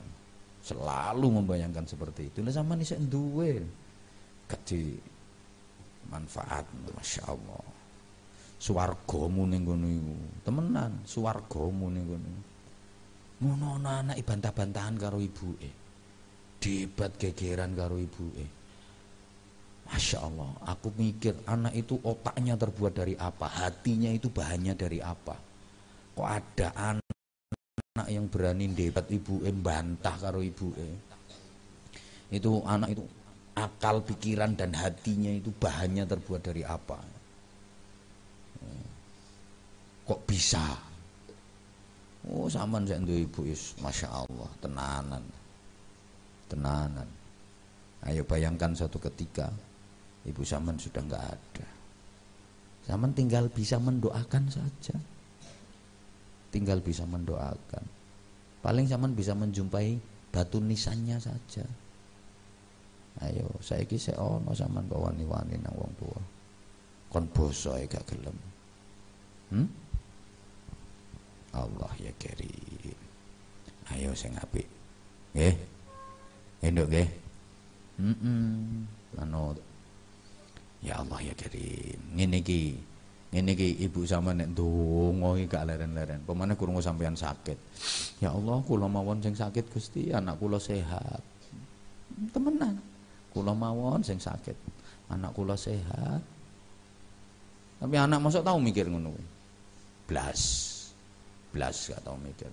selalu 0.68 1.40
membayangkan 1.40 1.88
seperti 1.88 2.28
itu. 2.28 2.44
Lah 2.44 2.52
sama 2.52 2.76
nih 2.76 2.84
saya 2.84 3.00
duwe. 3.08 3.64
Gak 4.52 4.68
manfaat 6.12 6.68
Masya 6.92 7.24
Allah. 7.28 7.77
Suwargomu 8.58 9.46
ning 9.46 9.62
ngono 9.64 9.86
iku. 9.86 10.16
Temenan, 10.42 11.06
suwargomu 11.06 11.94
ning 11.94 12.06
ngono. 12.10 12.32
Ngono 13.38 13.68
anak 13.86 14.18
bantah-bantahan 14.26 14.98
karo 14.98 15.22
ibuke. 15.22 15.70
Debat 16.58 17.14
gegeran 17.22 17.78
karo 17.78 18.02
ibuke. 18.02 18.46
Masya 19.88 20.20
Allah, 20.20 20.52
aku 20.68 20.92
mikir 21.00 21.32
anak 21.48 21.72
itu 21.72 21.96
otaknya 22.04 22.60
terbuat 22.60 22.92
dari 22.92 23.16
apa, 23.16 23.48
hatinya 23.48 24.12
itu 24.12 24.28
bahannya 24.28 24.76
dari 24.76 25.00
apa. 25.00 25.32
Kok 26.12 26.28
ada 26.28 26.68
anak 26.76 27.08
yang 28.12 28.30
berani 28.30 28.70
debat 28.70 29.08
ibu 29.10 29.42
eh 29.42 29.56
bantah 29.56 30.16
karo 30.22 30.46
ibu 30.46 30.70
eh 30.78 30.96
itu 32.30 32.62
anak 32.68 32.94
itu 32.94 33.04
akal 33.58 34.06
pikiran 34.06 34.54
dan 34.54 34.76
hatinya 34.78 35.34
itu 35.34 35.50
bahannya 35.50 36.06
terbuat 36.06 36.42
dari 36.46 36.62
apa 36.62 37.17
kok 40.08 40.24
bisa? 40.24 40.64
Oh 42.28 42.48
sama 42.48 42.80
saya 42.84 43.04
ibu 43.04 43.44
is 43.44 43.76
masya 43.84 44.08
Allah 44.08 44.50
tenanan. 44.64 45.24
Tenanan. 46.48 47.08
Ayo 48.08 48.24
bayangkan 48.24 48.72
satu 48.72 49.00
ketika 49.04 49.52
ibu 50.24 50.44
Saman 50.48 50.80
sudah 50.80 51.04
nggak 51.04 51.26
ada. 51.28 51.68
Saman 52.88 53.12
tinggal 53.12 53.52
bisa 53.52 53.76
mendoakan 53.80 54.48
saja. 54.48 54.96
Tinggal 56.52 56.80
bisa 56.80 57.04
mendoakan. 57.04 57.84
Paling 58.64 58.88
zaman 58.88 59.12
bisa 59.12 59.36
menjumpai 59.36 60.00
batu 60.32 60.64
nisannya 60.64 61.20
saja. 61.20 61.68
Ayo 63.28 63.50
saya 63.60 63.84
kisah 63.84 64.16
ono 64.20 64.56
zaman 64.56 64.88
bawa 64.88 65.10
wani 65.12 65.58
nang 65.58 65.74
wong 65.74 65.94
tua 65.98 66.37
kon 67.18 67.26
boso 67.34 67.74
gak 67.90 68.06
gelem 68.14 68.38
hmm? 69.50 69.68
Allah 71.58 71.90
ya 71.98 72.14
kirim 72.22 73.00
ayo 73.90 74.14
saya 74.14 74.38
ngapi 74.38 74.62
nggih 75.34 75.56
endok 76.62 76.88
nggih 76.94 77.10
hmm 77.98 78.86
anu 79.18 79.58
ya 80.86 81.02
Allah 81.02 81.18
ya 81.26 81.34
kirim 81.34 81.98
ngene 82.14 82.38
iki 82.46 82.78
ini 83.34 83.58
ki 83.58 83.82
ibu 83.90 84.06
sama 84.06 84.32
nek 84.38 84.56
donga 84.56 85.36
iki 85.36 85.52
gak 85.52 85.68
leren-leren. 85.68 86.24
Pemane 86.24 86.56
kurungu 86.56 86.80
sampean 86.80 87.12
sakit. 87.12 87.60
Ya 88.24 88.32
Allah, 88.32 88.64
kula 88.64 88.88
mawon 88.88 89.20
sing 89.20 89.36
sakit 89.36 89.68
Gusti, 89.68 90.16
anak 90.16 90.40
kula 90.40 90.56
sehat. 90.56 91.20
Temenan. 92.32 92.80
Kula 93.36 93.52
mawon 93.52 94.00
sing 94.00 94.16
sakit. 94.16 94.56
Anak 95.12 95.36
kula 95.36 95.60
sehat. 95.60 96.24
Tapi 97.78 97.96
anak 97.98 98.20
masuk 98.22 98.42
tahu 98.42 98.58
mikir 98.58 98.90
ngono 98.90 99.14
Blas. 100.08 100.42
Blas 101.52 101.78
gak 101.92 102.02
tahu 102.02 102.18
mikir. 102.22 102.50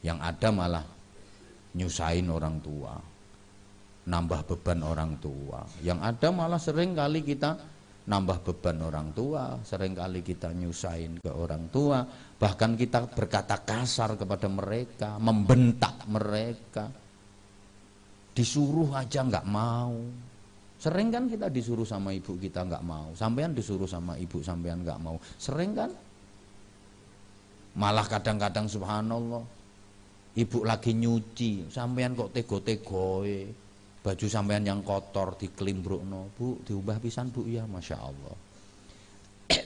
Yang 0.00 0.18
ada 0.22 0.48
malah 0.48 0.84
nyusahin 1.76 2.26
orang 2.32 2.56
tua. 2.64 2.94
Nambah 4.06 4.40
beban 4.48 4.80
orang 4.86 5.18
tua. 5.18 5.60
Yang 5.82 6.00
ada 6.02 6.28
malah 6.30 6.60
sering 6.62 6.94
kali 6.94 7.20
kita 7.26 7.58
nambah 8.06 8.38
beban 8.46 8.78
orang 8.86 9.10
tua, 9.10 9.58
sering 9.66 9.92
kali 9.98 10.22
kita 10.22 10.54
nyusahin 10.54 11.18
ke 11.18 11.30
orang 11.30 11.66
tua, 11.74 12.06
bahkan 12.38 12.78
kita 12.78 13.10
berkata 13.10 13.66
kasar 13.66 14.14
kepada 14.14 14.46
mereka, 14.46 15.18
membentak 15.18 16.06
mereka. 16.06 16.86
Disuruh 18.30 18.94
aja 18.94 19.26
nggak 19.26 19.46
mau. 19.50 19.96
Sering 20.86 21.10
kan 21.10 21.26
kita 21.26 21.50
disuruh 21.50 21.82
sama 21.82 22.14
ibu 22.14 22.38
kita 22.38 22.62
nggak 22.62 22.86
mau, 22.86 23.10
sampean 23.18 23.50
disuruh 23.50 23.90
sama 23.90 24.14
ibu 24.22 24.38
sampean 24.38 24.86
nggak 24.86 25.02
mau. 25.02 25.18
Sering 25.34 25.74
kan? 25.74 25.90
Malah 27.74 28.06
kadang-kadang 28.06 28.70
subhanallah, 28.70 29.42
ibu 30.38 30.58
lagi 30.62 30.94
nyuci, 30.94 31.66
sampean 31.74 32.14
kok 32.14 32.30
tego-tegoe? 32.30 33.50
Baju 33.98 34.26
sampean 34.30 34.62
yang 34.62 34.86
kotor 34.86 35.34
no 36.06 36.30
bu 36.38 36.62
diubah 36.62 37.02
pisan 37.02 37.34
bu? 37.34 37.42
Ya 37.50 37.66
masya 37.66 37.98
Allah. 37.98 38.36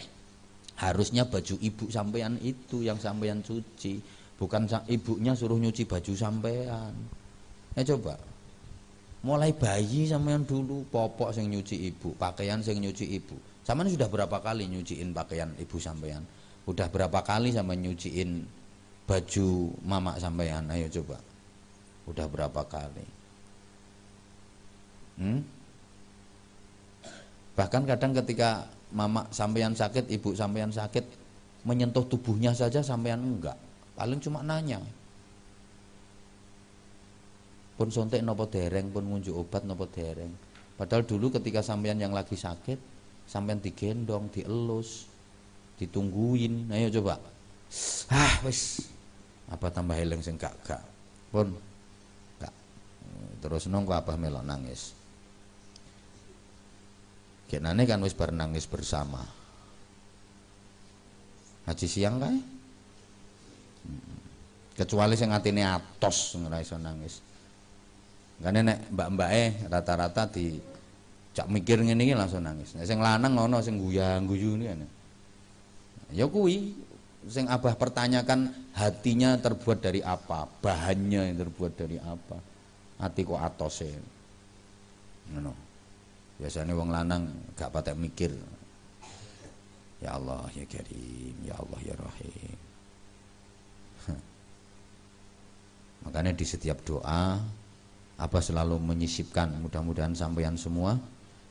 Harusnya 0.88 1.28
baju 1.28 1.60
ibu 1.60 1.84
sampean 1.92 2.40
itu 2.40 2.80
yang 2.80 2.96
sampean 2.96 3.44
cuci 3.44 4.00
bukan 4.40 4.64
ibunya 4.88 5.36
suruh 5.36 5.60
nyuci 5.60 5.84
baju 5.84 6.16
sampean. 6.16 6.96
Eh 7.76 7.84
coba 7.84 8.29
mulai 9.20 9.52
bayi 9.52 10.08
sampean 10.08 10.48
dulu 10.48 10.84
popok 10.88 11.36
sing 11.36 11.52
nyuci 11.52 11.92
ibu 11.92 12.16
pakaian 12.16 12.64
sing 12.64 12.80
nyuci 12.80 13.04
ibu 13.20 13.36
sampean 13.66 13.92
sudah 13.92 14.08
berapa 14.08 14.40
kali 14.40 14.64
nyuciin 14.66 15.12
pakaian 15.12 15.52
ibu 15.60 15.76
sampean 15.76 16.24
udah 16.64 16.88
berapa 16.88 17.20
kali 17.20 17.52
sama 17.52 17.76
nyuciin 17.76 18.44
baju 19.04 19.48
mama 19.84 20.16
sampean 20.16 20.64
ayo 20.72 20.88
coba 20.88 21.20
udah 22.08 22.26
berapa 22.26 22.62
kali 22.64 23.20
Hmm? 25.20 25.44
Bahkan 27.52 27.84
kadang 27.84 28.16
ketika 28.16 28.64
mama 28.88 29.28
sampean 29.28 29.76
sakit, 29.76 30.08
ibu 30.08 30.32
sampean 30.32 30.72
sakit, 30.72 31.04
menyentuh 31.68 32.08
tubuhnya 32.08 32.56
saja 32.56 32.80
sampean 32.80 33.20
enggak. 33.20 33.54
Paling 33.92 34.16
cuma 34.24 34.40
nanya. 34.40 34.80
Pun 37.80 37.88
sontek 37.88 38.20
nopo 38.20 38.44
dereng, 38.44 38.92
pun 38.92 39.08
ngunjuk 39.08 39.32
obat 39.32 39.64
nopo 39.64 39.88
dereng. 39.88 40.28
Padahal 40.76 41.08
dulu 41.08 41.32
ketika 41.32 41.64
sampean 41.64 41.96
yang 41.96 42.12
lagi 42.12 42.36
sakit, 42.36 42.76
sampean 43.24 43.56
digendong, 43.64 44.28
dielus, 44.28 45.08
ditungguin. 45.80 46.68
Ayo 46.76 46.92
coba. 47.00 47.16
Ah, 48.12 48.36
wis. 48.44 48.84
Apa 49.48 49.72
tambah 49.72 49.96
heleng 49.96 50.20
sing 50.20 50.36
gak 50.36 50.52
gak. 50.60 50.84
Pun 51.32 51.56
gak. 52.36 52.52
Terus 53.40 53.64
nongko 53.72 53.96
apa 53.96 54.12
melok 54.12 54.44
nangis. 54.44 54.92
Kenane 57.48 57.88
kan 57.88 58.04
wis 58.04 58.12
bar 58.12 58.28
nangis 58.28 58.68
bersama. 58.68 59.24
Haji 61.64 61.88
siang. 61.88 62.20
Hmm. 62.20 62.36
Kecuali 64.76 65.16
sing 65.16 65.32
atine 65.32 65.64
atos 65.64 66.36
ora 66.36 66.60
nangis. 66.76 67.29
Karena 68.40 68.72
nek 68.72 68.88
mbak-mbake 68.88 69.68
rata-rata 69.68 70.24
di 70.32 70.56
cak 71.36 71.46
mikir 71.52 71.84
ngene 71.84 72.02
iki 72.08 72.16
langsung 72.16 72.40
nangis. 72.40 72.72
Nek 72.72 72.88
sing 72.88 72.98
lanang 72.98 73.36
ngono 73.36 73.60
sing 73.60 73.76
guyang-guyu 73.76 74.56
ini 74.56 74.64
kan. 74.72 74.80
Ya 76.10 76.24
kuwi 76.24 76.72
sing 77.28 77.46
Abah 77.52 77.76
pertanyakan 77.76 78.48
hatinya 78.72 79.36
terbuat 79.36 79.84
dari 79.84 80.00
apa, 80.00 80.48
bahannya 80.64 81.30
yang 81.30 81.36
terbuat 81.36 81.72
dari 81.76 82.00
apa. 82.00 82.40
Hati 82.96 83.20
kok 83.28 83.40
atose. 83.40 83.92
Ngono. 85.36 85.52
Biasanya 86.40 86.72
wong 86.72 86.88
lanang 86.88 87.28
gak 87.52 87.68
patek 87.68 88.00
mikir. 88.00 88.32
Ya 90.00 90.16
Allah 90.16 90.48
ya 90.56 90.64
Karim, 90.64 91.36
ya 91.44 91.52
Allah 91.60 91.80
ya 91.84 91.92
Rahim. 91.92 92.56
Makanya 96.08 96.32
di 96.32 96.48
setiap 96.48 96.80
doa 96.80 97.36
apa 98.20 98.44
selalu 98.44 98.76
menyisipkan 98.76 99.56
mudah-mudahan 99.64 100.12
sampeyan 100.12 100.60
semua 100.60 101.00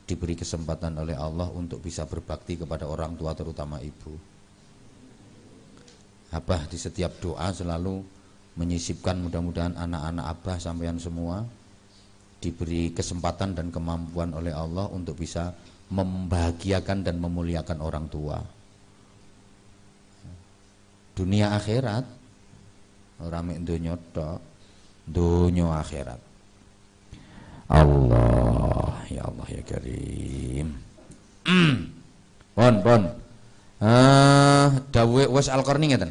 diberi 0.06 0.38
kesempatan 0.38 0.94
oleh 1.02 1.18
Allah 1.18 1.50
untuk 1.50 1.82
bisa 1.82 2.06
berbakti 2.06 2.54
kepada 2.54 2.86
orang 2.86 3.18
tua 3.18 3.34
terutama 3.34 3.82
ibu. 3.82 4.14
Abah 6.30 6.70
di 6.70 6.78
setiap 6.78 7.18
doa 7.18 7.50
selalu 7.50 8.06
menyisipkan 8.54 9.18
mudah-mudahan 9.18 9.74
anak-anak 9.74 10.26
Abah 10.30 10.56
sampeyan 10.62 10.98
semua 11.02 11.42
diberi 12.38 12.94
kesempatan 12.94 13.58
dan 13.58 13.74
kemampuan 13.74 14.30
oleh 14.30 14.54
Allah 14.54 14.86
untuk 14.94 15.18
bisa 15.18 15.50
membahagiakan 15.90 17.02
dan 17.02 17.18
memuliakan 17.18 17.78
orang 17.82 18.06
tua. 18.06 18.38
Dunia 21.18 21.52
akhirat 21.52 22.06
orang 23.20 23.58
donya 23.66 23.98
tok, 24.14 24.38
akhirat. 25.10 26.29
Allah, 27.70 28.98
ya 29.06 29.22
Allah 29.30 29.46
ya 29.46 29.62
Karim. 29.62 30.74
pon 32.58 32.74
pon. 32.82 33.02
Ah, 33.80 34.74
dawuh 34.90 35.30
Uwais 35.30 35.46
Al-Qarni 35.46 35.94
ngeten. 35.94 36.10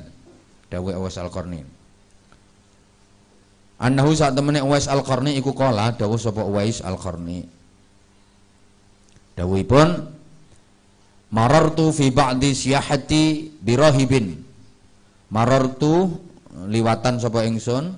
Dawuh 0.71 0.95
Uwais 0.95 1.19
Al-Qarni. 1.19 1.61
Annahu 3.79 4.15
saat 4.15 4.39
temene 4.39 4.63
Uwais 4.63 4.87
Al-Qarni 4.87 5.35
iku 5.35 5.51
kala 5.51 5.91
dawuh 5.93 6.15
sapa 6.15 6.47
Uwais 6.47 6.79
Al-Qarni. 6.79 7.43
Dawuhipun 9.35 10.19
Marartu 11.29 11.93
fi 11.93 12.09
ba'di 12.09 12.57
siyahati 12.57 13.53
birahibin. 13.61 14.33
Marartu 15.29 16.09
liwatan 16.65 17.21
sapa 17.21 17.45
ingsun 17.45 17.93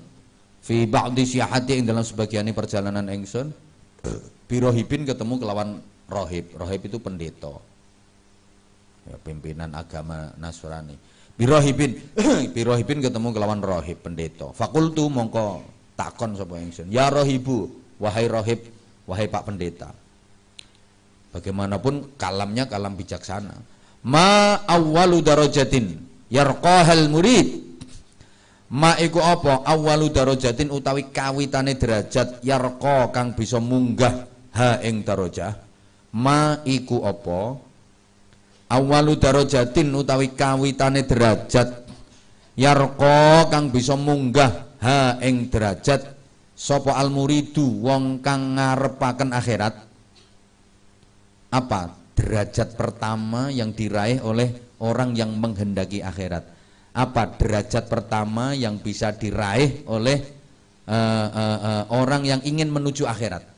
fi 0.62 0.86
ba'di 0.86 1.26
siyahati 1.26 1.82
ing 1.82 1.84
dalam 1.90 2.06
sebagian 2.06 2.46
perjalanan 2.54 3.10
ingsun 3.10 3.50
birohibin 4.46 5.02
ketemu 5.02 5.42
kelawan 5.42 5.82
rohib. 6.06 6.54
Rohib 6.54 6.80
itu 6.86 6.98
pendeta. 7.02 7.54
Ya, 9.02 9.18
pimpinan 9.18 9.74
agama 9.74 10.30
Nasrani. 10.38 10.94
Birohibin 11.34 11.98
birohibin 12.54 13.02
ketemu 13.02 13.34
kelawan 13.34 13.58
rohib 13.64 13.98
pendeta. 14.04 14.54
Fakultu 14.54 15.10
mongko 15.10 15.64
takon 15.98 16.38
sapa 16.38 16.60
ingsun 16.60 16.92
ya 16.92 17.10
rohibu 17.10 17.66
wahai 17.98 18.30
rohib 18.30 18.62
wahai 19.08 19.26
pak 19.26 19.42
pendeta. 19.48 19.90
Bagaimanapun 21.32 22.20
kalamnya 22.20 22.68
kalam 22.68 22.94
bijaksana. 22.94 23.56
Ma 24.04 24.60
awwalu 24.68 25.24
darajatin 25.24 25.96
yarqahal 26.28 27.08
murid 27.08 27.71
Ma 28.72 28.96
iku 28.96 29.20
apa? 29.20 29.68
Awalu 29.68 30.08
darajatin 30.08 30.72
utawi 30.72 31.12
kawitane 31.12 31.76
derajat 31.76 32.40
yarqa 32.40 33.12
kang 33.12 33.36
bisa 33.36 33.60
munggah 33.60 34.24
ha 34.56 34.80
ing 34.80 35.04
darajah. 35.04 35.60
Ma 36.16 36.56
iku 36.64 37.04
apa? 37.04 37.60
Awalu 38.72 39.20
darajatin 39.20 39.92
utawi 39.92 40.32
kawitane 40.32 41.04
derajat 41.04 41.84
yarqa 42.56 43.52
kang 43.52 43.68
bisa 43.68 43.92
munggah 43.92 44.80
ha 44.80 45.20
ing 45.20 45.52
derajat 45.52 46.08
sapa 46.56 46.96
al 46.96 47.12
muridu 47.12 47.84
wong 47.84 48.24
kang 48.24 48.56
ngarepaken 48.56 49.36
akhirat. 49.36 49.84
Apa? 51.52 51.92
Derajat 52.16 52.72
pertama 52.72 53.52
yang 53.52 53.76
diraih 53.76 54.24
oleh 54.24 54.48
orang 54.80 55.12
yang 55.12 55.36
menghendaki 55.36 56.00
akhirat 56.00 56.61
apa 56.92 57.24
derajat 57.40 57.88
pertama 57.88 58.52
yang 58.52 58.76
bisa 58.76 59.16
diraih 59.16 59.84
oleh 59.88 60.20
uh, 60.84 61.28
uh, 61.32 61.58
uh, 61.58 61.84
orang 61.96 62.28
yang 62.28 62.40
ingin 62.44 62.68
menuju 62.68 63.08
akhirat? 63.08 63.48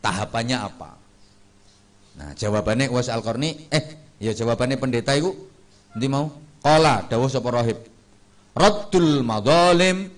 Tahapannya 0.00 0.56
apa? 0.64 0.96
Nah 2.18 2.30
jawabannya 2.32 2.88
was 2.88 3.12
al 3.12 3.20
-Qarni, 3.20 3.68
eh 3.68 3.84
ya 4.16 4.32
jawabannya 4.32 4.80
pendeta 4.80 5.12
itu 5.12 5.30
nanti 5.92 6.08
mau? 6.08 6.32
Kola 6.58 7.06
dawuh 7.06 7.30
sapa 7.30 7.54
rahib 7.54 7.78
raddul 8.58 9.22
madzalim 9.22 10.10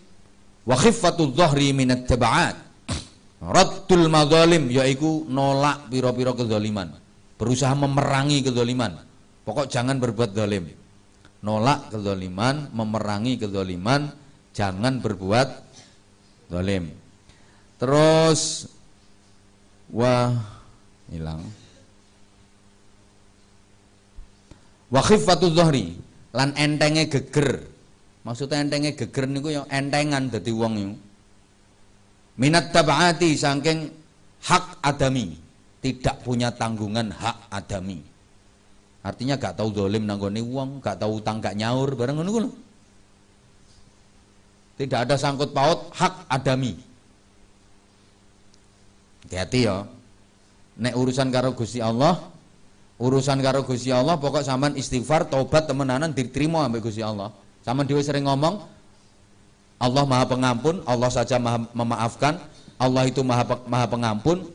wa 0.64 0.76
khiffatul 0.78 1.36
dhahri 1.36 1.76
minat 1.76 2.08
tabaat 2.08 2.56
raddul 3.44 4.08
madzalim 4.08 4.72
yaiku 4.72 5.28
nolak 5.28 5.92
piro-piro 5.92 6.32
kezaliman 6.32 6.96
berusaha 7.36 7.76
memerangi 7.76 8.40
kezaliman. 8.40 9.04
Pokok 9.44 9.68
jangan 9.72 9.96
berbuat 9.96 10.36
zalim 10.36 10.68
nolak 11.40 11.92
kezaliman, 11.92 12.68
memerangi 12.72 13.40
kezaliman, 13.40 14.12
jangan 14.52 15.00
berbuat 15.00 15.48
zalim. 16.52 16.92
Terus 17.80 18.68
wah 19.88 20.36
hilang. 21.08 21.40
Wa 24.90 25.00
khifatul 25.00 25.54
dhahri 25.54 25.96
lan 26.36 26.52
entenge 26.58 27.08
geger. 27.08 27.62
Maksudnya 28.20 28.60
entenge 28.60 28.98
geger 28.98 29.24
niku 29.30 29.48
yang 29.54 29.66
entengan 29.72 30.28
wong 30.28 30.72
niku. 30.76 30.94
Minat 32.40 32.72
tabaati 32.72 33.36
saking 33.36 33.92
hak 34.44 34.80
adami, 34.80 35.36
tidak 35.84 36.24
punya 36.24 36.48
tanggungan 36.52 37.12
hak 37.12 37.52
adami. 37.52 38.09
Artinya 39.00 39.40
gak 39.40 39.56
tahu 39.56 39.72
dolim 39.72 40.04
nanggone 40.04 40.44
uang, 40.44 40.84
gak 40.84 41.00
tahu 41.00 41.24
utang 41.24 41.40
gak 41.40 41.56
nyaur 41.56 41.96
bareng 41.96 42.20
ngono 42.20 42.52
Tidak 44.76 44.96
ada 44.96 45.16
sangkut 45.16 45.52
paut 45.52 45.92
hak 45.92 46.28
adami. 46.28 46.72
Hati-hati 49.24 49.60
ya. 49.68 49.84
Nek 50.80 50.96
urusan 50.96 51.28
karo 51.28 51.52
Gusti 51.52 51.84
Allah, 51.84 52.16
urusan 52.96 53.44
karo 53.44 53.60
Gusti 53.64 53.92
Allah 53.92 54.16
pokok 54.16 54.40
sampean 54.40 54.76
istighfar, 54.80 55.28
taubat 55.28 55.68
temenanan 55.68 56.16
diterima 56.16 56.64
ambek 56.64 56.88
Gusti 56.88 57.04
Allah. 57.04 57.28
Sampean 57.60 57.84
dhewe 57.84 58.00
sering 58.00 58.24
ngomong 58.24 58.64
Allah 59.80 60.04
Maha 60.04 60.24
Pengampun, 60.28 60.80
Allah 60.88 61.08
saja 61.12 61.36
Maha 61.36 61.64
memaafkan, 61.72 62.40
Allah 62.80 63.02
itu 63.04 63.20
Maha 63.20 63.44
Maha 63.68 63.86
Pengampun, 63.88 64.48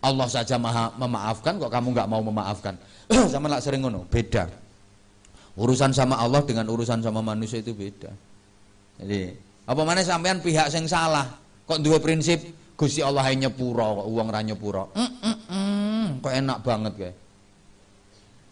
Allah 0.00 0.28
saja 0.28 0.56
Maha 0.56 0.92
memaafkan 0.96 1.60
kok 1.60 1.72
kamu 1.72 1.92
nggak 1.96 2.08
mau 2.08 2.20
memaafkan. 2.24 2.76
sama 3.32 3.50
lak 3.50 3.62
sering 3.62 3.82
ngono, 3.82 4.06
beda. 4.06 4.46
Urusan 5.58 5.90
sama 5.90 6.16
Allah 6.16 6.40
dengan 6.46 6.70
urusan 6.70 7.02
sama 7.02 7.20
manusia 7.20 7.58
itu 7.58 7.74
beda. 7.74 8.08
Jadi, 9.02 9.34
apa 9.66 9.82
mana 9.82 10.00
sampean 10.06 10.38
pihak 10.38 10.70
yang 10.70 10.86
salah? 10.86 11.26
Kok 11.66 11.82
dua 11.82 11.98
prinsip 11.98 12.40
Gusti 12.80 13.04
Allah 13.04 13.28
hanya 13.28 13.52
pura, 13.52 13.92
uang 13.92 14.32
ranya 14.32 14.56
pura. 14.56 14.88
Mm, 14.96 16.24
kok 16.24 16.32
enak 16.32 16.58
banget 16.64 16.92
kayak. 16.96 17.16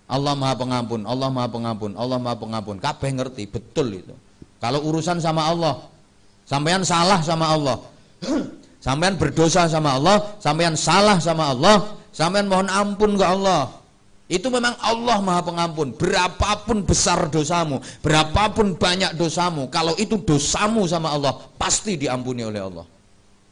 Allah 0.09 0.37
Maha 0.37 0.53
Pengampun, 0.57 1.01
Allah 1.09 1.29
Maha 1.33 1.49
Pengampun, 1.49 1.93
Allah 1.97 2.21
Maha 2.21 2.37
Pengampun. 2.37 2.77
Kabeh 2.77 3.17
ngerti, 3.17 3.49
betul 3.49 3.89
itu. 3.97 4.13
Kalau 4.61 4.85
urusan 4.85 5.17
sama 5.17 5.49
Allah, 5.49 5.81
sampean 6.45 6.85
salah 6.85 7.25
sama 7.25 7.57
Allah. 7.57 7.81
sampean 8.85 9.17
berdosa 9.17 9.65
sama 9.65 9.97
Allah, 9.97 10.21
sampean 10.45 10.77
salah 10.77 11.17
sama 11.17 11.49
Allah, 11.57 11.97
sampean 12.13 12.53
mohon 12.53 12.69
ampun 12.69 13.17
ke 13.17 13.25
Allah. 13.25 13.78
Itu 14.29 14.53
memang 14.53 14.77
Allah 14.85 15.25
Maha 15.25 15.41
Pengampun. 15.41 15.97
Berapapun 15.97 16.85
besar 16.85 17.33
dosamu, 17.33 17.81
berapapun 18.05 18.77
banyak 18.77 19.17
dosamu, 19.17 19.73
kalau 19.73 19.97
itu 19.97 20.21
dosamu 20.21 20.85
sama 20.85 21.17
Allah, 21.17 21.33
pasti 21.57 21.97
diampuni 21.97 22.45
oleh 22.45 22.61
Allah. 22.61 22.85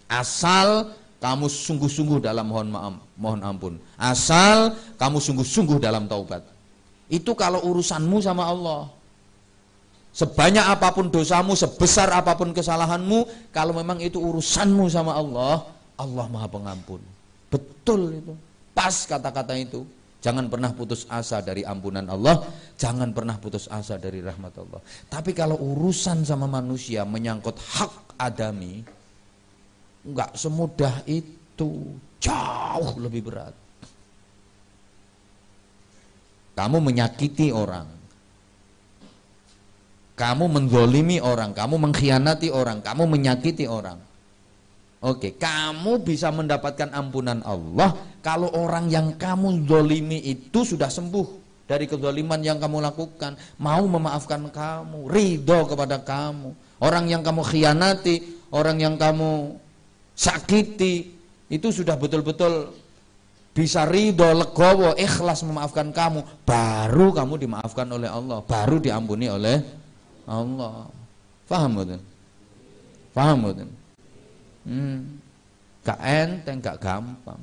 Asal 0.05 0.93
kamu 1.17 1.49
sungguh-sungguh 1.49 2.21
dalam 2.21 2.53
mohon 2.53 2.69
maaf, 2.69 2.95
mohon 3.17 3.41
ampun. 3.41 3.75
Asal 3.97 4.77
kamu 5.01 5.17
sungguh-sungguh 5.17 5.81
dalam 5.81 6.05
taubat. 6.05 6.45
Itu 7.09 7.33
kalau 7.33 7.65
urusanmu 7.65 8.21
sama 8.21 8.45
Allah. 8.45 8.93
Sebanyak 10.13 10.65
apa 10.77 10.93
pun 10.93 11.09
dosamu, 11.09 11.57
sebesar 11.57 12.13
apa 12.13 12.37
pun 12.37 12.53
kesalahanmu, 12.53 13.49
kalau 13.49 13.73
memang 13.73 13.97
itu 14.01 14.21
urusanmu 14.21 14.93
sama 14.93 15.17
Allah, 15.17 15.65
Allah 15.97 16.27
Maha 16.29 16.49
Pengampun. 16.53 17.01
Betul 17.49 18.21
itu. 18.21 18.33
Pas 18.77 19.09
kata-kata 19.09 19.57
itu. 19.57 19.89
Jangan 20.21 20.51
pernah 20.51 20.73
putus 20.73 21.07
asa 21.07 21.39
dari 21.45 21.63
ampunan 21.63 22.03
Allah, 22.09 22.43
jangan 22.75 23.15
pernah 23.15 23.37
putus 23.39 23.71
asa 23.71 24.01
dari 24.01 24.19
rahmat 24.25 24.55
Allah. 24.59 24.81
Tapi 25.07 25.31
kalau 25.37 25.61
urusan 25.61 26.27
sama 26.27 26.51
manusia 26.51 27.07
menyangkut 27.07 27.55
hak 27.55 28.19
adami, 28.19 28.83
nggak 30.03 30.35
semudah 30.35 31.05
itu, 31.07 31.95
jauh 32.19 32.95
lebih 32.99 33.23
berat. 33.29 33.55
Kamu 36.57 36.81
menyakiti 36.81 37.53
orang, 37.53 37.87
kamu 40.17 40.45
menzolimi 40.49 41.21
orang, 41.21 41.53
kamu 41.53 41.77
mengkhianati 41.77 42.49
orang, 42.49 42.81
kamu 42.81 43.05
menyakiti 43.05 43.69
orang. 43.69 44.01
Oke, 45.05 45.37
kamu 45.37 46.01
bisa 46.01 46.33
mendapatkan 46.33 46.89
ampunan 46.97 47.45
Allah 47.45 47.93
kalau 48.27 48.51
orang 48.59 48.91
yang 48.91 49.15
kamu 49.15 49.71
zolimi 49.71 50.19
itu 50.19 50.67
sudah 50.67 50.91
sembuh 50.91 51.47
dari 51.71 51.87
kezoliman 51.87 52.43
yang 52.43 52.59
kamu 52.59 52.83
lakukan, 52.83 53.39
mau 53.63 53.87
memaafkan 53.87 54.51
kamu, 54.51 55.07
ridho 55.07 55.71
kepada 55.71 56.03
kamu. 56.03 56.51
Orang 56.83 57.07
yang 57.07 57.23
kamu 57.23 57.47
khianati, 57.47 58.51
orang 58.51 58.83
yang 58.83 58.99
kamu 58.99 59.55
sakiti, 60.19 61.15
itu 61.47 61.71
sudah 61.71 61.95
betul-betul 61.95 62.75
bisa 63.55 63.87
ridho, 63.87 64.27
legowo, 64.35 64.99
ikhlas 64.99 65.47
memaafkan 65.47 65.95
kamu, 65.95 66.27
baru 66.43 67.15
kamu 67.15 67.47
dimaafkan 67.47 67.87
oleh 67.95 68.11
Allah, 68.11 68.43
baru 68.43 68.83
diampuni 68.83 69.31
oleh 69.31 69.63
Allah. 70.27 70.91
Paham 71.47 71.79
betul? 71.79 72.03
Paham 73.15 73.39
betul? 73.47 73.71
Hmm. 74.67 75.23
Gak 75.87 76.01
enteng, 76.03 76.59
gak 76.59 76.83
gampang. 76.83 77.39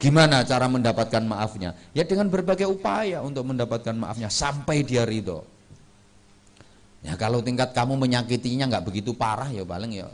Gimana 0.00 0.40
cara 0.48 0.64
mendapatkan 0.64 1.20
maafnya? 1.20 1.76
Ya 1.92 2.08
dengan 2.08 2.32
berbagai 2.32 2.64
upaya 2.64 3.20
untuk 3.20 3.44
mendapatkan 3.44 3.92
maafnya 3.92 4.32
sampai 4.32 4.80
dia 4.80 5.04
ridho. 5.04 5.44
Ya 7.04 7.20
kalau 7.20 7.44
tingkat 7.44 7.76
kamu 7.76 8.00
menyakitinya 8.00 8.64
nggak 8.64 8.84
begitu 8.88 9.12
parah 9.12 9.52
ya 9.52 9.60
paling 9.60 9.92
ya 9.92 10.08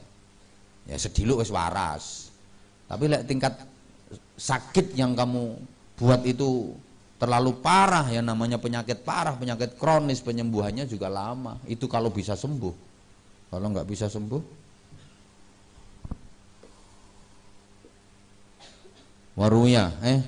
ya 0.90 0.98
sedilu 0.98 1.38
wis 1.38 1.54
waras. 1.54 2.34
Tapi 2.90 3.06
lek 3.06 3.30
tingkat 3.30 3.62
sakit 4.34 4.98
yang 4.98 5.14
kamu 5.14 5.54
buat 6.02 6.26
itu 6.26 6.74
terlalu 7.22 7.54
parah 7.62 8.10
ya 8.10 8.26
namanya 8.26 8.58
penyakit 8.58 9.06
parah, 9.06 9.38
penyakit 9.38 9.78
kronis, 9.78 10.18
penyembuhannya 10.18 10.90
juga 10.90 11.06
lama. 11.06 11.62
Itu 11.70 11.86
kalau 11.86 12.10
bisa 12.10 12.34
sembuh. 12.34 12.74
Kalau 13.54 13.66
nggak 13.70 13.86
bisa 13.86 14.10
sembuh, 14.10 14.65
waruya 19.36 19.92
eh? 20.02 20.20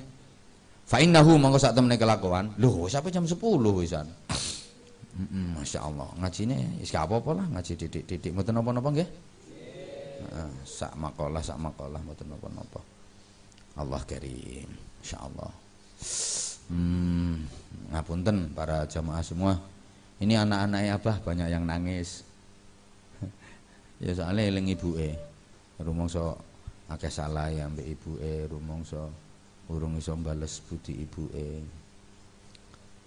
Fa 0.89 0.97
innahu 0.97 1.37
mongko 1.37 1.61
sak 1.61 1.77
temene 1.77 2.01
kelakuan. 2.01 2.49
Lho 2.57 2.89
sampai 2.89 3.13
jam 3.13 3.25
10 3.25 3.37
wisan 3.77 4.09
Masya 5.29 5.83
Allah. 5.83 6.09
Ngajine 6.17 6.79
wis 6.79 6.89
gak 6.89 7.05
apa-apa 7.05 7.43
lah 7.43 7.45
ngaji 7.51 7.75
didik-didik. 7.75 8.31
Mboten 8.31 8.55
napa-napa 8.55 8.89
nggih? 8.95 9.09
Uh, 10.29 10.51
sak 10.63 10.95
makalah 10.95 11.43
sak 11.43 11.59
makalah 11.59 11.99
mboten 11.99 12.31
napa-napa. 12.31 12.79
Allah 13.79 14.01
karim 14.03 14.67
insyaallah 14.99 15.51
hmm 16.67 17.35
ngapunten 17.89 18.53
para 18.53 18.85
jamaah 18.85 19.25
semua. 19.25 19.53
Ini 20.19 20.43
anak-anaknya 20.45 20.99
abah 20.99 21.17
banyak 21.23 21.47
yang 21.49 21.65
nangis. 21.65 22.23
Ya 23.99 24.15
soalnya 24.15 24.47
eling 24.47 24.71
ibuke. 24.71 25.11
Rumangsa 25.75 26.31
akeh 26.89 27.13
salah 27.13 27.53
ya 27.53 27.69
mbek 27.69 27.85
ibuke 27.85 28.49
rumangsa 28.49 29.05
urung 29.69 29.95
iso 30.01 30.17
bales 30.17 30.57
budi 30.65 31.05
ibuke. 31.05 31.49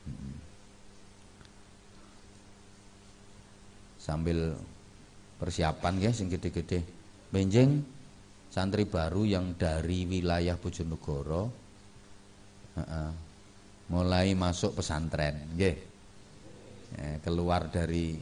Hmm. 0.02 0.34
sambil 4.02 4.58
persiapan 5.38 5.94
ya 6.02 6.10
sing 6.10 6.26
gede-gede. 6.26 6.82
Benjeng 7.30 7.86
santri 8.50 8.82
baru 8.82 9.22
yang 9.22 9.54
dari 9.54 10.04
wilayah 10.10 10.58
Bojonegoro 10.58 11.42
uh 11.46 12.82
-uh, 12.82 13.10
mulai 13.88 14.34
masuk 14.36 14.82
pesantren 14.82 15.54
eh, 15.56 17.16
keluar 17.24 17.72
dari 17.72 18.20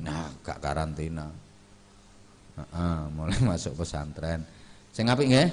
nah 0.00 0.32
gak 0.40 0.58
karantina 0.64 1.28
uh, 2.58 3.08
mulai 3.12 3.38
masuk 3.50 3.78
pesantren. 3.78 4.44
Sing 4.92 5.08
apik 5.08 5.28
nggih? 5.28 5.48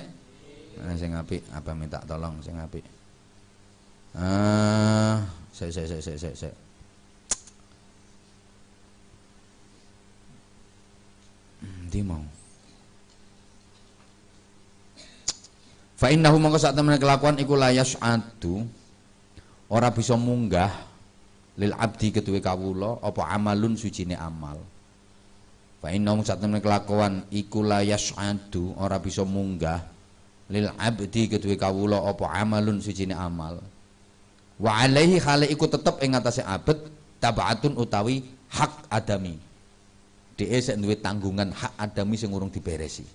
Nah, 0.79 0.95
sing 0.95 1.11
apik 1.15 1.43
apa 1.51 1.71
minta 1.75 1.99
tolong 2.03 2.39
sing 2.43 2.55
apik. 2.59 2.83
Ah 4.17 5.21
saya 5.53 5.69
saya 5.69 5.99
saya 5.99 6.17
saya 6.17 6.33
saya 6.33 6.55
di 11.89 12.01
mau? 12.05 12.21
Fa 15.99 16.07
innahu 16.13 16.39
mongko 16.39 16.61
sak 16.61 16.77
temene 16.79 16.95
kelakuan 16.95 17.35
iku 17.41 17.59
la 17.59 17.75
yas'adu 17.75 18.63
ora 19.67 19.91
bisa 19.91 20.15
munggah 20.15 20.71
lil 21.59 21.75
abdi 21.75 22.15
ketuwe 22.15 22.39
kawula 22.39 23.03
apa 23.03 23.35
amalun 23.35 23.75
sucine 23.75 24.15
amal 24.15 24.63
Fa 25.79 25.95
innahu 25.95 26.19
satune 26.27 26.59
kelakuan 26.59 27.23
iku 27.31 27.63
la 27.63 27.79
yas'adu 27.79 28.75
ora 28.75 28.99
bisa 28.99 29.23
munggah 29.23 29.79
lil 30.51 30.67
abdi 30.75 31.31
kedue 31.31 31.55
kawula 31.55 32.03
apa 32.03 32.35
amalun 32.35 32.83
sijine 32.83 33.15
amal. 33.15 33.63
Wa 34.59 34.83
alaihi 34.83 35.23
khale 35.23 35.47
iku 35.47 35.71
tetep 35.71 36.03
ing 36.03 36.19
atase 36.19 36.43
abet 36.43 36.75
tabaatun 37.23 37.79
utawi 37.79 38.27
hak 38.51 38.91
adami. 38.91 39.39
Dhek 40.35 40.51
sik 40.59 40.75
duwe 40.83 40.99
tanggungan 40.99 41.55
hak 41.55 41.79
adami 41.79 42.19
sing 42.19 42.35
urung 42.35 42.51
diberesi. 42.51 43.07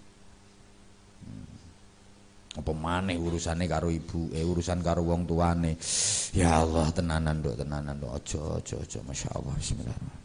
Hmm. 1.20 2.65
Apa 2.65 2.73
maneh 2.73 3.20
urusane 3.20 3.69
karo 3.69 3.93
ibu, 3.93 4.32
eh 4.32 4.45
urusan 4.45 4.81
karo 4.81 5.05
wong 5.05 5.28
tuane. 5.28 5.77
Ya 6.32 6.65
Allah 6.65 6.89
tenanan 6.97 7.45
nduk, 7.45 7.61
tenanan 7.61 7.97
nduk. 7.97 8.12
Aja 8.12 8.41
aja 8.61 8.77
aja 8.81 9.01
masyaallah 9.05 9.53
bismillahirrahmanirrahim. 9.57 10.23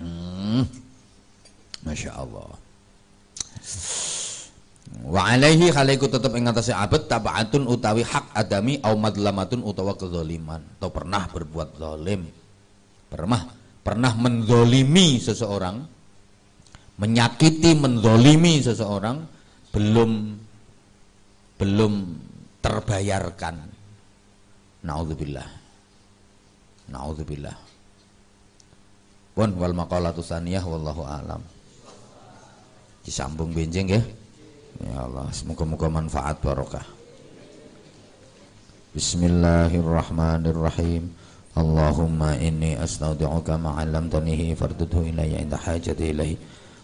Hmm. 0.00 0.64
Masya 1.84 2.10
Allah. 2.16 2.50
Wa 5.06 5.22
alaihi 5.32 5.70
khaliku 5.70 6.10
tetap 6.10 6.34
ing 6.34 6.50
atase 6.50 6.74
abad 6.74 7.06
tabaatun 7.06 7.70
utawi 7.70 8.02
hak 8.02 8.34
adami 8.34 8.82
au 8.82 8.98
madlamatun 8.98 9.62
utawa 9.62 9.94
kezaliman 9.94 10.60
atau 10.76 10.90
pernah 10.90 11.30
berbuat 11.30 11.78
zalim. 11.78 12.26
Pernah 13.06 13.42
pernah 13.80 14.12
menzolimi 14.18 15.22
seseorang 15.22 15.82
menyakiti 17.00 17.78
menzolimi 17.78 18.60
seseorang 18.60 19.24
belum 19.70 20.10
belum 21.56 21.92
terbayarkan. 22.60 23.56
Nauzubillah. 24.80 25.48
Nauzubillah 26.90 27.69
Pun 29.39 29.51
wal 29.59 29.75
maqalatu 29.75 30.23
saniyah 30.23 30.63
wallahu 30.63 31.03
alam. 31.03 31.43
Disambung 33.03 33.51
benjing 33.51 33.91
ya. 33.91 33.99
Ya 34.83 35.07
Allah, 35.07 35.31
semoga-moga 35.31 35.87
manfaat 35.91 36.39
barokah. 36.39 36.83
Bismillahirrahmanirrahim. 38.95 41.11
Allahumma 41.55 42.35
inni 42.39 42.75
astaudi'uka 42.75 43.55
ma 43.55 43.79
'allamtanihi 43.79 44.55
fardudhu 44.59 45.07
ilayya 45.07 45.39
inda 45.43 45.55
hajati 45.55 46.11
ilaihi 46.11 46.37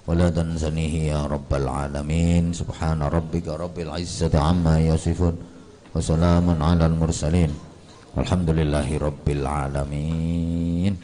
ولا 0.07 0.31
تنسنيه 0.33 1.13
يا 1.13 1.29
رب 1.29 1.53
العالمين 1.53 2.57
سبحان 2.57 3.05
ربك 3.05 3.45
رب 3.47 3.79
العزة 3.79 4.33
عما 4.33 4.79
يصفون 4.81 5.37
وسلام 5.93 6.63
على 6.63 6.85
المرسلين 6.89 7.51
والحمد 8.17 8.49
لله 8.49 8.97
رب 8.97 9.27
العالمين 9.29 10.97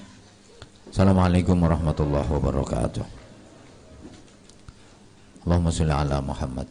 Assalamualaikum 0.92 1.56
warahmatullahi 1.56 2.28
wabarakatuh. 2.28 3.00
Allahumma 5.48 5.72
sholli 5.72 5.88
ala 5.88 6.20
Muhammad. 6.20 6.68